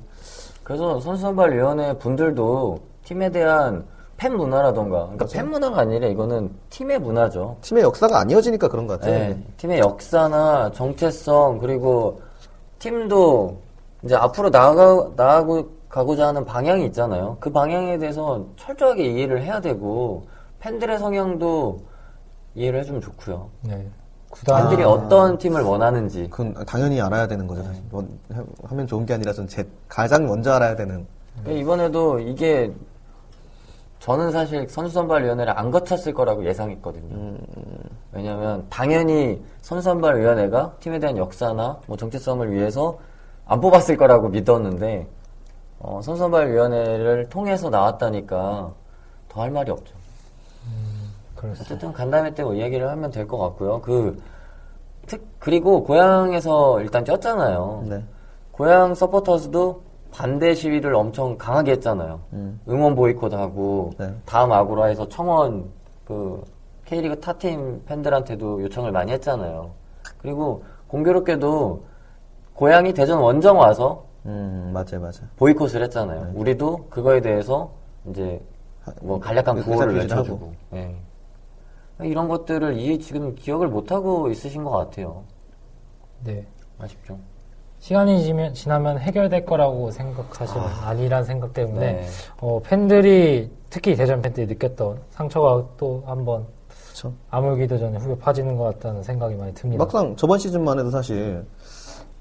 그래서 0.62 1.00
선수 1.00 1.22
선발위원회 1.22 1.98
분들도 1.98 2.78
팀에 3.04 3.30
대한 3.30 3.84
팬 4.16 4.36
문화라던가, 4.36 4.98
그러니까 4.98 5.16
그렇죠. 5.26 5.34
팬 5.36 5.50
문화가 5.50 5.80
아니라 5.80 6.06
이거는 6.06 6.50
팀의 6.70 6.98
문화죠. 7.00 7.56
팀의 7.62 7.82
역사가 7.82 8.18
안 8.20 8.30
이어지니까 8.30 8.68
그런 8.68 8.86
것 8.86 9.00
같아요. 9.00 9.18
네, 9.18 9.42
팀의 9.56 9.78
역사나 9.80 10.70
정체성 10.72 11.58
그리고 11.58 12.20
팀도 12.78 13.56
이제 14.04 14.14
앞으로 14.14 14.50
나아가 14.50 15.08
나아고 15.16 15.68
가고자 15.88 16.28
하는 16.28 16.44
방향이 16.44 16.84
있잖아요. 16.86 17.36
그 17.40 17.50
방향에 17.50 17.98
대해서 17.98 18.44
철저하게 18.56 19.04
이해를 19.04 19.42
해야 19.42 19.60
되고 19.60 20.26
팬들의 20.60 20.98
성향도 20.98 21.80
이해를 22.54 22.80
해주면 22.80 23.00
좋고요. 23.00 23.48
네. 23.62 23.88
구단 24.30 24.62
팬들이 24.68 24.82
어떤 24.84 25.38
팀을 25.38 25.62
원하는지. 25.62 26.28
그건 26.30 26.54
당연히 26.66 27.00
알아야 27.00 27.28
되는 27.28 27.46
거죠. 27.46 27.62
하- 28.32 28.44
하면 28.64 28.86
좋은 28.86 29.06
게 29.06 29.14
아니라 29.14 29.32
전 29.32 29.46
제, 29.46 29.64
가장 29.88 30.26
먼저 30.26 30.52
알아야 30.52 30.74
되는 30.74 31.06
이번에도 31.48 32.18
이게 32.18 32.72
저는 34.04 34.32
사실 34.32 34.68
선수선발위원회를 34.68 35.58
안 35.58 35.70
거쳤을 35.70 36.12
거라고 36.12 36.44
예상했거든요. 36.44 37.38
왜냐하면 38.12 38.66
당연히 38.68 39.42
선수선발위원회가 39.62 40.74
팀에 40.80 40.98
대한 40.98 41.16
역사나 41.16 41.80
뭐 41.86 41.96
정체성을 41.96 42.52
위해서 42.52 42.98
안 43.46 43.62
뽑았을 43.62 43.96
거라고 43.96 44.28
믿었는데 44.28 45.08
어, 45.78 46.00
선수선발위원회를 46.02 47.30
통해서 47.30 47.70
나왔다니까 47.70 48.74
더 49.30 49.40
할 49.40 49.50
말이 49.50 49.70
없죠. 49.70 49.94
그렇습니다. 51.34 51.64
어쨌든 51.64 51.92
간담회 51.94 52.34
때 52.34 52.42
뭐 52.44 52.52
이야기를 52.54 52.86
하면 52.90 53.10
될 53.10 53.26
것 53.26 53.38
같고요. 53.38 53.80
그 53.80 54.22
특, 55.06 55.26
그리고 55.38 55.82
고향에서 55.82 56.82
일단 56.82 57.04
뛰었잖아요. 57.04 57.84
네. 57.88 58.04
고향 58.52 58.94
서포터즈도 58.94 59.82
반대 60.14 60.54
시위를 60.54 60.94
엄청 60.94 61.36
강하게 61.36 61.72
했잖아요. 61.72 62.20
음. 62.34 62.60
응원 62.68 62.94
보이콧하고 62.94 63.90
네. 63.98 64.14
다음 64.24 64.52
아고라에서 64.52 65.08
청원 65.08 65.68
그 66.04 66.40
K리그 66.84 67.18
타팀 67.18 67.82
팬들한테도 67.84 68.62
요청을 68.62 68.92
많이 68.92 69.10
했잖아요. 69.10 69.72
그리고 70.18 70.62
공교롭게도 70.86 71.84
고향이 72.54 72.94
대전 72.94 73.18
원정 73.18 73.58
와서 73.58 74.04
음 74.26 74.70
맞아요 74.72 75.00
맞아요. 75.00 75.28
보이콧을 75.36 75.82
했잖아요. 75.82 76.30
우리도 76.34 76.86
그거에 76.90 77.20
대해서 77.20 77.72
이제 78.08 78.40
뭐 79.02 79.18
간략한 79.18 79.56
의사 79.56 79.68
구호를 79.68 79.96
외쳐주고 79.96 80.52
예. 80.74 80.96
이런 82.02 82.28
것들을 82.28 82.74
이해 82.78 82.98
지금 82.98 83.34
기억을 83.34 83.66
못 83.66 83.90
하고 83.90 84.30
있으신 84.30 84.62
것 84.62 84.70
같아요. 84.70 85.24
네. 86.22 86.46
아쉽죠. 86.78 87.18
시간이 87.84 88.24
지면, 88.24 88.54
지나면 88.54 88.98
해결될 88.98 89.44
거라고 89.44 89.90
생각하시는 89.90 90.58
아 90.86 90.94
니란 90.94 91.22
생각 91.22 91.52
때문에 91.52 91.92
네. 91.92 92.06
어, 92.40 92.58
팬들이 92.64 93.50
특히 93.68 93.94
대전 93.94 94.22
팬들이 94.22 94.46
느꼈던 94.46 95.00
상처가 95.10 95.62
또 95.76 96.02
한번 96.06 96.46
그렇죠. 96.86 97.12
아물기도 97.28 97.76
전에 97.76 97.98
후벼 97.98 98.16
파지는 98.16 98.56
것 98.56 98.64
같다는 98.64 99.02
생각이 99.02 99.34
많이 99.34 99.52
듭니다. 99.52 99.84
막상 99.84 100.16
저번 100.16 100.38
시즌만 100.38 100.78
해도 100.78 100.90
사실 100.90 101.44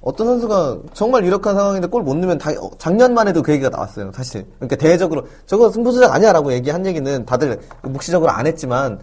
어떤 0.02 0.28
선수가 0.28 0.80
정말 0.92 1.24
유력한 1.24 1.56
상황인데 1.56 1.88
골 1.88 2.04
못 2.04 2.14
넣으면 2.18 2.38
다, 2.38 2.52
어, 2.62 2.70
작년만 2.78 3.30
해도 3.30 3.42
그 3.42 3.54
얘기가 3.54 3.70
나왔어요. 3.70 4.12
사실 4.12 4.46
그러니까 4.58 4.76
대외적으로 4.76 5.26
저거 5.46 5.72
승부수작 5.72 6.14
아니야라고 6.14 6.52
얘기한 6.52 6.86
얘기는 6.86 7.26
다들 7.26 7.58
묵시적으로 7.84 8.30
안 8.32 8.46
했지만 8.48 9.00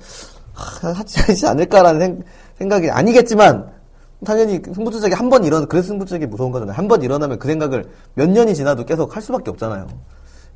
하, 0.52 0.92
하지 0.92 1.46
않을까라는 1.46 2.00
생, 2.00 2.22
생각이 2.58 2.90
아니겠지만 2.90 3.79
당연히 4.24 4.60
승부수작이 4.64 5.14
한 5.14 5.30
번 5.30 5.44
일어나 5.44 5.66
그래서 5.66 5.88
승부수작이 5.88 6.26
무서운 6.26 6.50
거잖아요. 6.52 6.76
한 6.76 6.88
번 6.88 7.02
일어나면 7.02 7.38
그 7.38 7.48
생각을 7.48 7.88
몇 8.14 8.28
년이 8.28 8.54
지나도 8.54 8.84
계속 8.84 9.14
할 9.14 9.22
수밖에 9.22 9.50
없잖아요. 9.50 9.86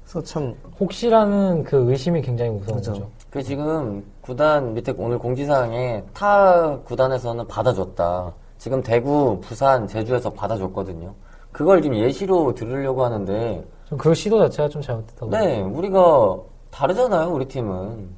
그래서 0.03 0.23
참 0.23 0.55
혹시라는 0.79 1.65
그 1.65 1.91
의심이 1.91 2.21
굉장히 2.21 2.51
무서운 2.51 2.81
그렇죠. 2.81 2.93
거죠. 2.93 3.11
그 3.31 3.43
지금 3.43 4.05
구단 4.21 4.75
밑에 4.75 4.93
오늘 4.99 5.19
공지사항에 5.19 6.03
타 6.13 6.79
구단에서는 6.85 7.47
받아줬다. 7.49 8.33
지금 8.59 8.83
대구, 8.83 9.41
부산, 9.41 9.87
제주에서 9.87 10.31
받아줬거든요. 10.31 11.13
그걸 11.53 11.83
지금 11.83 11.97
예시로 11.99 12.55
들으려고 12.55 13.05
하는데, 13.05 13.65
좀그 13.89 14.15
시도 14.15 14.41
자체가 14.41 14.69
좀 14.69 14.83
잘못됐다고. 14.83 15.31
네, 15.31 15.61
우리가 15.61 16.37
다르잖아요, 16.71 17.29
우리 17.31 17.47
팀은. 17.47 18.09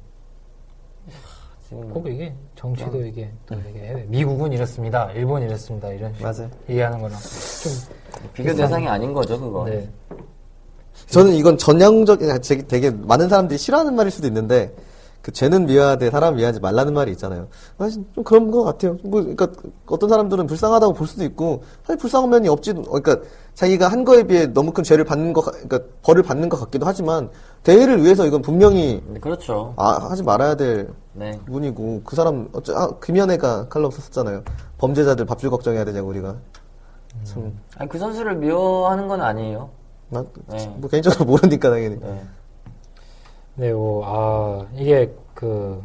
지금 1.67 1.89
꼭 1.89 2.07
이게 2.07 2.33
정치도 2.55 2.99
네. 2.99 3.09
이게 3.09 3.29
또 3.45 3.55
이게 3.69 3.79
해외- 3.87 4.05
미국은 4.07 4.53
이렇습니다. 4.53 5.11
일본 5.11 5.41
이렇습니다. 5.43 5.89
이런 5.89 6.13
식으로 6.13 6.31
맞아요. 6.31 6.49
얘기하는 6.69 6.99
거랑 7.01 7.17
좀 7.19 7.71
비교 8.33 8.53
대상이 8.55 8.87
아닌 8.87 9.13
거죠, 9.13 9.37
그거. 9.39 9.65
네. 9.65 9.89
저는 11.07 11.33
이건 11.33 11.57
전형적, 11.57 12.23
아, 12.23 12.37
되게 12.39 12.89
많은 12.89 13.29
사람들이 13.29 13.57
싫어하는 13.57 13.95
말일 13.95 14.11
수도 14.11 14.27
있는데, 14.27 14.73
그 15.27 15.33
죄는 15.33 15.65
미워하되 15.65 16.09
사람 16.09 16.37
미워하지 16.37 16.61
말라는 16.61 16.93
말이 16.93 17.11
있잖아요. 17.11 17.49
사실 17.77 18.01
좀 18.15 18.23
그런 18.23 18.49
것 18.49 18.63
같아요. 18.63 18.95
뭐, 19.03 19.19
그러니까 19.19 19.49
어떤 19.87 20.07
사람들은 20.07 20.47
불쌍하다고 20.47 20.93
볼 20.93 21.05
수도 21.05 21.25
있고, 21.25 21.63
사실 21.83 21.97
불쌍한 21.97 22.29
면이 22.29 22.47
없지, 22.47 22.71
그러니까 22.75 23.17
자기가 23.53 23.89
한 23.89 24.05
거에 24.05 24.23
비해 24.23 24.45
너무 24.47 24.71
큰 24.71 24.85
죄를 24.85 25.03
받는 25.03 25.33
것, 25.33 25.41
같- 25.41 25.55
그러니까 25.67 25.79
벌을 26.01 26.23
받는 26.23 26.47
것 26.47 26.57
같기도 26.61 26.85
하지만, 26.85 27.29
대의를 27.63 28.03
위해서 28.05 28.25
이건 28.25 28.41
분명히, 28.41 29.03
네, 29.05 29.19
그렇죠. 29.19 29.73
아, 29.75 29.97
하지 30.09 30.23
말아야 30.23 30.55
될 30.55 30.93
네. 31.11 31.37
부분이고, 31.45 32.03
그 32.05 32.15
사람, 32.15 32.47
어째, 32.53 32.71
아, 32.73 32.87
금연애가 33.01 33.67
칼럼 33.67 33.91
썼었잖아요. 33.91 34.43
범죄자들 34.77 35.25
밥줄 35.25 35.49
걱정해야 35.49 35.83
되냐고, 35.83 36.07
우리가. 36.07 36.37
참, 37.25 37.51
아니, 37.77 37.89
그 37.89 37.97
선수를 37.99 38.37
미워하는 38.37 39.09
건 39.09 39.19
아니에요. 39.19 39.71
나, 40.07 40.23
네. 40.47 40.73
뭐 40.77 40.89
개인적으로 40.89 41.25
모르니까 41.25 41.69
당연히. 41.69 41.99
네. 41.99 42.23
네, 43.57 43.73
뭐, 43.73 44.03
아, 44.05 44.67
이게 44.75 45.11
그, 45.33 45.81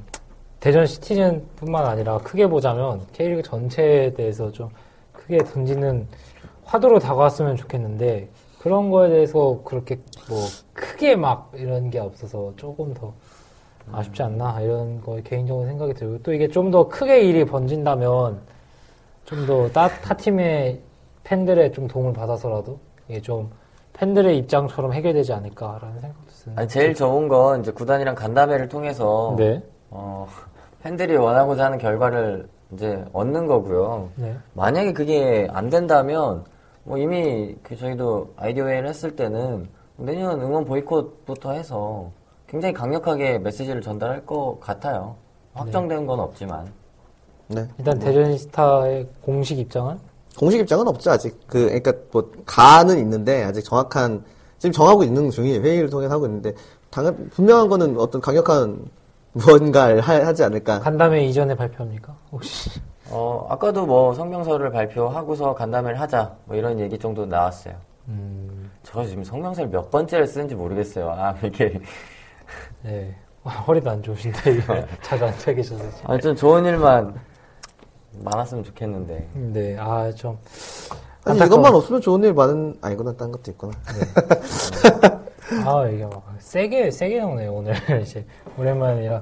대전 0.61 0.87
시티즌 0.87 1.45
뿐만 1.57 1.87
아니라 1.87 2.19
크게 2.19 2.47
보자면 2.47 3.01
K리그 3.13 3.43
전체에 3.43 4.13
대해서 4.15 4.53
좀 4.53 4.69
크게 5.13 5.39
던지는 5.39 6.07
화두로 6.65 6.99
다가왔으면 6.99 7.57
좋겠는데 7.57 8.29
그런 8.61 8.91
거에 8.91 9.09
대해서 9.11 9.61
그렇게 9.65 9.99
뭐 10.29 10.39
크게 10.75 11.17
막 11.17 11.51
이런 11.55 11.91
게 11.91 11.99
없어서 11.99 12.53
조금 12.57 12.95
더 12.95 13.13
아쉽지 13.93 14.23
않나? 14.23 14.61
이런 14.61 15.01
거 15.01 15.17
개인적으로 15.25 15.67
생각이 15.67 15.95
들고 15.95 16.23
또 16.23 16.33
이게 16.35 16.49
좀 16.49 16.71
더 16.71 16.89
크게 16.89 17.23
일이 17.23 17.45
번진다면 17.45 18.41
좀 19.27 19.47
더 19.47 19.69
타 19.73 19.89
팀의 20.17 20.81
팬들의 21.25 21.73
좀 21.73 21.89
도움을 21.89 22.13
받아서라도 22.13 22.79
이게 23.09 23.21
좀 23.23 23.51
팬들의 23.95 24.39
입장처럼 24.39 24.93
해결되지 24.93 25.33
않을까라는 25.33 26.01
생각도 26.01 26.33
드는 26.33 26.59
아니, 26.59 26.69
제일 26.69 26.95
좋은 26.95 27.29
건 27.29 27.61
이제 27.61 27.71
구단이랑 27.71 28.15
간담회를 28.15 28.69
통해서 28.69 29.35
네. 29.39 29.63
어, 29.91 30.27
팬들이 30.83 31.17
원하고자 31.17 31.67
하는 31.67 31.79
결과를 31.79 32.49
이제 32.73 33.05
얻는 33.13 33.47
거고요. 33.47 34.09
네. 34.17 34.37
만약에 34.55 34.93
그게 34.93 35.47
안 35.53 35.69
된다면 35.69 36.45
뭐 36.85 36.99
이미 36.99 37.55
그 37.63 37.77
저희도 37.77 38.33
아이디어 38.37 38.67
회의를 38.67 38.89
했을 38.89 39.15
때는 39.15 39.69
내년 39.97 40.41
응원 40.41 40.65
보이콧부터 40.65 41.53
해서 41.53 42.11
굉장히 42.49 42.75
강력하게 42.75 43.39
메시지를 43.39 43.83
전달할 43.83 44.27
것 44.27 44.59
같아요. 44.61 45.17
확정된 45.55 46.07
건 46.07 46.21
없지만. 46.21 46.73
네. 47.49 47.69
일단 47.79 47.99
대전 47.99 48.37
스타의 48.37 49.07
공식 49.21 49.59
입장은 49.59 49.99
공식 50.39 50.61
입장은 50.61 50.89
없죠 50.89 51.11
아직 51.11 51.39
그 51.47 51.67
그러니까 51.67 51.93
뭐 52.11 52.31
가는 52.47 52.99
있는데 52.99 53.43
아직 53.45 53.63
정확한 53.63 54.25
지금 54.59 54.73
정하고 54.73 55.05
있는 55.05 55.31
중이에요 55.31 55.61
회의를 55.61 55.91
통해 55.91 56.09
서 56.09 56.15
하고 56.15 56.27
있는데 56.27 56.55
당연 56.91 57.29
분명한 57.31 57.69
거는 57.69 57.99
어떤 57.99 58.21
강력한 58.21 58.85
무언가를 59.33 60.01
하, 60.01 60.15
하지 60.27 60.45
않을까 60.45 60.81
간담회 60.81 61.25
이전에 61.25 61.55
발표합니까? 61.55 62.15
혹시? 62.31 62.71
어, 63.11 63.47
아까도 63.51 63.85
뭐 63.85 64.15
성명서를 64.15 64.71
발표하고서 64.71 65.55
간담회를 65.55 66.01
하자 66.01 66.35
뭐 66.47 66.57
이런 66.57 66.79
얘기 66.79 66.99
정도 66.99 67.27
나왔어요. 67.27 67.75
음, 68.09 68.71
저 68.83 69.05
지금 69.05 69.23
성명서를 69.23 69.71
몇 69.71 69.91
번째를 69.91 70.27
쓰는지 70.27 70.55
모르겠어요. 70.55 71.11
아, 71.11 71.35
이렇게. 71.43 71.81
네. 72.83 73.15
허리도 73.45 73.91
안 73.91 74.03
좋으신데 74.03 74.53
이거 74.55 74.83
자주 75.03 75.25
앉아 75.25 75.53
계셔서. 75.53 75.85
아, 76.05 76.19
좀 76.19 76.35
좋은 76.35 76.65
일만 76.65 77.15
많았으면 78.21 78.65
좋겠는데. 78.65 79.29
네, 79.35 79.77
아 79.79 80.11
좀. 80.13 80.39
아니 81.25 81.39
안타까운- 81.39 81.47
이것만 81.47 81.75
없으면 81.75 82.01
좋은 82.01 82.25
일 82.25 82.35
많은 82.35 82.77
아니구나 82.81 83.13
딴 83.15 83.31
것도 83.31 83.53
있구나 83.53 83.73
아 85.65 85.87
이게 85.89 86.05
막 86.05 86.21
세게 86.41 86.91
세게 86.91 87.21
나오네요 87.21 87.53
오늘 87.53 87.75
이제 88.03 88.25
오랜만이라. 88.59 89.21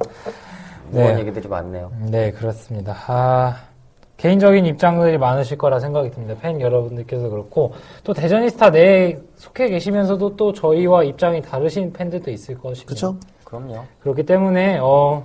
무거운 0.90 1.14
네. 1.14 1.20
얘기들이 1.20 1.46
많네요. 1.48 1.92
네, 2.10 2.32
그렇습니다. 2.32 2.96
아, 3.06 3.56
개인적인 4.16 4.66
입장들이 4.66 5.18
많으실 5.18 5.56
거라 5.56 5.78
생각이 5.78 6.10
듭니다. 6.10 6.34
팬 6.40 6.60
여러분들께서 6.60 7.28
그렇고, 7.28 7.72
또 8.02 8.12
대전이스타 8.12 8.70
내에 8.70 9.16
속해 9.36 9.68
계시면서도 9.68 10.34
또 10.36 10.52
저희와 10.52 11.04
입장이 11.04 11.42
다르신 11.42 11.92
팬들도 11.92 12.28
있을 12.32 12.58
것입니다. 12.58 12.88
그쵸 12.88 13.16
그럼요. 13.44 13.84
그렇기 14.00 14.24
때문에, 14.24 14.78
어, 14.82 15.24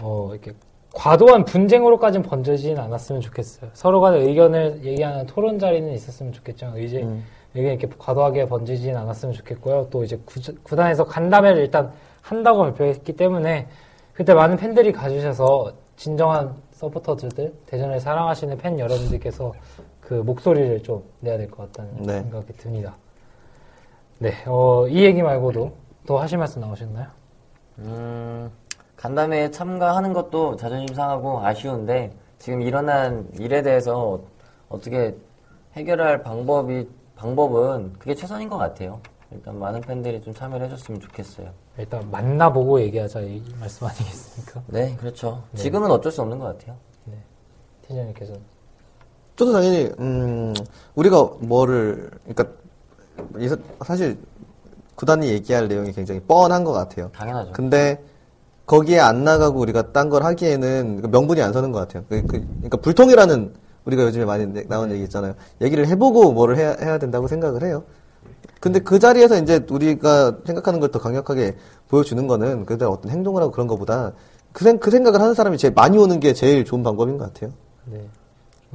어, 0.00 0.28
이렇게 0.32 0.52
과도한 0.94 1.44
분쟁으로까지는 1.44 2.26
번져지진 2.28 2.78
않았으면 2.78 3.20
좋겠어요. 3.20 3.70
서로 3.74 4.00
간의 4.00 4.26
의견을 4.26 4.84
얘기하는 4.84 5.26
토론 5.26 5.58
자리는 5.58 5.92
있었으면 5.92 6.32
좋겠지만, 6.32 6.76
의제, 6.76 7.02
음. 7.02 7.24
의견이 7.54 7.76
이렇게 7.76 7.94
과도하게 7.98 8.46
번지진 8.46 8.96
않았으면 8.96 9.34
좋겠고요. 9.34 9.88
또 9.90 10.02
이제 10.04 10.18
구, 10.24 10.40
구단에서 10.62 11.04
간담회를 11.04 11.60
일단 11.62 11.92
한다고 12.22 12.60
발표했기 12.62 13.12
때문에, 13.14 13.68
그때 14.12 14.34
많은 14.34 14.56
팬들이 14.56 14.92
가주셔서 14.92 15.72
진정한 15.96 16.54
서포터즈들, 16.72 17.52
대전을 17.66 18.00
사랑하시는 18.00 18.56
팬 18.58 18.78
여러분들께서 18.78 19.52
그 20.00 20.14
목소리를 20.14 20.82
좀 20.82 21.02
내야 21.20 21.36
될 21.36 21.50
것 21.50 21.70
같다는 21.72 22.02
네. 22.02 22.20
생각이 22.22 22.52
듭니다. 22.54 22.96
네, 24.18 24.32
어, 24.46 24.86
이 24.88 25.04
얘기 25.04 25.22
말고도 25.22 25.72
더 26.06 26.18
하실 26.18 26.38
말씀 26.38 26.60
나오셨나요? 26.60 27.06
음, 27.78 28.50
간담회에 28.98 29.50
참가하는 29.52 30.12
것도 30.12 30.56
자존심 30.56 30.94
상하고 30.94 31.38
아쉬운데 31.46 32.12
지금 32.38 32.60
일어난 32.60 33.28
일에 33.38 33.62
대해서 33.62 34.20
어떻게 34.68 35.16
해결할 35.74 36.22
방법이 36.22 36.88
방법은 37.14 37.94
그게 37.98 38.14
최선인 38.14 38.48
것 38.48 38.58
같아요. 38.58 39.00
일단 39.30 39.58
많은 39.58 39.80
팬들이 39.82 40.20
좀 40.20 40.34
참여를 40.34 40.66
해줬으면 40.66 41.00
좋겠어요. 41.00 41.48
일단 41.78 42.10
만나보고 42.10 42.80
얘기하자 42.80 43.20
이 43.20 43.42
말씀 43.60 43.86
아니겠습니까? 43.86 44.62
네, 44.66 44.96
그렇죠. 44.96 45.42
지금은 45.54 45.90
어쩔 45.90 46.10
수 46.10 46.20
없는 46.22 46.38
것 46.38 46.46
같아요. 46.58 46.76
티저님께서 47.86 48.34
저도 49.36 49.52
당연히 49.52 49.90
음 50.00 50.52
우리가 50.96 51.22
뭐를 51.40 52.10
그러니까 52.26 52.44
사- 53.48 53.56
사실 53.86 54.18
구단이 54.94 55.28
얘기할 55.28 55.68
내용이 55.68 55.92
굉장히 55.92 56.20
뻔한 56.20 56.64
것 56.64 56.72
같아요 56.72 57.08
당연하죠. 57.12 57.52
근데 57.52 58.02
거기에 58.68 59.00
안 59.00 59.24
나가고 59.24 59.58
우리가 59.60 59.92
딴 59.92 60.10
걸 60.10 60.22
하기에는 60.22 61.00
그 61.02 61.06
명분이 61.08 61.40
안 61.42 61.52
서는 61.52 61.72
것 61.72 61.80
같아요. 61.80 62.04
그, 62.08 62.22
그, 62.26 62.36
러니까 62.60 62.76
불통이라는 62.76 63.54
우리가 63.86 64.02
요즘에 64.04 64.24
많이 64.26 64.46
내- 64.46 64.64
나온 64.68 64.90
얘기 64.92 65.02
있잖아요. 65.04 65.34
얘기를 65.62 65.86
해보고 65.88 66.32
뭐를 66.32 66.58
해야, 66.58 66.76
해야 66.80 66.98
된다고 66.98 67.26
생각을 67.26 67.62
해요. 67.64 67.82
근데 68.60 68.78
그 68.80 68.98
자리에서 68.98 69.38
이제 69.38 69.64
우리가 69.70 70.38
생각하는 70.44 70.80
걸 70.80 70.90
더 70.90 70.98
강력하게 70.98 71.56
보여주는 71.88 72.26
거는 72.26 72.66
그들 72.66 72.86
어떤 72.86 73.10
행동을 73.10 73.40
하고 73.42 73.52
그런 73.52 73.66
것보다 73.66 74.12
그, 74.52 74.64
생, 74.64 74.78
그 74.78 74.90
생각을 74.90 75.20
하는 75.20 75.32
사람이 75.34 75.56
제일 75.56 75.72
많이 75.74 75.96
오는 75.96 76.20
게 76.20 76.34
제일 76.34 76.64
좋은 76.64 76.82
방법인 76.82 77.16
것 77.16 77.32
같아요. 77.32 77.52
네. 77.86 78.00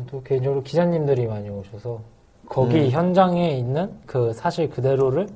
또 0.09 0.23
개인적으로 0.23 0.63
기자님들이 0.63 1.27
많이 1.27 1.49
오셔서 1.49 2.01
거기 2.49 2.89
현장에 2.89 3.51
있는 3.51 3.91
그 4.07 4.33
사실 4.33 4.69
그대로를 4.69 5.27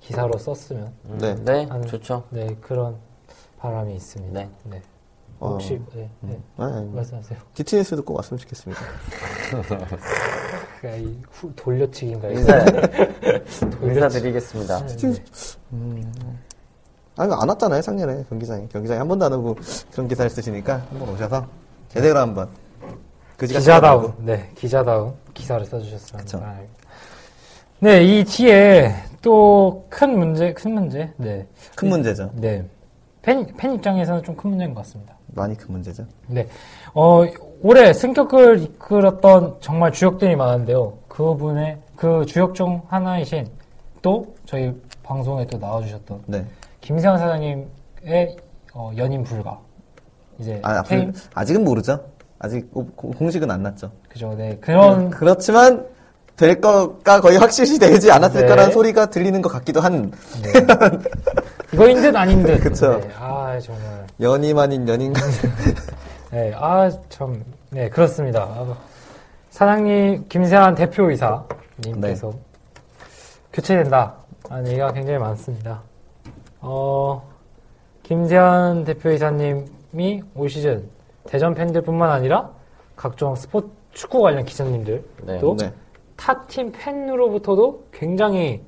기사로 0.00 0.38
썼으면 0.38 0.92
음, 1.10 1.18
네. 1.18 1.34
네, 1.44 1.68
좋죠. 1.86 2.22
네 2.30 2.56
그런 2.60 2.94
바람이 3.64 3.94
있습니다. 3.94 4.40
네. 4.40 4.50
네. 4.64 4.82
어. 5.40 5.52
혹시 5.52 5.80
네, 5.94 6.06
네. 6.20 6.38
아니, 6.58 6.76
아니. 6.76 6.90
말씀하세요. 6.90 7.38
DTS도 7.54 8.04
꼭 8.04 8.16
왔으면 8.16 8.38
좋겠습니다. 8.40 8.82
그이 10.82 11.18
후- 11.30 11.50
돌려치기인가요? 11.56 12.32
인사, 12.36 12.62
돌려치기. 12.62 13.86
인사드리겠습니다. 13.86 14.86
DTS, 14.86 15.56
아니, 17.16 17.32
안 17.32 17.48
왔잖아요, 17.48 17.80
작년에, 17.80 18.24
경기장에. 18.28 18.66
경기장에 18.70 18.98
한 18.98 19.08
번도 19.08 19.24
안 19.24 19.32
오고 19.32 19.56
그런 19.92 20.08
기사를 20.08 20.28
쓰시니까 20.30 20.82
한번 20.90 21.08
오셔서 21.08 21.46
제대로 21.88 22.18
한번. 22.18 22.48
그지같이 23.38 23.64
기자다운. 23.64 24.12
네, 24.18 24.50
기자다운 24.54 25.14
기사를 25.32 25.64
써주셨습니다. 25.64 26.18
그쵸. 26.18 26.42
네, 27.80 28.02
이 28.04 28.24
뒤에 28.24 28.94
또 29.22 29.86
큰 29.88 30.18
문제, 30.18 30.52
큰 30.52 30.72
문제, 30.74 31.10
네, 31.16 31.46
큰 31.76 31.88
문제죠. 31.88 32.30
네, 32.34 32.68
팬, 33.24 33.46
팬 33.56 33.72
입장에서는 33.74 34.22
좀 34.22 34.36
큰 34.36 34.50
문제인 34.50 34.74
것 34.74 34.80
같습니다. 34.82 35.14
많이 35.28 35.56
큰 35.56 35.72
문제죠. 35.72 36.04
네, 36.28 36.46
어, 36.92 37.24
올해 37.62 37.92
승격을 37.92 38.62
이끌었던 38.62 39.56
정말 39.60 39.90
주역들이 39.92 40.36
많은데요. 40.36 40.92
그분의 41.08 41.78
그 41.96 42.24
주역 42.26 42.54
중 42.54 42.82
하나이신 42.88 43.48
또 44.02 44.34
저희 44.44 44.72
방송에 45.02 45.46
또 45.46 45.58
나와주셨던 45.58 46.22
네. 46.26 46.44
김세환 46.80 47.18
사장님의 47.18 48.36
어, 48.74 48.92
연임 48.96 49.24
불가. 49.24 49.58
이제 50.38 50.60
아, 50.62 50.82
퇴임, 50.82 51.08
앞으로, 51.08 51.22
아직은 51.34 51.64
모르죠. 51.64 52.04
아직 52.38 52.68
공식은 52.96 53.50
안 53.50 53.62
났죠. 53.62 53.90
그죠, 54.08 54.34
네 54.36 54.58
그런 54.60 55.08
그렇지만 55.10 55.86
될 56.36 56.60
거가 56.60 57.20
거의 57.20 57.38
확실히 57.38 57.78
되지 57.78 58.10
않았을 58.10 58.42
네. 58.42 58.46
거라는 58.48 58.72
소리가 58.72 59.06
들리는 59.06 59.40
것 59.40 59.48
같기도 59.48 59.80
한 59.80 60.10
네. 60.42 60.52
이거인 61.74 62.00
듯 62.00 62.14
아닌 62.14 62.42
듯. 62.44 62.60
그쵸. 62.60 63.00
네, 63.00 63.10
아 63.18 63.58
정말. 63.58 64.06
연임 64.20 64.58
아닌 64.58 64.88
연인간. 64.88 65.22
네, 66.30 66.52
아 66.54 66.88
참, 67.08 67.44
네 67.70 67.88
그렇습니다. 67.88 68.42
아, 68.42 68.76
사장님 69.50 70.26
김세환 70.28 70.76
대표이사님께서 70.76 72.30
네. 72.30 72.38
교체된다. 73.52 74.14
하는 74.48 74.68
얘기가 74.68 74.92
굉장히 74.92 75.18
많습니다. 75.18 75.82
어, 76.60 77.22
김세한 78.02 78.84
대표이사님이 78.84 80.22
올 80.34 80.48
시즌 80.48 80.88
대전 81.26 81.54
팬들뿐만 81.54 82.10
아니라 82.10 82.50
각종 82.94 83.34
스포츠 83.34 83.68
축구 83.92 84.20
관련 84.20 84.44
기자님들 84.44 85.02
네. 85.22 85.38
또 85.40 85.56
네. 85.56 85.72
타팀 86.16 86.72
팬으로부터도 86.72 87.86
굉장히 87.92 88.62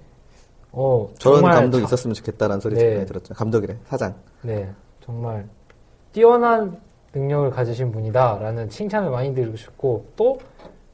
어 0.78 1.08
저런 1.18 1.38
정말 1.40 1.54
감독이 1.54 1.82
자- 1.82 1.86
있었으면 1.86 2.12
좋겠다라는 2.14 2.60
소리 2.60 2.74
네. 2.76 3.04
들었죠. 3.06 3.32
감독이래. 3.34 3.76
사장. 3.86 4.14
네 4.42 4.70
정말 5.02 5.46
뛰어난 6.12 6.78
능력을 7.14 7.48
가지신 7.50 7.92
분이다라는 7.92 8.68
칭찬을 8.68 9.10
많이 9.10 9.34
들으셨고 9.34 10.06
또 10.16 10.38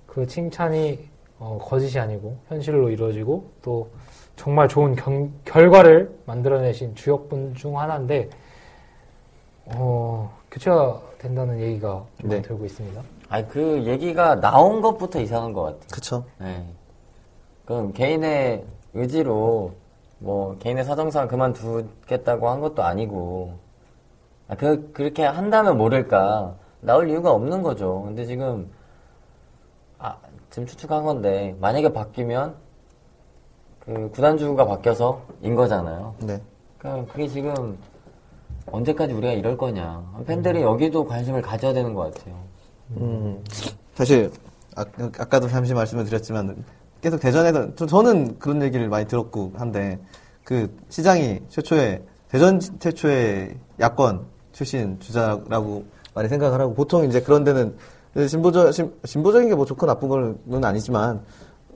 그 0.06 0.26
칭찬이 0.26 1.08
어, 1.38 1.58
거짓이 1.62 1.98
아니고 1.98 2.36
현실로 2.48 2.90
이루어지고 2.90 3.50
또 3.62 3.88
정말 4.36 4.68
좋은 4.68 4.94
경- 4.94 5.32
결과를 5.46 6.14
만들어내신 6.26 6.94
주역분 6.94 7.54
중 7.54 7.78
하나인데 7.78 8.28
어, 9.74 10.30
교체가 10.50 11.00
된다는 11.18 11.58
얘기가 11.60 12.04
좀 12.20 12.28
네. 12.28 12.42
들고 12.42 12.66
있습니다. 12.66 13.00
아니 13.30 13.48
그 13.48 13.82
얘기가 13.86 14.38
나온 14.38 14.82
것부터 14.82 15.18
이상한 15.20 15.54
것 15.54 15.62
같아요. 15.62 15.80
그쵸. 15.90 16.24
네. 16.38 16.62
그럼 17.64 17.92
개인의 17.94 18.62
의지로 18.94 19.72
뭐 20.18 20.56
개인의 20.58 20.84
사정상 20.84 21.28
그만두겠다고 21.28 22.48
한 22.48 22.60
것도 22.60 22.82
아니고 22.82 23.58
아, 24.48 24.54
그 24.56 24.92
그렇게 24.92 25.24
한다면 25.24 25.78
모를까 25.78 26.54
나올 26.80 27.08
이유가 27.08 27.32
없는 27.32 27.62
거죠. 27.62 28.02
근데 28.02 28.24
지금 28.24 28.70
아 29.98 30.16
지금 30.50 30.66
추측한 30.66 31.04
건데 31.04 31.56
만약에 31.60 31.92
바뀌면 31.92 32.54
그 33.80 34.10
구단주가 34.10 34.66
바뀌어서 34.66 35.22
인 35.42 35.54
거잖아요. 35.54 36.14
네. 36.20 36.40
그러니까 36.78 37.12
그게 37.12 37.26
지금 37.26 37.78
언제까지 38.70 39.12
우리가 39.12 39.32
이럴 39.32 39.56
거냐. 39.56 40.22
팬들이 40.26 40.62
여기도 40.62 41.04
관심을 41.04 41.42
가져야 41.42 41.72
되는 41.72 41.94
것 41.94 42.12
같아요. 42.12 42.34
음, 42.96 43.42
사실 43.94 44.30
아, 44.76 44.84
아까도 45.18 45.48
잠시 45.48 45.74
말씀을 45.74 46.04
드렸지만 46.04 46.64
계속 47.02 47.18
대전에서 47.20 47.74
저- 47.74 47.86
저는 47.86 48.38
그런 48.38 48.62
얘기를 48.62 48.88
많이 48.88 49.06
들었고 49.06 49.52
한데 49.56 49.98
그 50.44 50.74
시장이 50.88 51.40
최초에 51.48 52.02
대전 52.28 52.60
최초의 52.60 53.54
야권 53.80 54.20
출신 54.52 54.98
주자라고 55.00 55.84
많이 56.14 56.28
생각을 56.28 56.60
하고 56.60 56.74
보통 56.74 57.04
이제 57.04 57.20
그런 57.20 57.42
데는 57.44 57.74
진보적 58.28 58.72
진, 58.72 58.92
진보적인 59.04 59.48
게 59.48 59.54
뭐 59.54 59.64
좋고 59.66 59.84
나쁜 59.86 60.08
건 60.08 60.64
아니지만 60.64 61.20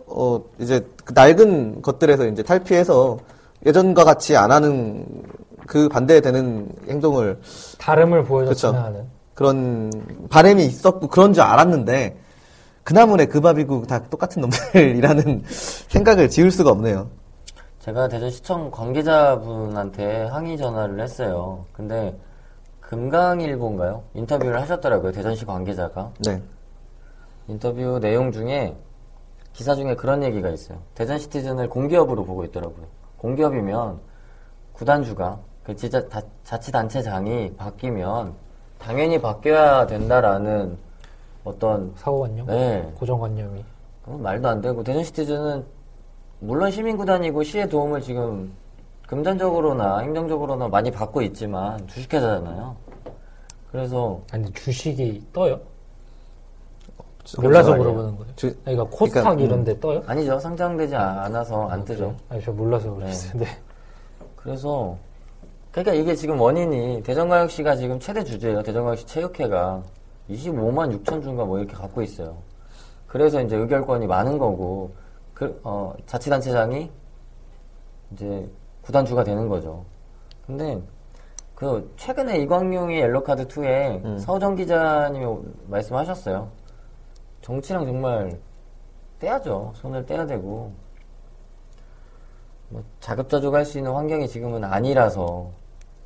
어 0.07 0.41
이제 0.61 0.87
그 1.05 1.13
낡은 1.13 1.83
것들에서 1.83 2.27
이제 2.29 2.43
탈피해서 2.43 3.19
예전과 3.67 4.05
같이 4.05 4.37
안 4.37 4.53
하는 4.53 5.07
그 5.67 5.89
반대되는 5.89 6.69
행동을 6.89 7.41
다름을 7.79 8.23
보여줬으면. 8.25 8.75
하는 8.85 9.05
그런 9.35 9.91
바람이 10.31 10.65
있었고 10.65 11.09
그런 11.09 11.33
줄 11.33 11.43
알았는데 11.43 12.17
그 12.87 12.93
나물에 12.93 13.27
그 13.27 13.41
밥이고 13.41 13.83
다 13.89 14.01
똑같은 14.09 14.43
놈들이라는 14.43 15.43
생각을 15.91 16.31
지울 16.31 16.53
수가 16.53 16.71
없네요. 16.71 17.09
제가 17.81 18.07
대전시청 18.07 18.71
관계자분한테 18.71 20.27
항의 20.27 20.57
전화를 20.57 21.01
했어요. 21.01 21.65
근데 21.73 22.17
금강일보인가요? 22.81 24.05
인터뷰를 24.15 24.61
하셨더라고요. 24.61 25.11
대전시 25.11 25.45
관계자가. 25.45 26.13
네. 26.27 26.41
인터뷰 27.49 27.99
내용 28.01 28.31
중에 28.31 28.77
기사 29.53 29.75
중에 29.75 29.97
그런 29.97 30.23
얘기가 30.23 30.49
있어요. 30.51 30.79
대전 30.95 31.19
시티즌을 31.19 31.69
공기업으로 31.69 32.25
보고 32.25 32.45
있더라고요. 32.45 32.87
공기업이면 33.17 33.99
구단주가 34.75 35.41
그 35.65 35.75
지자, 35.75 36.07
다- 36.09 36.23
자치단체장이 36.45 37.57
바뀌면 37.57 38.33
당연히 38.79 39.21
바뀌어야 39.21 39.89
된다라는 39.89 40.86
어떤 41.51 41.93
사고관념, 41.97 42.47
네 42.49 42.93
고정관념이 42.97 43.65
말도 44.05 44.49
안 44.49 44.61
되고 44.61 44.83
대전 44.83 45.05
시티즌은 45.05 45.65
물론 46.41 46.71
시민구단이고 46.73 47.43
시의 47.45 47.69
도움을 47.69 48.03
지금 48.03 48.53
금전적으로나 49.07 49.99
행정적으로나 50.01 50.67
많이 50.69 50.91
받고 50.91 51.23
있지만 51.23 51.87
주식회사잖아요. 51.87 52.75
그래서 53.71 54.21
아니 54.33 54.43
근데 54.45 54.61
주식이 54.61 55.27
떠요? 55.33 55.61
몰라서. 57.39 57.75
물어보는 57.77 58.17
거예요. 58.17 58.33
주- 58.37 58.55
그러니까 58.65 58.85
코스닥 58.85 59.23
그러니까, 59.23 59.45
이런 59.45 59.65
데 59.65 59.79
떠요? 59.81 60.03
아니죠 60.07 60.39
상장되지 60.39 60.95
않아서 60.97 61.69
안 61.69 61.85
뜨죠. 61.85 62.15
아니 62.29 62.43
저 62.43 62.53
몰라서 62.53 62.93
그랬어요. 62.93 63.39
네. 63.41 63.47
그래서 64.37 64.97
그러니까 65.71 65.95
이게 65.95 66.15
지금 66.15 66.41
원인이 66.41 67.03
대전광역시가 67.05 67.77
지금 67.77 68.01
최대 68.01 68.23
주제예요. 68.25 68.63
대전광역시 68.63 69.07
체육회가 69.07 69.83
25만 70.31 71.03
6천 71.03 71.23
주인가 71.23 71.45
뭐 71.45 71.59
이렇게 71.59 71.75
갖고 71.75 72.03
있어요. 72.03 72.37
그래서 73.07 73.41
이제 73.41 73.57
의결권이 73.57 74.07
많은 74.07 74.39
거고 74.39 74.95
그, 75.35 75.61
어, 75.63 75.95
자치단체장이 76.07 76.91
이제 78.13 78.49
구단주가 78.83 79.25
되는 79.25 79.49
거죠. 79.49 79.85
근데 80.47 80.81
그 81.55 81.93
최근에 81.97 82.39
이광용이 82.39 82.99
옐로카드 82.99 83.49
2에 83.49 84.05
음. 84.05 84.19
서정 84.19 84.55
기자님이 84.55 85.27
말씀하셨어요. 85.69 86.51
정치랑 87.41 87.87
정말 87.87 88.39
떼야죠. 89.19 89.73
손을 89.77 90.05
떼야 90.05 90.27
되고 90.27 90.73
뭐 92.69 92.83
자급자족할 93.01 93.65
수 93.65 93.79
있는 93.79 93.93
환경이 93.93 94.29
지금은 94.29 94.65
아니라서 94.65 95.51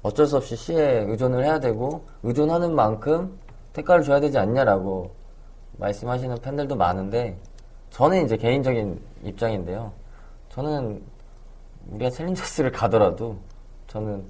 어쩔 0.02 0.26
수 0.26 0.36
없이 0.36 0.56
시에 0.56 1.04
의존을 1.08 1.44
해야 1.44 1.58
되고 1.58 2.04
의존하는 2.22 2.74
만큼 2.74 3.38
대가를 3.72 4.02
줘야 4.04 4.20
되지 4.20 4.38
않냐라고 4.38 5.10
말씀하시는 5.78 6.36
팬들도 6.42 6.76
많은데 6.76 7.36
저는 7.90 8.24
이제 8.24 8.36
개인적인 8.36 9.00
입장인데요. 9.24 9.92
저는 10.50 11.02
우리가 11.90 12.10
챌린저스를 12.10 12.72
가더라도 12.72 13.36
저는 13.86 14.24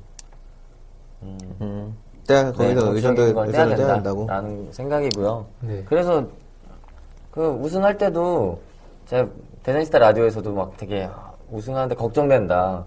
음. 1.22 1.96
때 2.26 2.44
네, 2.44 2.52
거기서 2.52 2.80
정치적인 2.80 2.96
의전도 2.96 3.34
걸 3.34 3.52
떼야 3.52 3.66
떼야 3.66 3.76
된다고. 3.94 4.20
된다라는 4.20 4.72
생각이고요. 4.72 5.46
네. 5.60 5.84
그래서 5.86 6.26
그 7.30 7.46
우승할 7.46 7.98
때도 7.98 8.60
제가 9.06 9.28
대전시타 9.62 9.98
라디오에서도 9.98 10.52
막 10.52 10.76
되게 10.76 11.08
우승하는데 11.50 11.94
걱정된다. 11.96 12.84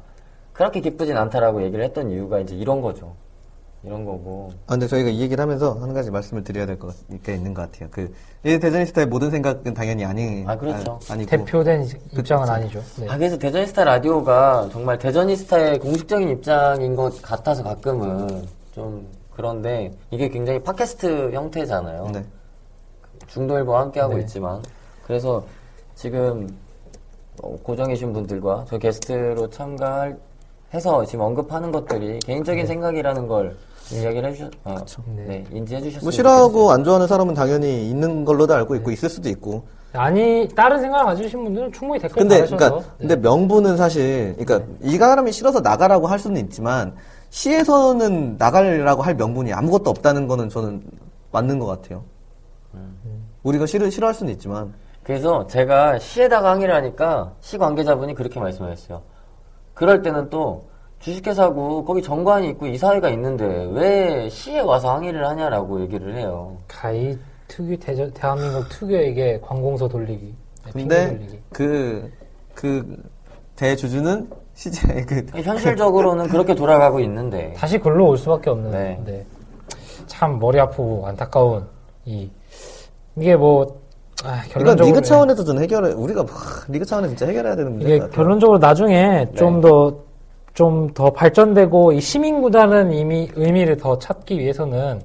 그렇게 0.54 0.80
기쁘진 0.80 1.18
않다라고 1.18 1.64
얘기를 1.64 1.84
했던 1.84 2.10
이유가 2.12 2.40
이제 2.40 2.56
이런 2.56 2.82
거죠. 2.82 3.16
이런 3.84 4.06
거고. 4.06 4.52
아, 4.68 4.72
근데 4.72 4.88
저희가 4.88 5.10
이 5.10 5.20
얘기를 5.20 5.42
하면서 5.42 5.74
한 5.74 5.94
가지 5.94 6.10
말씀을 6.10 6.44
드려야 6.44 6.66
될 6.66 6.78
것 6.80 6.94
게 7.24 7.34
있는 7.36 7.54
것 7.54 7.64
같아요. 7.70 7.90
그, 7.92 8.14
이 8.46 8.58
대전시스타의 8.60 9.08
모든 9.08 9.30
생각은 9.30 9.74
당연히 9.74 10.06
아니, 10.06 10.44
아, 10.48 10.56
그렇죠. 10.58 11.00
아, 11.10 11.16
니고 11.16 11.30
대표된 11.30 11.88
입장은 12.18 12.48
아니죠. 12.50 12.82
네. 13.00 13.08
아, 13.10 13.18
그래서 13.18 13.38
대전시스타 13.38 13.84
라디오가 13.84 14.70
정말 14.72 14.98
대전시스타의 14.98 15.80
공식적인 15.80 16.30
입장인 16.30 16.96
것 16.96 17.22
같아서 17.22 17.62
가끔은 17.64 18.48
좀 18.74 19.06
그런데 19.36 19.92
이게 20.12 20.30
굉장히 20.30 20.60
팟캐스트 20.64 21.32
형태잖아요. 21.34 22.10
네. 22.14 22.24
중도일보와 23.28 23.82
함께하고 23.82 24.16
네. 24.16 24.22
있지만 24.22 24.62
그래서 25.06 25.46
지금 25.96 26.48
어, 27.42 27.56
고정이신 27.64 28.14
분들과 28.14 28.66
저 28.70 28.78
게스트로 28.78 29.50
참가할 29.50 30.18
해서 30.74 31.06
지금 31.06 31.26
언급하는 31.26 31.72
것들이 31.72 32.20
개인적인 32.20 32.66
생각이라는 32.66 33.28
걸 33.28 33.56
이야기를 33.92 34.30
해주셨, 34.30 34.52
어, 34.64 34.76
네. 35.16 35.26
네. 35.26 35.44
인지해 35.52 35.82
주셨으면 35.82 36.04
뭐 36.04 36.12
싫어하고 36.12 36.48
좋겠어요. 36.48 36.70
안 36.70 36.84
좋아하는 36.84 37.08
사람은 37.08 37.34
당연히 37.34 37.90
있는 37.90 38.24
걸로도 38.26 38.54
알고 38.54 38.76
있고 38.76 38.92
있을 38.92 39.10
수도 39.10 39.30
있고. 39.30 39.64
아니 39.94 40.48
다른 40.56 40.82
생각을 40.82 41.06
가지신 41.06 41.44
분들은 41.44 41.72
충분히 41.72 42.02
댓글 42.02 42.24
근데 42.24 42.38
달으셔서 42.38 42.58
그러니까 42.58 42.80
네. 42.80 42.96
근데 42.98 43.16
명분은 43.18 43.78
사실 43.78 44.36
그러니까 44.40 44.68
이 44.82 44.98
사람이 44.98 45.32
싫어서 45.32 45.60
나가라고 45.60 46.08
할 46.08 46.18
수는 46.18 46.42
있지만 46.42 46.96
시에서는 47.30 48.38
나가라고 48.38 49.04
할 49.04 49.14
명분이 49.16 49.54
아무것도 49.54 49.90
없다는 49.92 50.28
거는 50.28 50.50
저는 50.50 50.84
맞는 51.32 51.60
것 51.60 51.68
같아요. 51.68 52.04
우리가 53.44 53.66
싫어 53.66 53.90
싫어할 53.90 54.16
수는 54.16 54.34
있지만 54.34 54.74
그래서 55.04 55.46
제가 55.48 56.00
시에다가 56.00 56.52
항의를 56.52 56.74
하니까 56.74 57.34
시 57.42 57.58
관계자분이 57.58 58.16
그렇게 58.16 58.40
말씀하셨어요. 58.40 59.02
그럴 59.74 60.02
때는 60.02 60.30
또 60.30 60.66
주식회사고 61.04 61.86
거기 61.86 62.02
정관이 62.02 62.50
있고 62.50 62.68
이사회가 62.68 63.10
있는데 63.10 63.68
왜 63.72 64.30
시에 64.30 64.60
와서 64.60 64.94
항의를 64.94 65.28
하냐라고 65.28 65.82
얘기를 65.82 66.16
해요. 66.16 66.58
가히 66.68 67.18
특유 67.48 67.78
대저, 67.78 68.10
대한민국 68.12 68.68
특유에게 68.70 69.40
관공서 69.42 69.88
돌리기, 69.88 70.34
네, 70.66 70.72
근데 70.72 71.08
돌리기. 71.10 71.40
그 71.52 72.24
그 72.54 73.02
대주주는 73.56 74.30
시제 74.54 74.88
그 75.06 75.26
현실적으로는 75.42 76.28
그렇게 76.28 76.56
돌아가고 76.56 77.00
있는데 77.02 77.54
다시 77.54 77.78
글로 77.78 78.10
올 78.10 78.18
수밖에 78.18 78.50
없는. 78.50 78.72
네. 78.72 79.00
네. 79.06 79.26
참 80.06 80.40
머리 80.40 80.60
아프고 80.60 81.06
안타까운 81.08 81.66
이 82.06 82.30
이게 83.16 83.36
뭐 83.36 83.82
아, 84.24 84.42
결론적으로 84.50 84.96
리그 84.96 85.02
차원에서 85.02 85.44
좀 85.44 85.60
해결해 85.62 85.94
우리가 85.94 86.24
막 86.24 86.32
리그 86.70 86.86
차원에서 86.86 87.16
진짜 87.16 87.28
해결해야 87.28 87.56
되는 87.56 87.72
문제 87.72 87.88
이게 87.88 88.00
같아요. 88.00 88.16
결론적으로 88.16 88.58
나중에 88.58 89.28
좀더 89.36 89.96
좀 90.54 90.94
더 90.94 91.12
발전되고 91.12 91.94
이 91.94 92.00
시민 92.00 92.42
구단은 92.42 92.92
이미 92.92 93.28
의미를 93.36 93.78
더 93.78 93.98
찾기 93.98 94.40
위해서는 94.40 95.02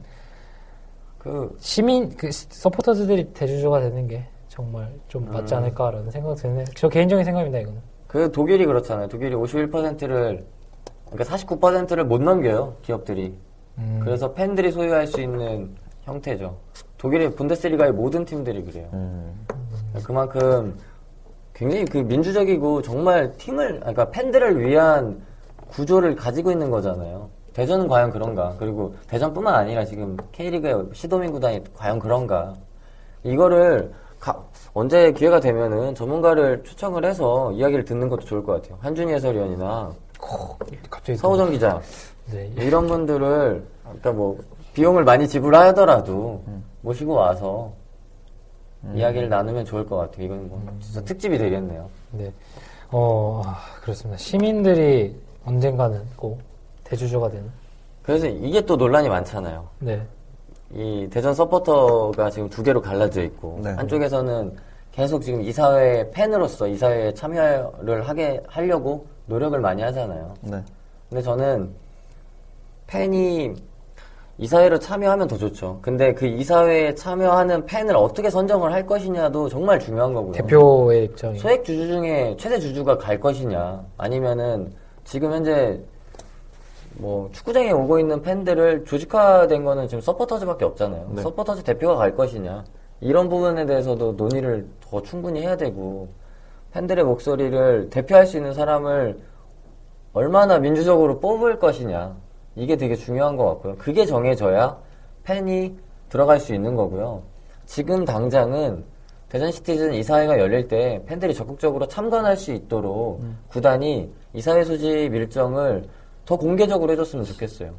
그 1.18 1.56
시민 1.58 2.14
그 2.16 2.30
서포터즈들이 2.30 3.32
대주주가 3.32 3.80
되는 3.80 4.06
게 4.06 4.24
정말 4.48 4.92
좀 5.08 5.30
맞지 5.30 5.54
음. 5.54 5.58
않을까라는 5.58 6.10
생각 6.10 6.34
드네요. 6.36 6.64
저 6.74 6.88
개인적인 6.88 7.24
생각입니다 7.24 7.60
이거는. 7.60 7.80
그 8.06 8.30
독일이 8.30 8.66
그렇잖아요. 8.66 9.08
독일이 9.08 9.34
51%를 9.34 10.44
그러니까 11.10 11.36
49%를 11.36 12.04
못 12.04 12.20
넘겨요 12.22 12.76
기업들이. 12.82 13.34
음. 13.78 14.00
그래서 14.02 14.32
팬들이 14.32 14.70
소유할 14.70 15.06
수 15.06 15.20
있는 15.20 15.74
형태죠. 16.02 16.58
독일의 16.98 17.34
분데스리가의 17.34 17.92
모든 17.92 18.24
팀들이 18.24 18.64
그래요. 18.64 18.88
음. 18.92 19.46
그만큼 20.02 20.76
굉장히 21.54 21.84
그 21.86 21.98
민주적이고 21.98 22.82
정말 22.82 23.32
팀을 23.36 23.80
그러니까 23.80 24.10
팬들을 24.10 24.60
위한 24.60 25.22
구조를 25.68 26.16
가지고 26.16 26.50
있는 26.50 26.70
거잖아요. 26.70 27.28
대전은 27.52 27.88
과연 27.88 28.10
그런가? 28.10 28.54
그리고 28.58 28.94
대전뿐만 29.08 29.54
아니라 29.54 29.84
지금 29.84 30.16
K리그의 30.32 30.84
시도민 30.92 31.32
구단이 31.32 31.62
과연 31.74 31.98
그런가? 31.98 32.54
이거를 33.24 33.92
가- 34.20 34.40
언제 34.74 35.12
기회가 35.12 35.40
되면은 35.40 35.94
전문가를 35.94 36.62
초청을 36.64 37.04
해서 37.04 37.50
이야기를 37.52 37.84
듣는 37.84 38.08
것도 38.08 38.22
좋을 38.26 38.42
것 38.44 38.60
같아요. 38.62 38.78
한준희 38.80 39.12
해설위원이나 39.14 39.92
서우정 41.16 41.50
기자 41.50 41.80
네. 42.30 42.50
이런 42.56 42.86
분들을 42.86 43.64
아까 43.86 44.12
뭐 44.12 44.38
비용을 44.74 45.04
많이 45.04 45.26
지불하더라도 45.26 46.42
모시고 46.82 47.14
와서 47.14 47.72
이야기를 48.94 49.28
나누면 49.28 49.64
좋을 49.64 49.86
것 49.86 49.96
같아요. 49.96 50.26
이건 50.26 50.48
뭐 50.48 50.62
진짜 50.80 51.00
특집이 51.02 51.38
되겠네요. 51.38 51.88
네. 52.12 52.32
어 52.90 53.42
아, 53.44 53.58
그렇습니다. 53.82 54.16
시민들이 54.18 55.16
언젠가는 55.48 56.00
꼭 56.16 56.38
대주주가 56.84 57.30
되는. 57.30 57.50
그래서 58.02 58.26
이게 58.26 58.60
또 58.60 58.76
논란이 58.76 59.08
많잖아요. 59.08 59.66
네. 59.80 60.02
이 60.74 61.08
대전 61.10 61.34
서포터가 61.34 62.30
지금 62.30 62.48
두 62.50 62.62
개로 62.62 62.80
갈라져 62.80 63.22
있고 63.22 63.60
네. 63.62 63.70
한쪽에서는 63.70 64.54
계속 64.92 65.22
지금 65.22 65.40
이사회 65.42 66.10
팬으로서 66.10 66.66
이사회에 66.66 67.14
참여를 67.14 68.06
하게 68.06 68.42
하려고 68.46 69.06
노력을 69.26 69.58
많이 69.60 69.82
하잖아요. 69.82 70.34
네. 70.42 70.62
근데 71.08 71.22
저는 71.22 71.70
팬이 72.86 73.54
이사회로 74.38 74.78
참여하면 74.78 75.26
더 75.28 75.36
좋죠. 75.36 75.78
근데 75.82 76.14
그 76.14 76.26
이사회에 76.26 76.94
참여하는 76.94 77.66
팬을 77.66 77.96
어떻게 77.96 78.30
선정을 78.30 78.72
할 78.72 78.86
것이냐도 78.86 79.48
정말 79.48 79.80
중요한 79.80 80.14
거고요. 80.14 80.32
대표의 80.32 81.04
입장이. 81.06 81.38
소액 81.38 81.64
주주 81.64 81.88
중에 81.88 82.36
최대 82.38 82.58
주주가 82.58 82.96
갈 82.96 83.18
것이냐, 83.18 83.84
아니면은 83.96 84.72
지금 85.08 85.32
현재 85.32 85.80
뭐 86.98 87.30
축구장에 87.32 87.70
오고 87.70 87.98
있는 87.98 88.20
팬들을 88.20 88.84
조직화된 88.84 89.64
거는 89.64 89.88
지금 89.88 90.02
서포터즈밖에 90.02 90.66
없잖아요. 90.66 91.12
네. 91.14 91.22
서포터즈 91.22 91.62
대표가 91.62 91.96
갈 91.96 92.14
것이냐 92.14 92.64
이런 93.00 93.30
부분에 93.30 93.64
대해서도 93.64 94.12
논의를 94.12 94.68
더 94.82 95.00
충분히 95.02 95.40
해야 95.40 95.56
되고 95.56 96.08
팬들의 96.72 97.04
목소리를 97.04 97.88
대표할 97.88 98.26
수 98.26 98.36
있는 98.36 98.52
사람을 98.52 99.18
얼마나 100.12 100.58
민주적으로 100.58 101.20
뽑을 101.20 101.58
것이냐 101.58 102.14
이게 102.54 102.76
되게 102.76 102.94
중요한 102.94 103.38
것 103.38 103.46
같고요. 103.46 103.76
그게 103.78 104.04
정해져야 104.04 104.76
팬이 105.24 105.74
들어갈 106.10 106.38
수 106.38 106.52
있는 106.52 106.76
거고요. 106.76 107.22
지금 107.64 108.04
당장은 108.04 108.84
대전 109.30 109.52
시티즌 109.52 109.94
이사회가 109.94 110.38
열릴 110.38 110.68
때 110.68 111.02
팬들이 111.06 111.32
적극적으로 111.32 111.88
참관할 111.88 112.36
수 112.36 112.52
있도록 112.52 113.22
구단이 113.48 114.10
이사회 114.38 114.62
소집 114.64 114.86
일정을 115.12 115.84
더 116.24 116.36
공개적으로 116.36 116.92
해줬으면 116.92 117.24
좋겠어요. 117.24 117.74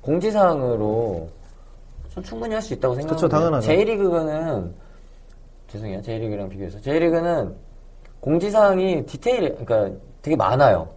공지사항으로 0.00 1.28
좀 2.10 2.22
충분히 2.22 2.54
할 2.54 2.62
수 2.62 2.72
있다고 2.74 2.94
생각합니다. 2.94 3.26
그쵸, 3.26 3.28
당연하죠. 3.28 3.66
J리그는 3.66 4.74
죄송해요. 5.68 6.02
J리그랑 6.02 6.48
비교해서 6.48 6.80
J리그는 6.80 7.56
공지사항이 8.20 9.04
디테일, 9.06 9.56
그러니까 9.56 9.98
되게 10.22 10.36
많아요. 10.36 10.88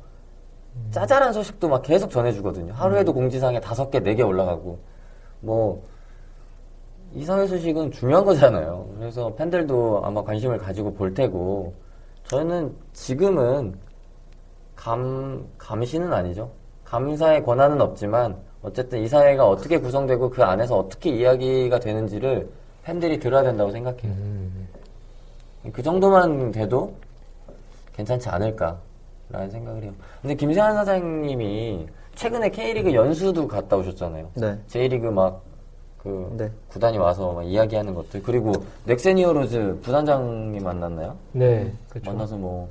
짜잘한 0.91 1.33
소식도 1.33 1.67
막 1.67 1.81
계속 1.81 2.11
전해주거든요. 2.11 2.73
하루에도 2.73 3.11
공지사항에 3.11 3.59
다섯 3.59 3.89
개, 3.89 3.99
네 3.99 4.13
개 4.13 4.21
올라가고. 4.21 4.77
뭐, 5.39 5.83
이사회 7.15 7.47
소식은 7.47 7.91
중요한 7.91 8.23
거잖아요. 8.23 8.87
그래서 8.99 9.33
팬들도 9.33 10.01
아마 10.03 10.21
관심을 10.23 10.59
가지고 10.59 10.93
볼 10.93 11.13
테고, 11.13 11.73
저는 12.25 12.75
지금은 12.93 13.73
감, 14.77 15.45
감시는 15.57 16.13
아니죠. 16.13 16.49
감사의 16.85 17.43
권한은 17.43 17.81
없지만, 17.81 18.37
어쨌든 18.61 18.99
이 18.99 19.07
사회가 19.07 19.47
어떻게 19.47 19.77
구성되고 19.77 20.29
그 20.29 20.43
안에서 20.43 20.77
어떻게 20.77 21.09
이야기가 21.09 21.79
되는지를 21.79 22.49
팬들이 22.83 23.19
들어야 23.19 23.43
된다고 23.43 23.71
생각해요. 23.71 24.11
음, 24.13 24.67
그 25.73 25.83
정도만 25.83 26.51
돼도 26.51 26.93
괜찮지 27.93 28.29
않을까라는 28.29 29.49
생각을 29.51 29.83
해요. 29.83 29.91
근데 30.21 30.35
김세환 30.35 30.75
사장님이 30.75 31.87
최근에 32.15 32.49
K리그 32.49 32.93
연수도 32.93 33.47
갔다 33.47 33.75
오셨잖아요. 33.77 34.29
네. 34.35 34.57
J리그 34.67 35.07
막, 35.07 35.41
그, 35.97 36.33
네. 36.37 36.49
구단이 36.69 36.97
와서 36.97 37.33
막 37.33 37.43
이야기하는 37.43 37.93
것들. 37.93 38.23
그리고 38.23 38.53
넥센히어로즈 38.85 39.79
부단장님 39.81 40.63
만났나요? 40.63 41.15
네. 41.33 41.71
그렇죠. 41.89 42.11
만나서 42.11 42.37
뭐, 42.37 42.69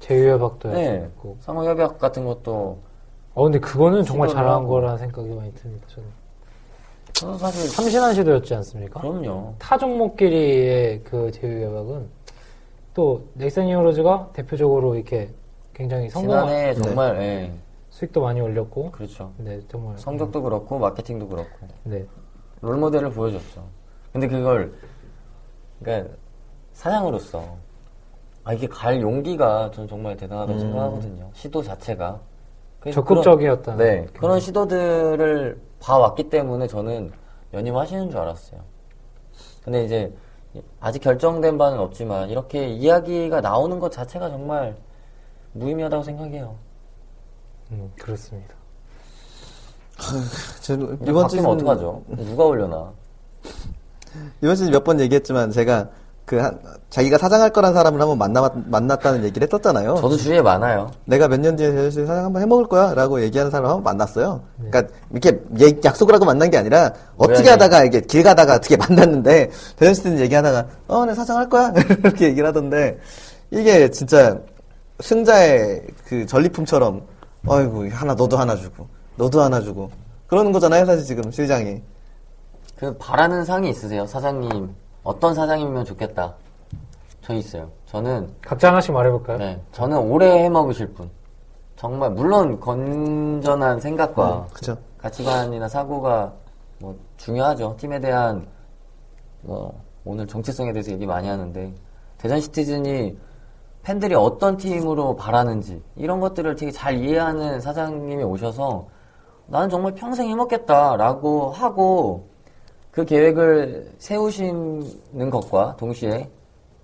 제휴협약도 0.00 0.70
네. 0.70 1.00
했고. 1.02 1.36
상호협약 1.40 1.98
같은 1.98 2.24
것도, 2.24 2.78
어 3.34 3.42
근데 3.44 3.58
그거는 3.58 4.04
정말 4.04 4.28
잘한 4.28 4.52
하고. 4.52 4.68
거라는 4.68 4.98
생각이 4.98 5.28
많이 5.30 5.52
듭니다. 5.54 5.86
저는. 5.88 6.08
저는 7.12 7.38
사실, 7.38 7.70
참신한 7.74 8.14
시도였지 8.14 8.54
않습니까? 8.56 9.00
그럼요. 9.00 9.54
타 9.58 9.76
종목끼리의 9.76 11.02
그 11.04 11.30
제휴협약은 11.32 12.08
또 12.94 13.24
넥센 13.34 13.68
히어로즈가 13.68 14.30
대표적으로 14.32 14.94
이렇게 14.94 15.30
굉장히 15.74 16.08
성공한 16.10 16.46
지난해 16.46 16.74
정말, 16.74 17.16
예, 17.22 17.52
수익도 17.90 18.20
많이 18.22 18.40
올렸고 18.40 18.90
그렇죠. 18.92 19.32
네 19.38 19.60
정말 19.68 19.96
성적도 19.98 20.42
그렇고, 20.42 20.78
마케팅도 20.78 21.28
그렇고. 21.28 21.66
네 21.84 22.04
롤모델을 22.60 23.10
보여줬죠. 23.10 23.64
근데 24.12 24.26
그걸, 24.26 24.72
그러니까 25.80 26.12
사장으로서 26.72 27.56
아 28.48 28.54
이게 28.54 28.66
갈 28.66 28.98
용기가 29.02 29.70
저는 29.74 29.86
정말 29.86 30.16
대단하다고 30.16 30.54
음. 30.54 30.58
생각하거든요. 30.58 31.30
시도 31.34 31.62
자체가 31.62 32.18
그런, 33.04 33.22
네. 33.76 34.06
그런 34.18 34.40
시도들을 34.40 35.60
봐왔기 35.80 36.30
때문에 36.30 36.66
저는 36.66 37.12
연임하시는 37.52 38.08
줄 38.08 38.18
알았어요. 38.18 38.58
근데 39.62 39.84
이제 39.84 40.10
아직 40.80 41.00
결정된 41.00 41.58
바는 41.58 41.78
없지만 41.78 42.30
이렇게 42.30 42.68
이야기가 42.68 43.42
나오는 43.42 43.78
것 43.78 43.92
자체가 43.92 44.30
정말 44.30 44.74
무의미하다고 45.52 46.02
생각해요. 46.04 46.54
음, 47.72 47.92
그렇습니다. 48.00 48.54
제, 50.62 50.72
이번 51.06 51.28
시즌 51.28 51.44
어떡하죠? 51.44 52.02
누가 52.08 52.44
올려나? 52.46 52.90
이번 54.40 54.56
시즌 54.56 54.72
몇 54.72 54.84
번 54.84 55.00
얘기했지만 55.00 55.50
제가 55.50 55.90
그 56.28 56.36
한, 56.36 56.58
자기가 56.90 57.16
사장할 57.16 57.48
거란 57.50 57.72
사람을 57.72 57.98
한번 58.02 58.18
만나 58.18 58.50
만났다는 58.66 59.24
얘기를 59.24 59.48
했었잖아요. 59.48 59.94
저도 59.96 60.14
주위에 60.18 60.42
많아요. 60.42 60.90
내가 61.06 61.26
몇 61.26 61.40
년 61.40 61.56
뒤에 61.56 61.90
사장 61.90 62.26
한번 62.26 62.42
해먹을 62.42 62.66
거야 62.68 62.92
라고 62.92 63.22
얘기하는 63.22 63.50
사람을 63.50 63.70
한번 63.70 63.82
만났어요. 63.82 64.42
네. 64.58 64.70
그러니까 64.70 64.94
이렇게 65.10 65.80
약속을 65.82 66.14
하고 66.14 66.26
만난 66.26 66.50
게 66.50 66.58
아니라 66.58 66.92
어떻게 67.16 67.36
우연히. 67.38 67.48
하다가 67.48 67.84
이게 67.84 68.02
길 68.02 68.22
가다가 68.22 68.56
어떻게 68.56 68.76
만났는데 68.76 69.50
대전시티는 69.76 70.18
얘기하다가 70.20 70.66
어, 70.88 71.06
내 71.06 71.14
사장 71.14 71.38
할 71.38 71.48
거야 71.48 71.72
이렇게 72.04 72.26
얘기를 72.26 72.46
하던데 72.46 72.98
이게 73.50 73.90
진짜 73.90 74.38
승자의 75.00 75.82
그 76.06 76.26
전리품처럼 76.26 77.00
어이구 77.46 77.88
하나 77.90 78.14
너도 78.14 78.36
하나 78.36 78.54
주고 78.54 78.86
너도 79.16 79.40
하나 79.40 79.62
주고 79.62 79.90
그러는 80.26 80.52
거잖아요 80.52 80.84
사실 80.84 81.06
지금 81.06 81.30
실장이 81.30 81.80
그 82.76 82.94
바라는 82.98 83.46
상이 83.46 83.70
있으세요? 83.70 84.06
사장님 84.06 84.68
어떤 85.08 85.34
사장이면 85.34 85.86
좋겠다. 85.86 86.34
저 87.22 87.32
있어요. 87.32 87.70
저는 87.86 88.30
각자 88.42 88.68
하나씩 88.68 88.92
말해볼까요? 88.92 89.38
네, 89.38 89.58
저는 89.72 89.96
오래 89.96 90.44
해먹으실 90.44 90.88
분. 90.88 91.08
정말 91.76 92.10
물론 92.10 92.60
건전한 92.60 93.80
생각과 93.80 94.48
그쵸 94.52 94.76
가치관이나 94.98 95.66
사고가 95.66 96.34
뭐 96.78 96.94
중요하죠. 97.16 97.74
팀에 97.78 98.00
대한 98.00 98.46
뭐 99.40 99.80
오늘 100.04 100.26
정체성에 100.26 100.74
대해서 100.74 100.92
얘기 100.92 101.06
많이 101.06 101.26
하는데 101.26 101.72
대전 102.18 102.38
시티즌이 102.38 103.16
팬들이 103.82 104.14
어떤 104.14 104.58
팀으로 104.58 105.16
바라는지 105.16 105.82
이런 105.96 106.20
것들을 106.20 106.54
되게 106.54 106.70
잘 106.70 106.98
이해하는 106.98 107.62
사장님이 107.62 108.24
오셔서 108.24 108.86
나는 109.46 109.70
정말 109.70 109.94
평생 109.94 110.28
해먹겠다라고 110.28 111.52
하고 111.52 112.27
그 112.98 113.04
계획을 113.04 113.92
세우시는 113.98 115.30
것과 115.30 115.76
동시에 115.76 116.28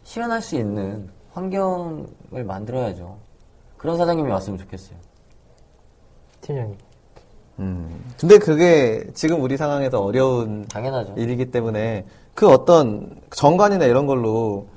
실현할 0.04 0.40
수 0.42 0.54
있는 0.54 1.08
환경을 1.32 2.44
만들어야죠. 2.46 3.16
그런 3.76 3.96
사장님이 3.96 4.30
왔으면 4.30 4.56
좋겠어요. 4.60 4.96
팀장님. 6.40 6.76
음. 7.58 8.04
근데 8.20 8.38
그게 8.38 9.04
지금 9.12 9.42
우리 9.42 9.56
상황에서 9.56 10.04
어려운 10.04 10.64
당연하죠. 10.68 11.14
일이기 11.16 11.50
때문에 11.50 12.06
그 12.32 12.48
어떤 12.48 13.20
정관이나 13.34 13.84
이런 13.86 14.06
걸로 14.06 14.68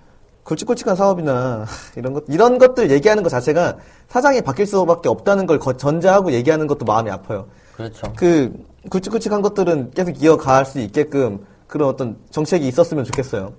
굵직굵직한 0.44 0.96
사업이나 0.96 1.66
이런 1.96 2.14
것 2.14 2.24
이런 2.30 2.58
것들 2.58 2.90
얘기하는 2.90 3.22
것 3.22 3.30
자체가 3.30 3.78
사장이 4.08 4.42
바뀔 4.42 4.66
수밖에 4.66 5.08
없다는 5.08 5.46
걸 5.46 5.60
거- 5.60 5.78
전제하고 5.78 6.32
얘기하는 6.32 6.66
것도 6.66 6.84
마음이 6.86 7.12
아파요. 7.12 7.46
그렇죠. 7.78 8.12
그 8.16 8.52
굵직굵직한 8.90 9.42
것들은 9.44 9.92
계속 9.92 10.22
이어갈 10.22 10.66
수 10.66 10.80
있게끔 10.80 11.46
그런 11.68 11.90
어떤 11.90 12.18
정책이 12.32 12.68
있었으면 12.68 13.04
좋겠어요. 13.04 13.54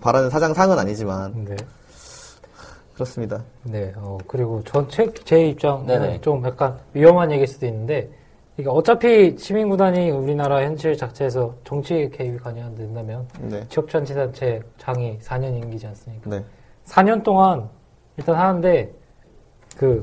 바라는 0.00 0.30
사장 0.30 0.52
상은 0.52 0.78
아니지만 0.78 1.44
네. 1.44 1.56
그렇습니다. 2.94 3.44
네, 3.62 3.92
어, 3.96 4.16
그리고 4.26 4.62
전, 4.64 4.88
제, 4.88 5.12
제 5.24 5.48
입장은 5.48 5.86
네네. 5.86 6.20
좀 6.22 6.42
약간 6.44 6.78
위험한 6.94 7.30
얘기일 7.30 7.46
수도 7.46 7.66
있는데, 7.66 8.08
이게 8.56 8.70
어차피 8.70 9.36
시민구단이 9.38 10.10
우리나라 10.10 10.62
현실 10.62 10.96
자체에서 10.96 11.54
정치 11.62 12.10
개입이 12.10 12.38
가능한 12.38 12.74
된다면, 12.74 13.28
네. 13.38 13.62
지역자치단체 13.68 14.62
장이 14.78 15.18
4년 15.18 15.62
임기지 15.62 15.86
않습니까? 15.88 16.30
네. 16.30 16.42
4년 16.86 17.22
동안 17.22 17.68
일단 18.16 18.34
하는데, 18.34 18.90
그, 19.76 20.02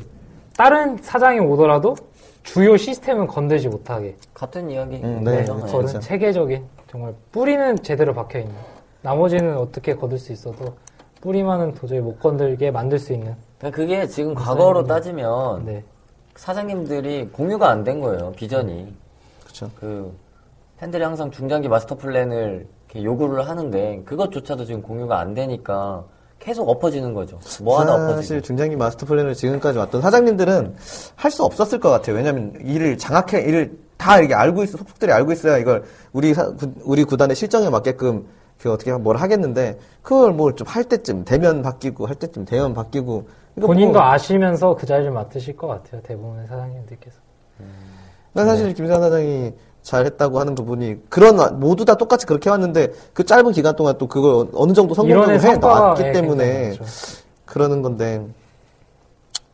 다른 0.56 0.96
사장이 0.98 1.40
오더라도 1.40 1.96
주요 2.44 2.76
시스템은 2.78 3.28
건들지 3.28 3.70
못하게. 3.70 4.16
같은 4.34 4.70
이야기. 4.70 4.98
음, 4.98 5.24
네. 5.24 5.32
그렇죠. 5.44 5.56
그거는 5.56 5.86
그렇죠. 5.88 6.00
체계적인, 6.00 6.64
정말 6.90 7.14
뿌리는 7.32 7.76
제대로 7.82 8.14
박혀 8.14 8.40
있는. 8.40 8.54
나머지는 9.02 9.58
어떻게 9.58 9.96
거둘 9.96 10.18
수 10.20 10.32
있어도, 10.32 10.76
뿌리만은 11.22 11.74
도저히 11.74 12.00
못 12.00 12.20
건들게 12.20 12.72
만들 12.72 13.00
수 13.00 13.14
있는. 13.14 13.36
그러니까 13.58 13.76
그게 13.82 14.08
지금 14.08 14.34
과거로 14.36 14.84
따지면 14.86 15.66
네. 15.66 15.84
사장님들이 16.36 17.30
공유가 17.30 17.70
안 17.70 17.84
된 17.84 18.00
거예요. 18.02 18.32
비전이. 18.34 18.94
그렇죠. 19.42 19.70
그 19.80 20.14
팬들이 20.80 21.04
항상 21.04 21.32
중장기 21.32 21.70
마스터 21.70 21.96
플랜을 21.96 22.68
이렇게 22.90 23.04
요구를 23.04 23.48
하는데 23.48 24.02
그것조차도 24.06 24.66
지금 24.66 24.82
공유가 24.82 25.20
안 25.20 25.34
되니까 25.34 26.04
계속 26.44 26.68
엎어지는 26.70 27.14
거죠. 27.14 27.40
뭐 27.62 27.80
하나 27.80 27.94
사실 27.98 28.12
엎어지고. 28.14 28.42
중장기 28.42 28.76
마스터 28.76 29.06
플랜을 29.06 29.34
지금까지 29.34 29.78
왔던 29.78 30.02
사장님들은 30.02 30.76
할 31.16 31.32
수 31.32 31.44
없었을 31.46 31.80
것 31.80 31.90
같아요. 31.90 32.18
왜냐하면 32.18 32.54
일을 32.62 32.98
장악해 32.98 33.42
일을 33.44 33.78
다 33.98 34.20
이렇게 34.20 34.34
알고 34.36 34.64
있어 34.64 34.78
속속들이 34.78 35.10
알고 35.14 35.32
있어야 35.32 35.58
이걸 35.58 35.84
우리 36.12 36.34
사- 36.34 36.52
구- 36.52 36.74
우리 36.84 37.06
구단의 37.06 37.38
실정에 37.38 37.70
맞게끔 37.70 38.28
그 38.60 38.70
어떻게 38.72 38.92
뭘 38.92 39.16
하겠는데 39.18 39.80
그걸 40.02 40.34
뭘 40.34 40.54
좀 40.56 40.68
할 40.68 40.84
때쯤 40.84 41.24
대면 41.24 41.62
바뀌고 41.62 42.08
할 42.08 42.16
때쯤 42.16 42.44
대면 42.44 42.74
바뀌고 42.74 43.28
본인도 43.62 43.94
뭐- 44.00 44.02
아시면서 44.10 44.76
그 44.76 44.86
자리를 44.86 45.12
맡으실 45.12 45.56
것 45.56 45.68
같아요. 45.68 46.02
대부분의 46.02 46.48
사장님들께서. 46.48 47.18
난 48.34 48.46
사실 48.48 48.74
김세환 48.74 49.02
사장이 49.02 49.54
잘했다고 49.84 50.40
하는 50.40 50.56
부분이 50.56 51.10
그런 51.10 51.38
와- 51.38 51.50
모두 51.50 51.86
다 51.86 51.96
똑같이 51.96 52.26
그렇게 52.26 52.50
해왔는데 52.50 52.94
그 53.14 53.26
짧은 53.26 53.52
기간 53.52 53.76
동안 53.76 53.98
또 53.98 54.08
그걸 54.08 54.48
어느 54.56 54.74
정도 54.74 54.94
성공적으로 54.94 55.40
해 55.40 55.58
나왔기 55.58 56.04
예, 56.04 56.12
때문에 56.14 56.70
많죠. 56.70 56.84
그러는 57.46 57.82
건데 57.82 58.26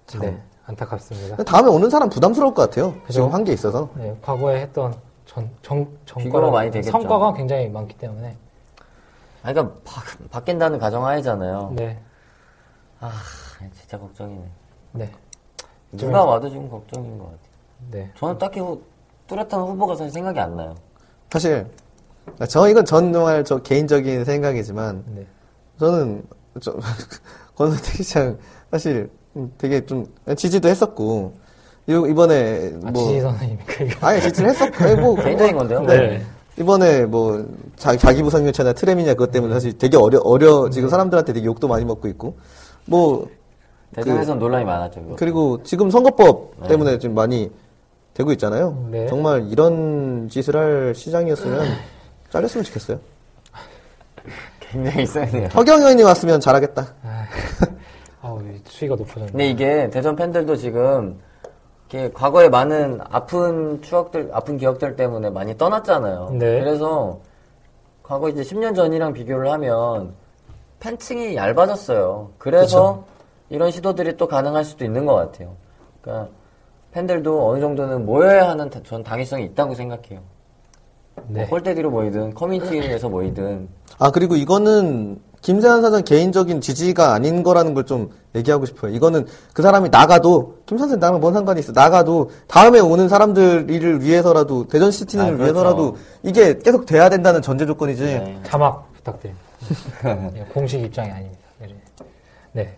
참. 0.05 0.21
네, 0.21 0.39
안타깝습니다. 0.65 1.43
다음에 1.43 1.69
오는 1.69 1.89
사람 1.89 2.09
부담스러울 2.09 2.53
것 2.53 2.69
같아요. 2.69 2.93
그죠? 3.01 3.13
지금 3.13 3.33
한 3.33 3.43
게 3.43 3.51
있어서. 3.53 3.89
네, 3.95 4.15
과거에 4.21 4.61
했던 4.61 4.93
전, 5.25 5.49
정, 5.63 5.85
비교가 6.05 6.39
정과 6.39 6.51
많이 6.51 6.71
되겠죠. 6.71 6.91
성과가 6.91 7.33
굉장히 7.33 7.67
많기 7.69 7.97
때문에. 7.97 8.35
아, 9.43 9.51
그러니까 9.53 9.75
바, 9.83 10.01
바뀐다는 10.31 10.79
가정하에잖아요. 10.79 11.73
네, 11.75 11.99
아, 12.99 13.11
진짜 13.73 13.97
걱정이네. 13.97 14.41
네, 14.93 15.11
누가 15.93 16.23
와도 16.23 16.49
지금 16.49 16.69
걱정인 16.69 17.17
것 17.17 17.25
같아요. 17.25 17.39
네. 17.91 18.11
저는 18.17 18.37
딱히 18.37 18.59
후- 18.59 18.81
뚜렷한 19.29 19.61
후보가 19.61 19.95
사실 19.95 20.11
생각이 20.11 20.39
안 20.39 20.55
나요. 20.55 20.75
사실 21.31 21.65
저 22.47 22.67
이건 22.67 22.83
정말 22.83 23.43
저 23.45 23.59
개인적인 23.61 24.25
생각이지만 24.25 25.03
네. 25.15 25.25
저는 25.79 26.23
저 26.59 26.75
권선택 27.55 27.95
시장 28.03 28.37
사실 28.71 29.09
되게 29.57 29.85
좀 29.85 30.05
지지도 30.35 30.67
했었고 30.67 31.33
이- 31.87 31.91
이번에 32.09 32.73
아, 32.83 32.91
뭐 32.91 33.07
지지 33.07 33.21
선언입니까, 33.21 33.83
이거? 33.83 34.07
아니 34.07 34.21
지지를 34.21 34.49
했었고 34.49 34.83
아니, 34.83 34.95
뭐 34.99 35.15
개인적인 35.21 35.55
건데요. 35.57 35.81
네. 35.83 36.21
이번에 36.59 37.05
뭐 37.05 37.45
자, 37.77 37.95
자기 37.95 38.21
부상유체나 38.21 38.73
트램이냐 38.73 39.13
그것 39.13 39.31
때문에 39.31 39.53
사실 39.53 39.77
되게 39.77 39.95
어려 39.95 40.19
어려 40.19 40.69
지금 40.69 40.89
사람들한테 40.89 41.33
되게 41.33 41.45
욕도 41.45 41.67
많이 41.67 41.85
먹고 41.85 42.07
있고 42.09 42.35
뭐 42.85 43.29
대전에서 43.95 44.35
논란이 44.35 44.65
많았죠. 44.65 45.01
그거. 45.01 45.15
그리고 45.17 45.63
지금 45.63 45.89
선거법 45.89 46.53
네. 46.61 46.67
때문에 46.67 46.99
지금 46.99 47.15
많이 47.15 47.49
되고 48.19 48.33
있잖아요. 48.33 48.87
네. 48.91 49.07
정말 49.07 49.49
이런 49.49 50.27
짓을 50.27 50.57
할 50.57 50.93
시장이었으면 50.93 51.65
잘렸으면 52.29 52.65
좋겠어요. 52.65 52.99
굉장히 54.59 55.05
세네요. 55.05 55.47
허경 55.55 55.79
의원이 55.79 56.03
왔으면 56.03 56.41
잘하겠다. 56.41 56.85
아우, 58.21 58.41
이 58.43 58.61
수위가 58.65 58.97
높아졌네. 58.97 59.31
근데 59.31 59.49
이게 59.49 59.89
대전 59.89 60.17
팬들도 60.17 60.57
지금 60.57 61.17
이렇게 61.89 62.11
과거에 62.11 62.49
많은 62.49 62.99
아픈 63.09 63.81
추억들, 63.81 64.29
아픈 64.33 64.57
기억들 64.57 64.97
때문에 64.97 65.29
많이 65.29 65.57
떠났잖아요. 65.57 66.31
네. 66.33 66.59
그래서 66.59 67.21
과거 68.03 68.27
이제 68.27 68.41
10년 68.41 68.75
전이랑 68.75 69.13
비교를 69.13 69.49
하면 69.49 70.13
팬층이 70.81 71.37
얇아졌어요. 71.37 72.31
그래서 72.37 73.05
이런 73.49 73.71
시도들이 73.71 74.17
또 74.17 74.27
가능할 74.27 74.65
수도 74.65 74.83
있는 74.83 75.05
것 75.05 75.15
같아요. 75.15 75.55
그러니까 76.01 76.29
팬들도 76.91 77.49
어느 77.49 77.59
정도는 77.59 78.05
모여야 78.05 78.49
하는 78.49 78.69
다- 78.69 78.79
전 78.85 79.03
당위성이 79.03 79.45
있다고 79.45 79.75
생각해요. 79.75 80.19
네. 81.27 81.41
뭐 81.41 81.49
홀대디로 81.49 81.91
모이든 81.91 82.33
커뮤니티에서 82.33 83.09
모이든 83.09 83.67
아 83.99 84.09
그리고 84.09 84.35
이거는 84.35 85.19
김세환 85.41 85.81
사장 85.81 86.01
개인적인 86.03 86.61
지지가 86.61 87.13
아닌 87.13 87.43
거라는 87.43 87.73
걸 87.73 87.83
좀 87.85 88.09
얘기하고 88.35 88.65
싶어요. 88.65 88.93
이거는 88.93 89.25
그 89.53 89.61
사람이 89.61 89.89
나가도 89.89 90.59
김 90.65 90.77
선생 90.77 90.99
나랑 90.99 91.19
뭔 91.19 91.33
상관이 91.33 91.59
있어? 91.61 91.71
나가도 91.73 92.29
다음에 92.47 92.79
오는 92.79 93.09
사람들을 93.09 94.01
위해서라도 94.01 94.67
대전 94.67 94.91
시티를 94.91 95.23
아, 95.23 95.27
그렇죠. 95.27 95.43
위해서라도 95.43 95.97
이게 96.23 96.57
계속 96.59 96.85
돼야 96.85 97.09
된다는 97.09 97.41
전제 97.41 97.65
조건이지. 97.65 98.03
네. 98.03 98.39
자막 98.43 98.91
부탁드립니다. 98.93 99.43
예, 100.37 100.41
공식 100.53 100.81
입장이 100.81 101.09
아닙니다. 101.11 101.39
네. 101.59 101.67
네. 102.53 102.77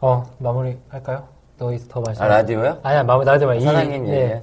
어, 0.00 0.24
마무리 0.38 0.76
할까요? 0.88 1.24
더, 1.58 1.72
있- 1.72 1.88
더 1.88 2.00
말씀. 2.00 2.22
아 2.22 2.28
라디오요? 2.28 2.78
아니야, 2.82 3.02
마무리, 3.02 3.24
나한테 3.24 3.46
말. 3.46 3.60
사장님 3.60 4.06
얘기. 4.08 4.34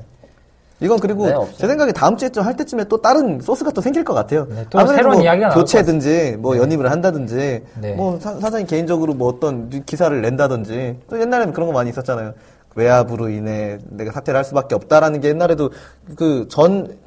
이건 0.80 1.00
그리고 1.00 1.28
네. 1.28 1.34
제 1.56 1.68
생각에 1.68 1.92
다음 1.94 2.18
주에쯤 2.18 2.44
할 2.44 2.58
때쯤에 2.58 2.86
또 2.86 3.02
다른 3.02 3.40
소스가 3.40 3.72
또 3.72 3.80
생길 3.80 4.04
것 4.04 4.14
같아요. 4.14 4.46
네, 4.50 4.66
또 4.70 4.86
새로운 4.88 5.16
뭐 5.16 5.24
이야기가 5.24 5.50
나올 5.50 5.60
교체든지 5.62 6.38
뭐 6.40 6.58
연임을 6.58 6.92
한다든지 6.92 7.64
네. 7.80 7.94
뭐 7.94 8.20
사, 8.20 8.34
사장이 8.40 8.66
개인적으로 8.66 9.14
뭐 9.14 9.30
어떤 9.30 9.70
기사를 9.86 10.20
낸다든지 10.22 11.00
또 11.10 11.22
옛날에는 11.22 11.54
그런 11.54 11.68
거 11.68 11.74
많이 11.74 11.90
있었잖아요. 11.90 12.34
외압으로 12.76 13.30
인해 13.30 13.78
내가 13.86 14.12
사퇴를 14.12 14.38
할 14.38 14.44
수밖에 14.44 14.76
없다라는 14.76 15.22
게 15.22 15.30
옛날에도 15.30 15.70
그 16.18 16.48
전 16.50 16.98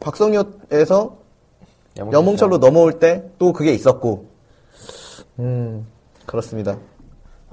박성효에서 0.00 1.16
여몽철로 1.98 2.58
넘어올 2.58 2.98
때 2.98 3.30
또 3.38 3.52
그게 3.52 3.72
있었고 3.72 4.26
음 5.38 5.86
그렇습니다. 6.26 6.76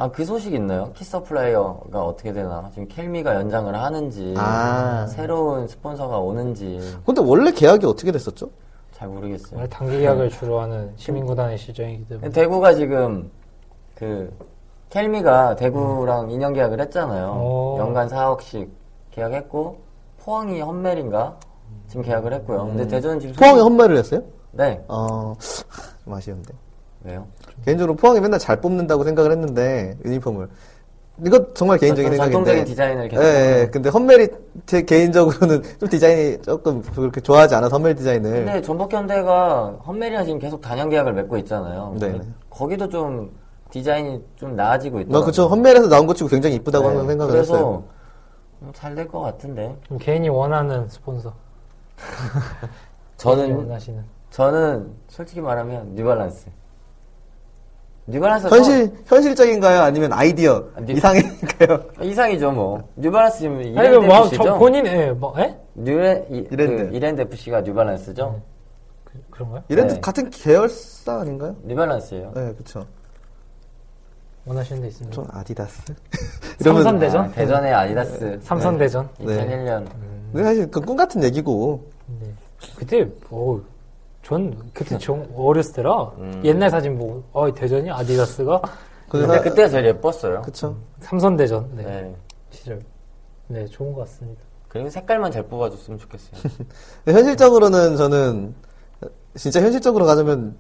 아, 0.02 0.10
그 0.10 0.24
소식 0.24 0.54
있나요? 0.54 0.94
kit 0.94 1.20
supplier가 1.20 2.06
어떻게 2.06 2.32
되나? 2.32 2.70
지금 2.72 2.88
켈미가 2.88 3.36
연장을 3.36 3.76
하는지, 3.76 4.34
아. 4.38 5.06
새로운 5.08 5.68
스폰서가 5.68 6.18
오는지, 6.20 6.80
근데 7.06 7.22
원래 7.22 7.52
계약이 7.52 7.86
어떻게 7.86 8.10
됐었죠? 8.14 8.50
잘 8.94 9.10
모르겠어요. 9.10 9.58
원래 9.58 9.68
단기 9.68 9.98
계약을 10.00 10.30
주로 10.30 10.62
하는 10.62 10.94
시민구단의 10.96 11.58
시정이기 11.58 12.08
때문에. 12.08 12.30
대구가 12.30 12.74
지금, 12.76 13.30
그, 13.96 14.34
켈미가 14.90 15.58
대구랑 15.58 16.30
2년 16.30 16.54
계약을 16.54 16.80
했잖아요. 16.80 17.32
오. 17.34 17.76
연간 17.78 18.08
4억씩 18.08 18.70
계약했고, 19.12 19.80
포항이 20.24 20.62
험멜인가? 20.62 21.36
지금 21.90 22.04
계약을 22.04 22.32
했고요. 22.36 22.68
근데 22.68 22.88
대전은 22.88 23.20
지금. 23.20 23.36
소식- 23.36 23.62
험매를 23.62 23.98
했어요? 23.98 24.22
네. 24.54 24.82
어, 24.88 25.34
좀 26.06 26.14
아쉬운데. 26.14 26.54
왜요? 27.04 27.26
개인적으로 27.66 27.96
포항이 27.96 28.20
맨날 28.20 28.40
잘 28.40 28.60
뽑는다고 28.62 29.04
생각을 29.04 29.32
했는데 29.32 29.98
유니폼을 30.06 30.48
이거 31.26 31.54
정말 31.54 31.78
개인적인 31.78 32.12
전- 32.12 32.12
생각인데 32.14 32.34
전통적인 32.34 32.66
디자인을 32.66 33.10
계속 33.10 33.24
예, 33.24 33.28
예. 33.62 33.68
근데 33.70 33.90
험멜이 33.90 34.28
제 34.66 34.82
개인적으로는 34.84 35.62
좀 35.80 35.90
디자인이 35.90 36.42
조금 36.42 36.82
그렇게 36.82 37.20
좋아하지 37.20 37.56
않아서 37.56 37.76
험멜 37.76 37.96
디자인을 37.96 38.32
근데 38.32 38.62
전북현대가 38.62 39.80
험멜이랑 39.86 40.26
지금 40.26 40.40
계속 40.40 40.62
단연 40.62 40.90
계약을 40.90 41.14
맺고 41.14 41.38
있잖아요. 41.40 41.96
네. 42.00 42.22
거기도 42.50 42.88
좀 42.88 43.32
디자인이 43.70 44.24
좀 44.38 44.56
나아지고 44.56 45.02
있다. 45.02 45.12
뭐 45.12 45.24
그쵸 45.24 45.48
험멜에서 45.48 45.90
나온 45.90 46.08
것 46.08 46.16
치고 46.16 46.30
굉장히 46.30 46.56
이쁘다고 46.56 46.88
항상 46.88 47.08
생각을 47.08 47.34
네. 47.34 47.38
그래서 47.38 47.56
했어요 47.56 47.84
잘될 48.74 49.08
것 49.10 49.20
같은데. 49.20 49.76
좀 49.88 49.98
개인이 49.98 50.28
원하는 50.30 50.88
스폰서. 50.88 51.34
저는 53.18 53.56
원하시는. 53.56 54.04
저는 54.32 54.92
솔직히 55.10 55.42
말하면 55.42 55.96
뉴발란스. 55.96 56.48
뉴발란스 58.10 58.48
현실 58.48 58.92
현실적인가요? 59.06 59.82
아니면 59.82 60.12
아이디어 60.14 60.64
아, 60.76 60.82
니- 60.82 60.94
이상인가요? 60.94 61.84
서- 61.96 62.02
이상이죠 62.04 62.52
뭐. 62.52 62.82
뉴발란스 62.96 63.40
지금 63.40 63.62
이랜드 63.62 64.00
그, 64.00 64.06
뭐, 64.06 64.18
FC죠? 64.26 64.44
저 64.44 64.58
본인, 64.58 64.86
예, 64.88 65.12
뭐, 65.12 65.34
예? 65.38 65.56
뉴레, 65.76 66.26
이, 66.30 66.48
이랜드. 66.52 66.90
그 66.90 66.96
이랜드 66.96 67.22
FC가 67.22 67.62
뉴발란스죠? 67.62 68.42
그, 69.04 69.12
그런가요? 69.30 69.64
이랜드 69.70 69.94
네. 69.94 70.00
같은 70.02 70.30
계열사 70.30 71.20
아닌가요? 71.22 71.56
뉴발란스예요. 71.64 72.32
네, 72.36 72.54
그렇죠. 72.54 72.86
원하시는 74.46 74.82
데 74.82 74.88
있습니다. 74.88 75.16
전 75.16 75.26
아디다스. 75.32 75.94
삼선 76.64 77.00
대전? 77.00 77.26
아, 77.26 77.32
대전의 77.32 77.74
아디다스. 77.74 78.40
삼선 78.42 78.78
대전. 78.78 79.08
네. 79.20 79.26
2001년. 79.26 79.86
근데 80.32 80.44
사실 80.44 80.70
그 80.72 80.82
꿈 80.82 80.96
같은 80.98 81.24
얘기고. 81.24 81.84
네. 82.20 82.34
그때, 82.76 83.08
어, 83.30 83.60
전 84.30 84.56
그때 84.76 84.96
좀 85.00 85.28
어렸을 85.36 85.74
때라 85.74 86.04
음. 86.20 86.40
옛날 86.46 86.70
사진 86.70 86.96
보고, 87.00 87.24
어, 87.32 87.52
대전이 87.52 87.90
아디다스가 87.90 88.62
근데 89.10 89.40
그때가 89.42 89.68
제일 89.70 89.88
예뻤어요. 89.88 90.44
그쵸. 90.44 90.78
삼선 91.00 91.36
대전. 91.36 91.68
네. 91.74 91.84
네. 91.84 92.16
시절. 92.52 92.80
네, 93.48 93.66
좋은 93.66 93.92
것 93.92 94.02
같습니다. 94.02 94.40
그리고 94.68 94.88
색깔만 94.92 95.32
잘 95.32 95.42
뽑아줬으면 95.48 95.98
좋겠어요. 95.98 96.42
현실적으로는 97.12 97.98
저는 97.98 98.54
진짜 99.34 99.62
현실적으로 99.62 100.06
가자면 100.06 100.56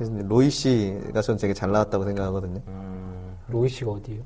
로이 0.00 0.50
씨가 0.50 1.22
전 1.22 1.36
되게 1.36 1.54
잘 1.54 1.70
나왔다고 1.70 2.04
생각하거든요. 2.04 2.60
음, 2.66 3.36
로이 3.46 3.68
씨가 3.68 3.92
어디예요? 3.92 4.22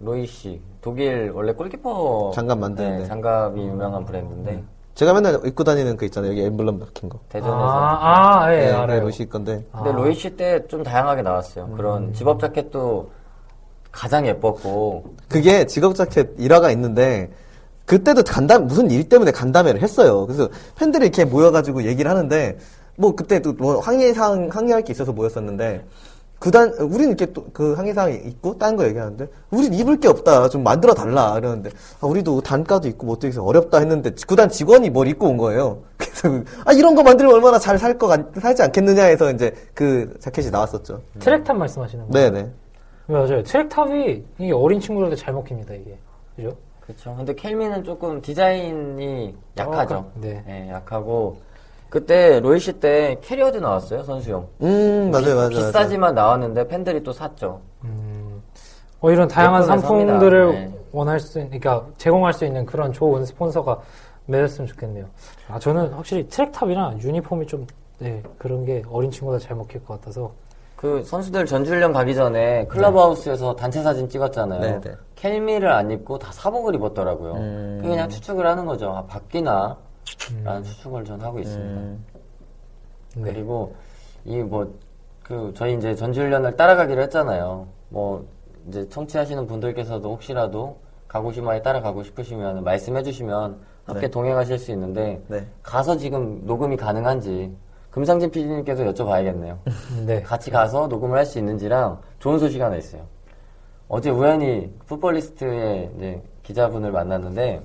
로이 0.00 0.26
씨. 0.26 0.58
독일 0.80 1.32
원래 1.34 1.52
골키퍼. 1.52 2.32
장갑 2.34 2.58
만드는데. 2.58 2.98
네, 3.00 3.04
장갑이 3.04 3.60
유명한 3.60 4.06
브랜드인데. 4.06 4.64
제가 4.94 5.14
맨날 5.14 5.40
입고 5.46 5.64
다니는 5.64 5.96
그 5.96 6.04
있잖아요. 6.04 6.32
여기 6.32 6.42
엠블럼 6.42 6.78
박힌 6.78 7.08
거. 7.08 7.18
대전에서. 7.30 7.56
아, 7.56 8.44
아, 8.44 8.54
예, 8.54 8.66
네, 8.66 8.72
알아요. 8.72 9.00
로이 9.00 9.12
씨 9.12 9.26
건데. 9.28 9.64
근데 9.72 9.90
아. 9.90 9.92
로이 9.92 10.14
씨때좀 10.14 10.82
다양하게 10.82 11.22
나왔어요. 11.22 11.68
그런 11.76 12.12
집업 12.12 12.40
자켓도 12.40 13.10
가장 13.90 14.26
예뻤고. 14.26 15.04
그게 15.28 15.66
직업 15.66 15.94
자켓 15.94 16.34
일화가 16.38 16.70
있는데 16.72 17.30
그때도 17.86 18.22
간담 18.22 18.66
무슨 18.66 18.90
일 18.90 19.08
때문에 19.08 19.30
간담회를 19.32 19.82
했어요. 19.82 20.26
그래서 20.26 20.48
팬들이 20.78 21.06
이렇게 21.06 21.24
모여가지고 21.24 21.84
얘기를 21.84 22.10
하는데 22.10 22.58
뭐 22.96 23.14
그때 23.14 23.40
또 23.40 23.52
뭐 23.58 23.80
항의사항 23.80 24.50
항의할 24.52 24.82
게 24.84 24.92
있어서 24.92 25.12
모였었는데 25.12 25.84
구단 26.42 26.70
우리는 26.80 27.08
이렇게 27.08 27.26
또 27.32 27.42
그 27.52 27.74
항의사항이 27.74 28.16
있고 28.26 28.58
다른 28.58 28.76
거 28.76 28.84
얘기하는데 28.86 29.28
우린 29.50 29.72
입을 29.74 30.00
게 30.00 30.08
없다 30.08 30.48
좀 30.48 30.64
만들어 30.64 30.94
달라 30.94 31.36
이러는데 31.38 31.70
아, 32.00 32.06
우리도 32.06 32.40
단가도 32.40 32.88
있고 32.88 33.06
뭐 33.06 33.14
어떻게 33.14 33.28
해서 33.28 33.44
어렵다 33.44 33.78
했는데 33.78 34.10
구단 34.26 34.48
직원이 34.48 34.90
뭘 34.90 35.06
입고 35.06 35.28
온 35.28 35.36
거예요. 35.36 35.82
그래서 35.96 36.44
아 36.64 36.72
이런 36.72 36.94
거 36.96 37.02
만들면 37.02 37.32
얼마나 37.34 37.58
잘 37.58 37.78
살 37.78 37.96
거 37.98 38.08
살지 38.40 38.62
않겠느냐 38.62 39.04
해서 39.04 39.30
이제 39.30 39.54
그 39.74 40.16
자켓이 40.18 40.50
나왔었죠. 40.50 41.02
track 41.20 41.42
top 41.42 41.56
말씀하시는 41.56 42.08
거예요? 42.08 42.30
네네. 42.30 42.50
맞아요. 43.06 43.42
track 43.42 43.86
top이 43.86 44.22
이게 44.38 44.52
어린 44.52 44.80
친구들도 44.80 45.14
잘 45.16 45.34
먹힙니다, 45.34 45.74
이게. 45.74 45.98
그죠? 46.36 46.56
그렇죠. 46.80 47.14
근데 47.16 47.34
켈미는 47.34 47.84
조금 47.84 48.20
디자인이 48.22 49.36
약하죠. 49.58 49.94
어, 49.94 50.12
네. 50.20 50.42
네, 50.46 50.70
약하고. 50.70 51.36
그때 51.96 52.40
로이 52.40 52.58
씨때 52.58 53.18
캐리어도 53.20 53.60
나왔어요, 53.60 54.02
선수용. 54.04 54.48
음 54.62 55.10
맞아요 55.12 55.34
맞아요. 55.36 55.48
비싸지만 55.50 56.14
나왔는데 56.14 56.66
팬들이 56.66 57.02
또 57.02 57.12
샀죠. 57.12 57.60
음, 57.84 58.42
어, 59.02 59.10
이런 59.10 59.28
다양한 59.28 59.62
상품들을. 59.64 60.52
네. 60.52 60.72
원할 60.92 61.20
수, 61.20 61.38
있- 61.38 61.44
그러니까 61.50 61.84
제공할 61.98 62.32
수 62.32 62.46
있는 62.46 62.64
그런 62.64 62.94
좋은 62.94 63.26
스폰서가 63.26 63.78
맺었으면 64.24 64.68
좋겠네요. 64.68 65.04
아, 65.50 65.58
저는 65.58 65.92
확실히 65.92 66.26
트랙탑이나 66.28 66.96
유니폼이 66.98 67.46
좀, 67.46 67.66
네, 67.98 68.22
그런 68.38 68.64
게 68.64 68.82
어린 68.90 69.10
친구들 69.10 69.38
잘 69.38 69.54
먹힐 69.54 69.84
것 69.84 70.00
같아서. 70.00 70.32
그 70.76 71.02
선수들 71.04 71.44
전주훈련 71.44 71.92
가기 71.92 72.14
전에 72.14 72.66
클럽하우스에서 72.68 73.54
단체 73.54 73.82
사진 73.82 74.08
찍었잖아요. 74.08 74.60
네, 74.60 74.80
네. 74.80 74.92
켈미를 75.16 75.70
안 75.70 75.90
입고 75.90 76.18
다 76.18 76.32
사복을 76.32 76.74
입었더라고요. 76.74 77.32
음. 77.34 77.78
그냥 77.82 78.08
추측을 78.08 78.46
하는 78.46 78.64
거죠. 78.64 78.88
아, 78.90 79.02
바뀌나? 79.06 79.76
음, 80.32 80.44
라는 80.44 80.62
추측을 80.62 81.04
전 81.04 81.20
하고 81.20 81.38
있습니다. 81.38 81.80
음. 81.80 82.04
네. 83.16 83.22
그리고 83.32 83.74
이 84.24 84.38
뭐 84.38 84.66
그 85.22 85.52
저희 85.54 85.74
이제 85.76 85.94
전지훈련을 85.94 86.56
따라가기로 86.56 87.00
했잖아요. 87.02 87.68
뭐 87.90 88.26
이제 88.68 88.88
청취하시는 88.88 89.46
분들께서도 89.46 90.10
혹시라도 90.10 90.78
가고시마에 91.06 91.62
따라가고 91.62 92.02
싶으시면 92.02 92.64
말씀해 92.64 93.02
주시면 93.04 93.60
함께 93.84 94.00
네. 94.02 94.10
동행하실 94.10 94.58
수 94.58 94.72
있는데 94.72 95.22
네. 95.28 95.46
가서 95.62 95.96
지금 95.96 96.44
녹음이 96.44 96.76
가능한지 96.76 97.54
금상진 97.92 98.30
PD님께서 98.32 98.82
여쭤봐야겠네요. 98.84 99.58
네. 100.06 100.22
같이 100.22 100.50
가서 100.50 100.88
녹음을 100.88 101.16
할 101.16 101.24
수 101.24 101.38
있는지랑 101.38 102.00
좋은 102.18 102.38
소식 102.40 102.60
하나 102.60 102.76
있어요. 102.76 103.02
어제 103.88 104.10
우연히 104.10 104.74
풋볼리스트의 104.86 106.20
기자분을 106.42 106.90
만났는데 106.90 107.62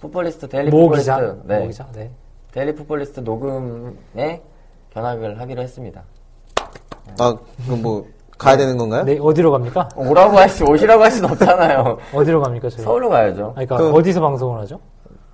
풋볼리스트 0.00 0.48
데일리 0.48 0.70
모 0.70 0.82
풋볼리스트 0.88 1.10
기자. 1.10 1.36
네. 1.44 1.58
모 1.60 1.66
기자. 1.68 1.86
네. 1.92 2.10
데일리 2.52 2.74
풋볼리스트 2.74 3.20
녹음에 3.20 4.42
견학을 4.90 5.40
하기로 5.40 5.62
했습니다. 5.62 6.02
아, 7.18 7.36
그럼 7.66 7.82
뭐, 7.82 8.06
가야 8.38 8.56
되는 8.56 8.76
건가요? 8.78 9.04
네, 9.04 9.18
어디로 9.20 9.50
갑니까? 9.52 9.88
오라고 9.96 10.36
할 10.38 10.48
수, 10.48 10.64
오시라고 10.64 11.02
할 11.02 11.10
수는 11.10 11.30
없잖아요. 11.30 11.98
어디로 12.14 12.40
갑니까, 12.40 12.68
저희? 12.70 12.82
서울로 12.84 13.10
가야죠. 13.10 13.52
아니, 13.56 13.66
그러니까 13.66 13.76
그- 13.76 13.98
어디서 13.98 14.20
방송을 14.20 14.60
하죠? 14.60 14.80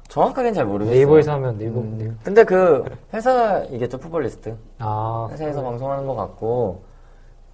정확하게는 0.09 0.55
잘 0.55 0.65
모르겠어요. 0.65 0.97
네이버에서 0.97 1.33
하면 1.33 1.59
네이버, 1.59 1.81
음. 1.81 1.99
네이버. 1.99 2.15
근데 2.23 2.45
그 2.45 2.85
회사이겠죠, 3.13 3.99
풋볼리스트. 3.99 4.57
아, 4.79 5.29
회사에서 5.31 5.63
방송하는 5.63 6.07
것 6.07 6.15
같고, 6.15 6.83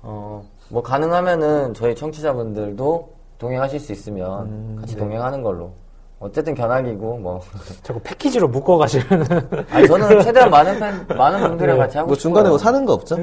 어, 0.03 0.43
뭐 0.69 0.83
가능하면은 0.83 1.75
저희 1.75 1.95
청취자분들도 1.95 3.11
동행하실 3.39 3.81
수 3.81 3.93
있으면 3.93 4.47
음, 4.47 4.77
같이 4.81 4.95
네. 4.95 5.01
동행하는 5.01 5.43
걸로. 5.43 5.73
어쨌든 6.23 6.55
견학이고, 6.55 7.19
뭐. 7.19 7.41
자꾸 7.83 8.01
패키지로 8.01 8.47
묶어 8.49 8.79
가시면은 8.79 9.27
아니, 9.71 9.87
저는 9.89 10.23
최대한 10.23 10.51
많은 10.51 10.79
팬, 10.79 11.17
많은 11.17 11.41
분들이랑 11.49 11.77
네. 11.77 11.83
같이 11.83 11.99
하고 11.99 12.09
뭐 12.09 12.17
중간에 12.17 12.49
뭐 12.49 12.57
사는 12.57 12.85
거 12.85 12.93
없죠? 12.93 13.17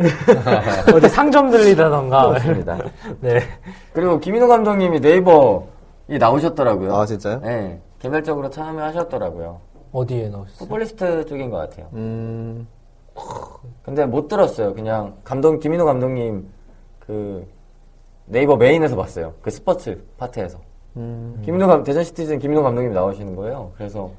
어디 0.93 1.07
상점 1.07 1.49
들리다던가. 1.49 2.27
그렇습니다. 2.27 2.77
네. 3.21 3.39
그리고 3.93 4.19
김인호 4.19 4.47
감독님이 4.47 4.99
네이버에 4.99 6.17
나오셨더라고요. 6.19 6.93
아, 6.93 7.05
진짜요? 7.05 7.39
네. 7.39 7.81
개별적으로 7.99 8.49
참여하셨더라고요. 8.49 9.61
어디에 9.93 10.27
넣으셨어요? 10.29 10.59
풋볼리스트 10.59 11.25
쪽인 11.25 11.49
것 11.49 11.57
같아요. 11.57 11.87
음, 11.93 12.67
근데 13.81 14.05
못 14.05 14.27
들었어요. 14.27 14.73
그냥 14.73 15.15
감독 15.23 15.59
김인호 15.59 15.85
감독님 15.85 16.47
그 16.99 17.47
네이버 18.25 18.57
메인에서 18.57 18.95
봤어요. 18.95 19.33
그 19.41 19.49
스포츠 19.49 20.03
파트에서. 20.17 20.59
음. 20.97 21.41
김인호 21.45 21.67
감 21.67 21.83
대전 21.83 22.03
시티즌 22.03 22.39
김인호 22.39 22.63
감독님 22.63 22.93
나오시는 22.93 23.35
거예요. 23.35 23.71
그래서 23.77 24.11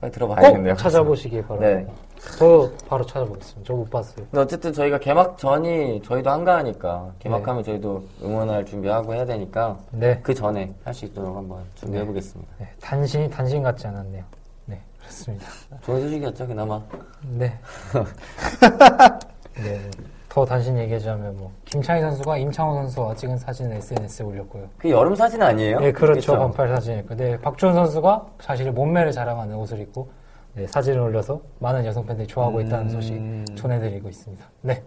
빨리 0.00 0.10
꼭 0.10 0.12
들어봐야겠네요. 0.12 0.76
찾아보시기 0.76 1.42
바랍니다. 1.44 1.92
저도 2.38 2.72
바로 2.88 3.06
찾아보겠습니다. 3.06 3.66
저 3.66 3.74
못 3.74 3.88
봤어요. 3.88 4.26
근데 4.30 4.38
어쨌든 4.40 4.72
저희가 4.72 4.98
개막 4.98 5.38
전이 5.38 6.02
저희도 6.02 6.28
한가하니까 6.28 7.12
개막하면 7.20 7.64
저희도 7.64 8.04
응원할 8.22 8.66
준비하고 8.66 9.14
해야 9.14 9.24
되니까 9.24 9.78
네. 9.92 10.20
그 10.22 10.34
전에 10.34 10.74
할 10.84 10.92
수 10.92 11.06
있도록 11.06 11.34
한번 11.36 11.62
준비해 11.74 12.04
보겠습니다. 12.04 12.50
네. 12.58 12.68
단신이 12.82 13.30
단신 13.30 13.62
같지 13.62 13.86
않았네요. 13.86 14.24
네. 14.66 14.78
그렇습니다. 15.00 15.46
좋은 15.80 16.02
소식이었죠, 16.02 16.46
그나마. 16.46 16.82
네. 17.22 17.58
네. 19.56 19.90
더 20.38 20.44
단신 20.44 20.78
얘기하자면 20.78 21.36
뭐 21.36 21.50
김창희 21.64 22.00
선수가 22.00 22.38
임창호 22.38 22.74
선수와 22.74 23.14
찍은 23.16 23.38
사진을 23.38 23.76
SNS에 23.78 24.24
올렸고요. 24.24 24.68
그 24.78 24.88
여름 24.88 25.16
사진 25.16 25.42
아니에요? 25.42 25.80
네, 25.80 25.90
그렇죠. 25.90 26.20
그쵸? 26.20 26.38
반팔 26.38 26.68
사진이고. 26.76 27.16
네, 27.16 27.36
박주원 27.40 27.74
선수가 27.74 28.26
자신의 28.40 28.72
몸매를 28.72 29.10
자랑하는 29.10 29.56
옷을 29.56 29.80
입고 29.80 30.08
네, 30.54 30.64
사진을 30.68 31.00
올려서 31.00 31.40
많은 31.58 31.84
여성 31.84 32.06
팬들이 32.06 32.28
좋아하고 32.28 32.60
있다는 32.60 32.88
소식 32.88 33.20
전해드리고 33.56 34.08
있습니다. 34.08 34.44
네, 34.60 34.80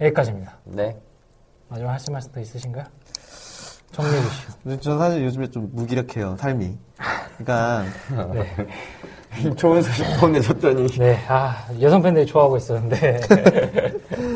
여기까지입니다. 0.00 0.58
네. 0.64 0.96
마지막 1.68 1.92
하실 1.92 2.12
말씀 2.12 2.32
더 2.32 2.40
있으신가요? 2.40 2.84
정리해 3.92 4.20
주시죠. 4.20 4.80
저는 4.80 4.98
사실 4.98 5.24
요즘에 5.24 5.46
좀 5.50 5.68
무기력해요, 5.72 6.36
삶이. 6.38 6.76
그러니까, 7.36 7.84
네, 8.34 9.54
좋은 9.56 9.80
소식 9.80 10.04
보내줬더니. 10.20 10.88
네, 10.98 11.18
아 11.28 11.66
여성 11.80 12.02
팬들이 12.02 12.26
좋아하고 12.26 12.56
있었는데, 12.56 13.16
어, 13.16 13.20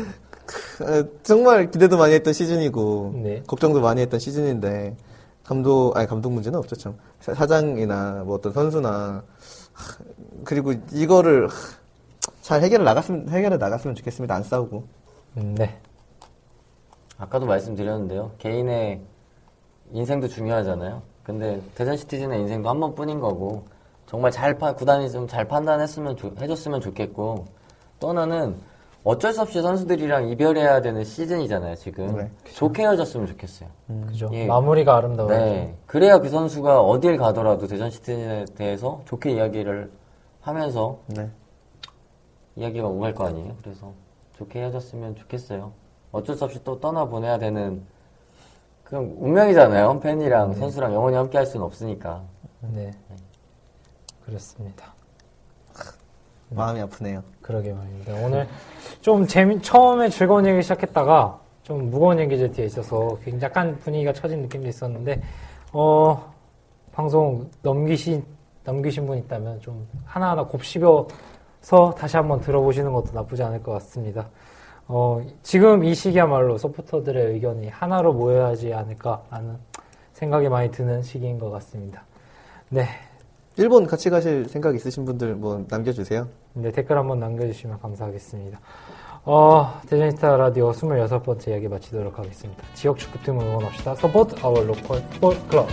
정말 1.23 1.69
기대도 1.69 1.97
많이 1.97 2.13
했던 2.13 2.33
시즌이고, 2.33 3.11
네. 3.23 3.43
걱정도 3.47 3.81
많이 3.81 4.01
했던 4.01 4.19
시즌인데, 4.19 4.95
감독, 5.43 5.95
아니, 5.95 6.07
감독 6.07 6.31
문제는 6.31 6.57
없죠, 6.59 6.75
참. 6.75 6.97
사- 7.19 7.33
사장이나 7.33 8.23
뭐 8.25 8.35
어떤 8.35 8.53
선수나, 8.53 9.23
하, 9.73 10.03
그리고 10.45 10.73
이거를 10.91 11.47
하, 11.47 11.53
잘 12.41 12.61
해결을 12.61 12.85
나갔으면, 12.85 13.29
해결해 13.29 13.57
나갔으면 13.57 13.95
좋겠습니다. 13.95 14.33
안 14.35 14.43
싸우고. 14.43 14.83
음, 15.37 15.55
네, 15.55 15.79
아까도 17.17 17.45
말씀드렸는데요. 17.45 18.31
개인의 18.39 19.01
인생도 19.91 20.27
중요하잖아요. 20.27 21.01
근데 21.23 21.61
대전 21.75 21.95
시티즌의 21.97 22.39
인생도 22.41 22.69
한 22.69 22.79
번뿐인 22.79 23.19
거고 23.19 23.65
정말 24.05 24.31
잘 24.31 24.57
파, 24.57 24.73
구단이 24.73 25.09
좀 25.11 25.27
잘 25.27 25.47
판단했으면 25.47 26.17
좋- 26.17 26.35
해줬으면 26.39 26.81
좋겠고 26.81 27.45
또 27.99 28.09
하나는 28.09 28.55
어쩔 29.03 29.33
수 29.33 29.41
없이 29.41 29.61
선수들이랑 29.61 30.29
이별해야 30.29 30.81
되는 30.81 31.03
시즌이잖아요, 31.03 31.75
지금. 31.75 32.15
네. 32.15 32.31
좋게 32.53 32.83
헤어졌으면 32.83 33.27
좋겠어요. 33.27 33.69
그죠. 34.07 34.29
예. 34.31 34.45
마무리가 34.45 34.95
아름다워요. 34.95 35.37
네. 35.37 35.75
그래야 35.85 36.19
그 36.19 36.29
선수가 36.29 36.81
어딜 36.81 37.17
가더라도 37.17 37.67
대전 37.67 37.89
시티즌에 37.89 38.45
대해서 38.55 39.01
좋게 39.05 39.31
이야기를 39.31 39.91
하면서 40.39 40.99
네. 41.07 41.29
이야기가 42.55 42.87
오갈 42.87 43.13
거 43.13 43.27
아니에요. 43.27 43.55
그래서 43.61 43.91
좋게 44.37 44.59
헤어졌으면 44.61 45.15
좋겠어요. 45.15 45.73
어쩔 46.11 46.35
수 46.35 46.45
없이 46.45 46.63
또 46.63 46.79
떠나보내야 46.79 47.39
되는 47.39 47.83
그런 48.85 49.15
운명이잖아요. 49.19 49.99
팬이랑 49.99 50.53
선수랑 50.53 50.93
영원히 50.93 51.17
함께 51.17 51.37
할 51.37 51.45
수는 51.45 51.65
없으니까. 51.65 52.23
네. 52.61 52.91
그렇습니다. 54.25 54.93
마음이 56.53 56.79
아프네요. 56.81 57.21
그러게 57.41 57.73
말입니다. 57.73 58.13
오늘 58.23 58.47
좀 59.01 59.25
재미, 59.25 59.61
처음에 59.61 60.09
즐거운 60.09 60.45
얘기 60.45 60.61
시작했다가 60.61 61.39
좀 61.63 61.89
무거운 61.89 62.19
얘기 62.19 62.37
제 62.37 62.49
뒤에 62.49 62.65
있어서 62.65 63.17
약간 63.41 63.77
분위기가 63.79 64.13
처진 64.13 64.41
느낌도 64.41 64.67
있었는데, 64.67 65.21
어, 65.71 66.33
방송 66.91 67.49
넘기신, 67.61 68.23
넘기신 68.63 69.05
분 69.07 69.17
있다면 69.17 69.59
좀 69.61 69.87
하나하나 70.05 70.43
곱씹어서 70.43 71.95
다시 71.97 72.17
한번 72.17 72.39
들어보시는 72.41 72.91
것도 72.93 73.13
나쁘지 73.13 73.43
않을 73.43 73.63
것 73.63 73.71
같습니다. 73.73 74.29
어, 74.87 75.21
지금 75.41 75.83
이 75.83 75.95
시기야말로 75.95 76.57
서포터들의 76.57 77.33
의견이 77.33 77.69
하나로 77.69 78.13
모여야 78.13 78.47
하지 78.47 78.73
않을까라는 78.73 79.57
생각이 80.13 80.49
많이 80.49 80.69
드는 80.69 81.01
시기인 81.01 81.39
것 81.39 81.49
같습니다. 81.49 82.03
네. 82.69 82.87
일본 83.57 83.85
같이 83.85 84.09
가실 84.09 84.45
생각 84.49 84.75
있으신 84.75 85.05
분들 85.05 85.35
뭐 85.35 85.63
남겨주세요. 85.69 86.27
네, 86.53 86.71
댓글 86.71 86.97
한번 86.97 87.19
남겨주시면 87.19 87.79
감사하겠습니다. 87.79 88.59
어, 89.25 89.79
대전스타 89.87 90.35
라디오 90.37 90.71
26번째 90.71 91.49
이야기 91.49 91.67
마치도록 91.67 92.17
하겠습니다. 92.17 92.63
지역 92.73 92.97
축구팀을 92.97 93.45
응원합시다. 93.45 93.95
Support 93.95 94.35
our 94.43 94.61
local 94.63 95.01
football 95.11 95.37
club. 95.47 95.67